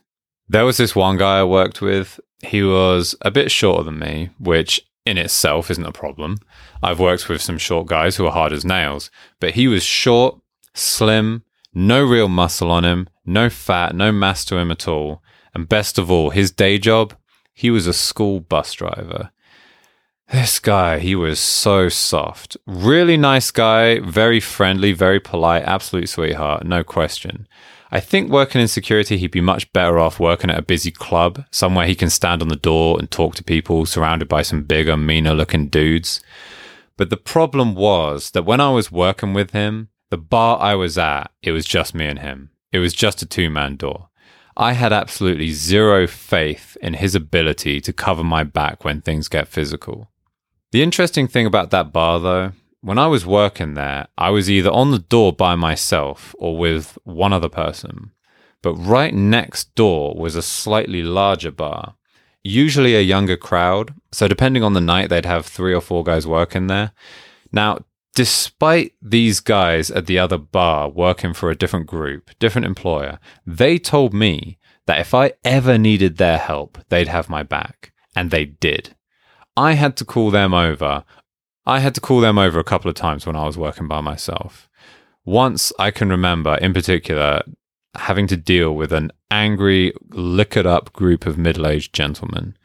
There 0.48 0.64
was 0.64 0.76
this 0.76 0.94
one 0.94 1.16
guy 1.16 1.40
I 1.40 1.44
worked 1.44 1.80
with. 1.80 2.20
He 2.42 2.62
was 2.62 3.14
a 3.22 3.30
bit 3.30 3.50
shorter 3.50 3.84
than 3.84 3.98
me, 3.98 4.30
which 4.38 4.80
in 5.06 5.18
itself 5.18 5.70
isn't 5.70 5.84
a 5.84 5.92
problem. 5.92 6.38
I've 6.82 7.00
worked 7.00 7.28
with 7.28 7.42
some 7.42 7.58
short 7.58 7.86
guys 7.86 8.16
who 8.16 8.26
are 8.26 8.32
hard 8.32 8.52
as 8.52 8.64
nails, 8.64 9.10
but 9.38 9.54
he 9.54 9.68
was 9.68 9.82
short, 9.82 10.40
slim, 10.74 11.44
no 11.72 12.04
real 12.04 12.28
muscle 12.28 12.70
on 12.70 12.84
him, 12.84 13.08
no 13.24 13.48
fat, 13.48 13.94
no 13.94 14.12
mass 14.12 14.44
to 14.46 14.56
him 14.56 14.70
at 14.70 14.86
all. 14.86 15.22
And 15.54 15.68
best 15.68 15.98
of 15.98 16.10
all, 16.10 16.30
his 16.30 16.50
day 16.50 16.78
job 16.78 17.14
he 17.60 17.70
was 17.70 17.86
a 17.86 17.92
school 17.92 18.40
bus 18.40 18.72
driver. 18.72 19.32
This 20.32 20.60
guy, 20.60 21.00
he 21.00 21.16
was 21.16 21.40
so 21.40 21.88
soft. 21.88 22.56
Really 22.64 23.16
nice 23.16 23.50
guy, 23.50 23.98
very 23.98 24.38
friendly, 24.38 24.92
very 24.92 25.18
polite, 25.18 25.64
absolute 25.64 26.08
sweetheart, 26.08 26.64
no 26.64 26.84
question. 26.84 27.48
I 27.90 27.98
think 27.98 28.30
working 28.30 28.60
in 28.60 28.68
security, 28.68 29.18
he'd 29.18 29.32
be 29.32 29.40
much 29.40 29.72
better 29.72 29.98
off 29.98 30.20
working 30.20 30.48
at 30.48 30.58
a 30.58 30.62
busy 30.62 30.92
club, 30.92 31.44
somewhere 31.50 31.88
he 31.88 31.96
can 31.96 32.10
stand 32.10 32.42
on 32.42 32.48
the 32.48 32.54
door 32.54 32.96
and 33.00 33.10
talk 33.10 33.34
to 33.34 33.42
people 33.42 33.86
surrounded 33.86 34.28
by 34.28 34.42
some 34.42 34.62
bigger, 34.62 34.96
meaner 34.96 35.34
looking 35.34 35.66
dudes. 35.66 36.20
But 36.96 37.10
the 37.10 37.16
problem 37.16 37.74
was 37.74 38.30
that 38.30 38.44
when 38.44 38.60
I 38.60 38.70
was 38.70 38.92
working 38.92 39.34
with 39.34 39.50
him, 39.50 39.88
the 40.10 40.16
bar 40.16 40.60
I 40.60 40.76
was 40.76 40.96
at, 40.96 41.32
it 41.42 41.50
was 41.50 41.66
just 41.66 41.92
me 41.92 42.06
and 42.06 42.20
him. 42.20 42.50
It 42.70 42.78
was 42.78 42.94
just 42.94 43.20
a 43.20 43.26
two 43.26 43.50
man 43.50 43.74
door. 43.74 44.10
I 44.56 44.74
had 44.74 44.92
absolutely 44.92 45.50
zero 45.50 46.06
faith 46.06 46.76
in 46.80 46.94
his 46.94 47.16
ability 47.16 47.80
to 47.80 47.92
cover 47.92 48.22
my 48.22 48.44
back 48.44 48.84
when 48.84 49.00
things 49.00 49.26
get 49.26 49.48
physical. 49.48 50.09
The 50.72 50.82
interesting 50.82 51.26
thing 51.26 51.46
about 51.46 51.70
that 51.70 51.92
bar, 51.92 52.20
though, 52.20 52.52
when 52.80 52.98
I 52.98 53.08
was 53.08 53.26
working 53.26 53.74
there, 53.74 54.06
I 54.16 54.30
was 54.30 54.48
either 54.48 54.70
on 54.70 54.92
the 54.92 55.00
door 55.00 55.32
by 55.32 55.56
myself 55.56 56.34
or 56.38 56.56
with 56.56 56.96
one 57.04 57.32
other 57.32 57.48
person. 57.48 58.12
But 58.62 58.74
right 58.74 59.12
next 59.12 59.74
door 59.74 60.14
was 60.14 60.36
a 60.36 60.42
slightly 60.42 61.02
larger 61.02 61.50
bar, 61.50 61.96
usually 62.42 62.94
a 62.94 63.00
younger 63.00 63.36
crowd. 63.36 63.94
So, 64.12 64.28
depending 64.28 64.62
on 64.62 64.74
the 64.74 64.80
night, 64.80 65.08
they'd 65.08 65.26
have 65.26 65.44
three 65.44 65.74
or 65.74 65.80
four 65.80 66.04
guys 66.04 66.26
working 66.26 66.68
there. 66.68 66.92
Now, 67.50 67.80
despite 68.14 68.92
these 69.02 69.40
guys 69.40 69.90
at 69.90 70.06
the 70.06 70.18
other 70.18 70.38
bar 70.38 70.88
working 70.88 71.34
for 71.34 71.50
a 71.50 71.56
different 71.56 71.86
group, 71.86 72.30
different 72.38 72.66
employer, 72.66 73.18
they 73.44 73.78
told 73.78 74.14
me 74.14 74.58
that 74.86 75.00
if 75.00 75.14
I 75.14 75.32
ever 75.44 75.78
needed 75.78 76.16
their 76.16 76.38
help, 76.38 76.78
they'd 76.90 77.08
have 77.08 77.28
my 77.28 77.42
back. 77.42 77.92
And 78.14 78.30
they 78.30 78.44
did. 78.44 78.94
I 79.60 79.74
had 79.74 79.94
to 79.98 80.06
call 80.06 80.30
them 80.30 80.54
over. 80.54 81.04
I 81.66 81.80
had 81.80 81.94
to 81.96 82.00
call 82.00 82.20
them 82.22 82.38
over 82.38 82.58
a 82.58 82.64
couple 82.64 82.88
of 82.88 82.94
times 82.94 83.26
when 83.26 83.36
I 83.36 83.44
was 83.44 83.58
working 83.58 83.86
by 83.86 84.00
myself. 84.00 84.70
Once 85.26 85.70
I 85.78 85.90
can 85.90 86.08
remember, 86.08 86.54
in 86.54 86.72
particular, 86.72 87.42
having 87.94 88.26
to 88.28 88.38
deal 88.38 88.74
with 88.74 88.90
an 88.90 89.12
angry, 89.30 89.92
liquored 90.12 90.64
up 90.64 90.94
group 90.94 91.26
of 91.26 91.36
middle 91.36 91.66
aged 91.66 91.92
gentlemen. 91.92 92.56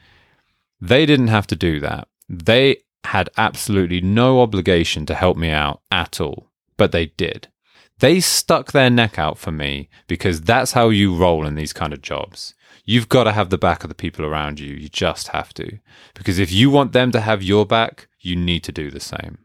They 0.79 1.05
didn't 1.05 1.27
have 1.27 1.47
to 1.47 1.55
do 1.57 1.81
that. 1.81 2.07
They 2.29 2.77
had 3.03 3.29
absolutely 3.35 3.99
no 3.99 4.39
obligation 4.39 5.05
to 5.07 5.15
help 5.15 5.35
me 5.35 5.49
out 5.49 5.81
at 5.91 6.21
all, 6.21 6.49
but 6.77 6.93
they 6.93 7.07
did. 7.07 7.49
They 7.99 8.21
stuck 8.21 8.71
their 8.71 8.89
neck 8.89 9.19
out 9.19 9.37
for 9.37 9.51
me 9.51 9.89
because 10.07 10.39
that's 10.39 10.71
how 10.71 10.87
you 10.89 11.13
roll 11.13 11.45
in 11.45 11.55
these 11.55 11.73
kind 11.73 11.91
of 11.91 12.01
jobs. 12.01 12.54
You've 12.85 13.09
got 13.09 13.23
to 13.23 13.31
have 13.31 13.49
the 13.49 13.57
back 13.57 13.83
of 13.83 13.89
the 13.89 13.95
people 13.95 14.23
around 14.23 14.59
you. 14.59 14.73
You 14.73 14.89
just 14.89 15.29
have 15.29 15.53
to. 15.55 15.79
Because 16.13 16.37
if 16.37 16.51
you 16.51 16.69
want 16.69 16.93
them 16.93 17.11
to 17.11 17.21
have 17.21 17.41
your 17.41 17.65
back, 17.65 18.07
you 18.19 18.35
need 18.35 18.63
to 18.63 18.71
do 18.71 18.91
the 18.91 18.99
same. 18.99 19.39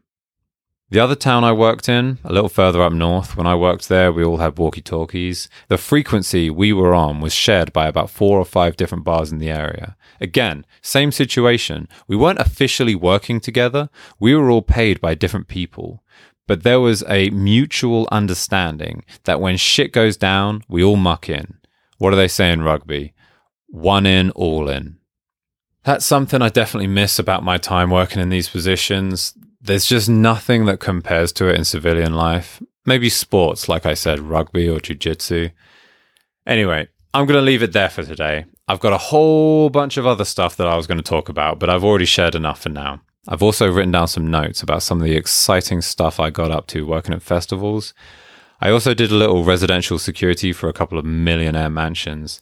The 0.91 0.99
other 0.99 1.15
town 1.15 1.45
I 1.45 1.53
worked 1.53 1.87
in, 1.87 2.19
a 2.23 2.33
little 2.33 2.49
further 2.49 2.81
up 2.81 2.91
north, 2.91 3.37
when 3.37 3.47
I 3.47 3.55
worked 3.55 3.87
there, 3.87 4.11
we 4.11 4.25
all 4.25 4.37
had 4.37 4.57
walkie 4.57 4.81
talkies. 4.81 5.47
The 5.69 5.77
frequency 5.77 6.49
we 6.49 6.73
were 6.73 6.93
on 6.93 7.21
was 7.21 7.33
shared 7.33 7.71
by 7.71 7.87
about 7.87 8.09
four 8.09 8.37
or 8.37 8.43
five 8.43 8.75
different 8.75 9.05
bars 9.05 9.31
in 9.31 9.37
the 9.37 9.49
area. 9.49 9.95
Again, 10.19 10.65
same 10.81 11.13
situation. 11.13 11.87
We 12.09 12.17
weren't 12.17 12.39
officially 12.39 12.93
working 12.93 13.39
together, 13.39 13.89
we 14.19 14.35
were 14.35 14.51
all 14.51 14.61
paid 14.61 14.99
by 14.99 15.15
different 15.15 15.47
people. 15.47 16.03
But 16.45 16.63
there 16.63 16.81
was 16.81 17.05
a 17.07 17.29
mutual 17.29 18.09
understanding 18.11 19.05
that 19.23 19.39
when 19.39 19.55
shit 19.55 19.93
goes 19.93 20.17
down, 20.17 20.61
we 20.67 20.83
all 20.83 20.97
muck 20.97 21.29
in. 21.29 21.55
What 21.99 22.09
do 22.09 22.17
they 22.17 22.27
say 22.27 22.51
in 22.51 22.63
rugby? 22.63 23.13
One 23.71 24.05
in, 24.05 24.29
all 24.31 24.69
in. 24.69 24.97
That's 25.83 26.05
something 26.05 26.41
I 26.41 26.49
definitely 26.49 26.87
miss 26.87 27.17
about 27.17 27.43
my 27.43 27.57
time 27.57 27.89
working 27.89 28.21
in 28.21 28.29
these 28.29 28.49
positions 28.49 29.33
there's 29.61 29.85
just 29.85 30.09
nothing 30.09 30.65
that 30.65 30.79
compares 30.79 31.31
to 31.33 31.47
it 31.47 31.55
in 31.55 31.63
civilian 31.63 32.13
life. 32.13 32.61
Maybe 32.85 33.09
sports, 33.09 33.69
like 33.69 33.85
I 33.85 33.93
said, 33.93 34.19
rugby 34.19 34.67
or 34.67 34.79
jujitsu. 34.79 35.51
Anyway, 36.47 36.87
I'm 37.13 37.27
going 37.27 37.37
to 37.37 37.45
leave 37.45 37.61
it 37.61 37.73
there 37.73 37.89
for 37.89 38.03
today. 38.03 38.45
I've 38.67 38.79
got 38.79 38.93
a 38.93 38.97
whole 38.97 39.69
bunch 39.69 39.97
of 39.97 40.07
other 40.07 40.25
stuff 40.25 40.55
that 40.57 40.67
I 40.67 40.75
was 40.75 40.87
going 40.87 40.97
to 40.97 41.03
talk 41.03 41.29
about, 41.29 41.59
but 41.59 41.69
I've 41.69 41.83
already 41.83 42.05
shared 42.05 42.33
enough 42.33 42.61
for 42.61 42.69
now. 42.69 43.01
I've 43.27 43.43
also 43.43 43.71
written 43.71 43.91
down 43.91 44.07
some 44.07 44.31
notes 44.31 44.63
about 44.63 44.81
some 44.81 44.99
of 44.99 45.05
the 45.05 45.15
exciting 45.15 45.81
stuff 45.81 46.19
I 46.19 46.31
got 46.31 46.49
up 46.49 46.65
to 46.67 46.87
working 46.87 47.13
at 47.13 47.21
festivals. 47.21 47.93
I 48.59 48.71
also 48.71 48.95
did 48.95 49.11
a 49.11 49.15
little 49.15 49.43
residential 49.43 49.99
security 49.99 50.53
for 50.53 50.69
a 50.69 50.73
couple 50.73 50.97
of 50.97 51.05
millionaire 51.05 51.69
mansions. 51.69 52.41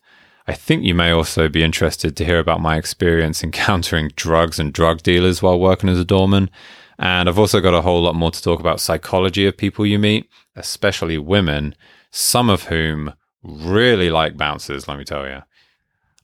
I 0.49 0.53
think 0.53 0.83
you 0.83 0.95
may 0.95 1.11
also 1.11 1.47
be 1.47 1.61
interested 1.61 2.17
to 2.17 2.25
hear 2.25 2.39
about 2.39 2.59
my 2.59 2.75
experience 2.75 3.43
encountering 3.43 4.09
drugs 4.15 4.57
and 4.57 4.73
drug 4.73 5.03
dealers 5.03 5.43
while 5.43 5.59
working 5.59 5.89
as 5.89 5.99
a 5.99 6.03
doorman. 6.03 6.49
And 6.97 7.29
I've 7.29 7.37
also 7.37 7.61
got 7.61 7.75
a 7.75 7.83
whole 7.83 8.01
lot 8.01 8.15
more 8.15 8.31
to 8.31 8.41
talk 8.41 8.59
about 8.59 8.81
psychology 8.81 9.45
of 9.45 9.55
people 9.55 9.85
you 9.85 9.99
meet, 9.99 10.27
especially 10.55 11.19
women, 11.19 11.75
some 12.09 12.49
of 12.49 12.63
whom 12.63 13.13
really 13.43 14.09
like 14.09 14.37
bouncers, 14.37 14.87
let 14.87 14.97
me 14.97 15.03
tell 15.03 15.27
you. 15.27 15.43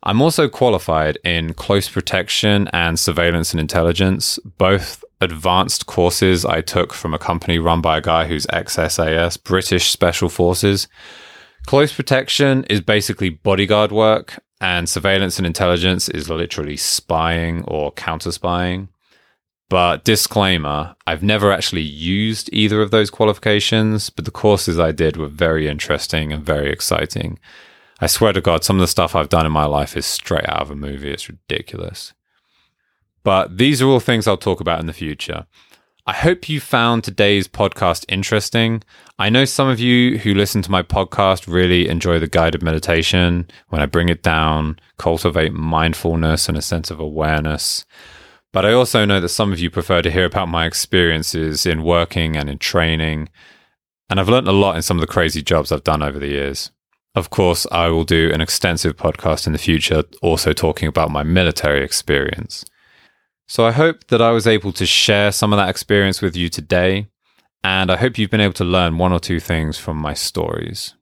I'm 0.01 0.23
also 0.23 0.49
qualified 0.49 1.19
in 1.23 1.53
close 1.53 1.87
protection 1.87 2.67
and 2.73 2.99
surveillance 2.99 3.51
and 3.53 3.59
intelligence, 3.59 4.39
both 4.57 5.03
advanced 5.21 5.85
courses 5.85 6.45
I 6.45 6.61
took 6.61 6.93
from 6.93 7.13
a 7.13 7.19
company 7.19 7.59
run 7.59 7.79
by 7.79 7.99
a 7.99 8.01
guy 8.01 8.25
who's 8.25 8.47
ex 8.49 8.73
SAS, 8.73 9.37
British 9.37 9.91
Special 9.91 10.29
Forces. 10.29 10.87
Close 11.65 11.93
protection 11.93 12.63
is 12.65 12.79
basically 12.79 13.29
bodyguard 13.29 13.91
work, 13.91 14.39
and 14.61 14.87
surveillance 14.87 15.37
and 15.37 15.45
intelligence 15.45 16.07
is 16.07 16.29
literally 16.29 16.77
spying 16.77 17.63
or 17.65 17.91
counter 17.91 18.31
spying. 18.31 18.89
But 19.67 20.03
disclaimer, 20.03 20.95
I've 21.07 21.23
never 21.23 21.51
actually 21.51 21.81
used 21.81 22.49
either 22.53 22.81
of 22.81 22.91
those 22.91 23.09
qualifications, 23.09 24.11
but 24.11 24.25
the 24.25 24.31
courses 24.31 24.79
I 24.79 24.91
did 24.91 25.17
were 25.17 25.27
very 25.27 25.67
interesting 25.67 26.31
and 26.31 26.45
very 26.45 26.71
exciting. 26.71 27.39
I 27.99 28.07
swear 28.07 28.31
to 28.33 28.41
God, 28.41 28.63
some 28.63 28.75
of 28.75 28.81
the 28.81 28.87
stuff 28.87 29.15
I've 29.15 29.29
done 29.29 29.45
in 29.45 29.51
my 29.51 29.65
life 29.65 29.97
is 29.97 30.05
straight 30.05 30.47
out 30.47 30.61
of 30.61 30.69
a 30.69 30.75
movie. 30.75 31.11
It's 31.11 31.29
ridiculous. 31.29 32.13
But 33.23 33.57
these 33.57 33.81
are 33.81 33.87
all 33.87 33.99
things 33.99 34.27
I'll 34.27 34.37
talk 34.37 34.61
about 34.61 34.79
in 34.79 34.85
the 34.85 34.93
future. 34.93 35.47
I 36.07 36.13
hope 36.13 36.47
you 36.47 36.59
found 36.59 37.03
today's 37.03 37.47
podcast 37.47 38.05
interesting. 38.07 38.83
I 39.17 39.31
know 39.31 39.43
some 39.43 39.67
of 39.67 39.79
you 39.79 40.19
who 40.19 40.35
listen 40.35 40.61
to 40.61 40.69
my 40.69 40.83
podcast 40.83 41.51
really 41.51 41.89
enjoy 41.89 42.19
the 42.19 42.27
guided 42.27 42.61
meditation 42.61 43.47
when 43.69 43.81
I 43.81 43.87
bring 43.87 44.09
it 44.09 44.21
down, 44.21 44.77
cultivate 44.99 45.53
mindfulness 45.53 46.47
and 46.47 46.59
a 46.59 46.61
sense 46.61 46.91
of 46.91 46.99
awareness. 46.99 47.87
But 48.53 48.67
I 48.67 48.73
also 48.73 49.03
know 49.03 49.19
that 49.19 49.29
some 49.29 49.51
of 49.51 49.57
you 49.57 49.71
prefer 49.71 50.03
to 50.03 50.11
hear 50.11 50.25
about 50.25 50.47
my 50.47 50.67
experiences 50.67 51.65
in 51.65 51.81
working 51.81 52.37
and 52.37 52.51
in 52.51 52.59
training. 52.59 53.29
And 54.07 54.19
I've 54.19 54.29
learned 54.29 54.47
a 54.47 54.51
lot 54.51 54.75
in 54.75 54.83
some 54.83 54.97
of 54.97 55.01
the 55.01 55.11
crazy 55.11 55.41
jobs 55.41 55.71
I've 55.71 55.83
done 55.83 56.03
over 56.03 56.19
the 56.19 56.27
years. 56.27 56.69
Of 57.15 57.31
course, 57.31 57.65
I 57.71 57.87
will 57.87 58.03
do 58.03 58.29
an 58.31 58.41
extensive 58.41 58.95
podcast 58.95 59.47
in 59.47 59.53
the 59.53 59.57
future, 59.59 60.03
also 60.21 60.53
talking 60.53 60.87
about 60.87 61.09
my 61.09 61.23
military 61.23 61.83
experience. 61.83 62.63
So 63.47 63.65
I 63.65 63.71
hope 63.71 64.07
that 64.07 64.21
I 64.21 64.31
was 64.31 64.47
able 64.47 64.73
to 64.73 64.85
share 64.85 65.31
some 65.31 65.53
of 65.53 65.57
that 65.57 65.69
experience 65.69 66.21
with 66.21 66.35
you 66.35 66.49
today. 66.49 67.07
And 67.63 67.91
I 67.91 67.97
hope 67.97 68.17
you've 68.17 68.29
been 68.29 68.41
able 68.41 68.53
to 68.53 68.63
learn 68.63 68.97
one 68.97 69.11
or 69.11 69.19
two 69.19 69.39
things 69.39 69.77
from 69.77 69.97
my 69.97 70.13
stories. 70.13 70.93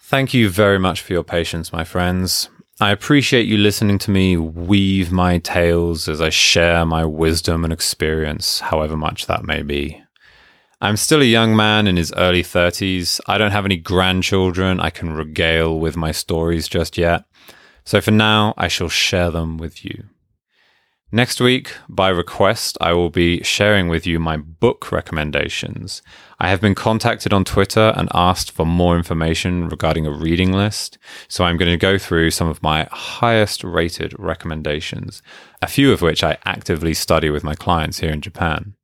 Thank 0.00 0.32
you 0.32 0.48
very 0.48 0.78
much 0.78 1.00
for 1.00 1.12
your 1.12 1.24
patience, 1.24 1.72
my 1.72 1.82
friends. 1.82 2.48
I 2.78 2.92
appreciate 2.92 3.46
you 3.46 3.56
listening 3.56 3.98
to 4.00 4.10
me 4.10 4.36
weave 4.36 5.10
my 5.10 5.38
tales 5.38 6.08
as 6.08 6.20
I 6.20 6.30
share 6.30 6.86
my 6.86 7.04
wisdom 7.04 7.64
and 7.64 7.72
experience, 7.72 8.60
however 8.60 8.96
much 8.96 9.26
that 9.26 9.44
may 9.44 9.62
be. 9.62 10.05
I'm 10.78 10.98
still 10.98 11.22
a 11.22 11.24
young 11.24 11.56
man 11.56 11.86
in 11.86 11.96
his 11.96 12.12
early 12.18 12.42
30s. 12.42 13.18
I 13.26 13.38
don't 13.38 13.52
have 13.52 13.64
any 13.64 13.78
grandchildren 13.78 14.78
I 14.78 14.90
can 14.90 15.14
regale 15.14 15.80
with 15.80 15.96
my 15.96 16.12
stories 16.12 16.68
just 16.68 16.98
yet. 16.98 17.24
So 17.86 18.02
for 18.02 18.10
now, 18.10 18.52
I 18.58 18.68
shall 18.68 18.90
share 18.90 19.30
them 19.30 19.56
with 19.56 19.86
you. 19.86 20.04
Next 21.10 21.40
week, 21.40 21.72
by 21.88 22.10
request, 22.10 22.76
I 22.78 22.92
will 22.92 23.08
be 23.08 23.42
sharing 23.42 23.88
with 23.88 24.06
you 24.06 24.20
my 24.20 24.36
book 24.36 24.92
recommendations. 24.92 26.02
I 26.38 26.50
have 26.50 26.60
been 26.60 26.74
contacted 26.74 27.32
on 27.32 27.44
Twitter 27.44 27.94
and 27.96 28.10
asked 28.12 28.50
for 28.50 28.66
more 28.66 28.98
information 28.98 29.70
regarding 29.70 30.04
a 30.04 30.10
reading 30.10 30.52
list, 30.52 30.98
so 31.26 31.44
I'm 31.44 31.56
going 31.56 31.70
to 31.70 31.78
go 31.78 31.96
through 31.96 32.32
some 32.32 32.48
of 32.48 32.62
my 32.62 32.86
highest 32.92 33.64
rated 33.64 34.14
recommendations, 34.18 35.22
a 35.62 35.68
few 35.68 35.90
of 35.90 36.02
which 36.02 36.22
I 36.22 36.36
actively 36.44 36.92
study 36.92 37.30
with 37.30 37.44
my 37.44 37.54
clients 37.54 38.00
here 38.00 38.10
in 38.10 38.20
Japan. 38.20 38.74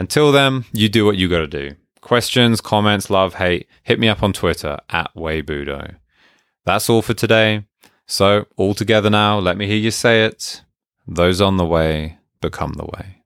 Until 0.00 0.32
then, 0.32 0.64
you 0.72 0.88
do 0.88 1.04
what 1.04 1.18
you 1.18 1.28
got 1.28 1.40
to 1.40 1.46
do. 1.46 1.76
Questions, 2.00 2.62
comments, 2.62 3.10
love, 3.10 3.34
hate, 3.34 3.68
hit 3.82 4.00
me 4.00 4.08
up 4.08 4.22
on 4.22 4.32
Twitter 4.32 4.78
at 4.88 5.14
Weibudo. 5.14 5.96
That's 6.64 6.88
all 6.88 7.02
for 7.02 7.12
today. 7.12 7.66
So, 8.06 8.46
all 8.56 8.72
together 8.72 9.10
now, 9.10 9.38
let 9.38 9.58
me 9.58 9.66
hear 9.66 9.76
you 9.76 9.90
say 9.90 10.24
it. 10.24 10.62
Those 11.06 11.42
on 11.42 11.58
the 11.58 11.66
way 11.66 12.16
become 12.40 12.72
the 12.78 12.86
way. 12.86 13.19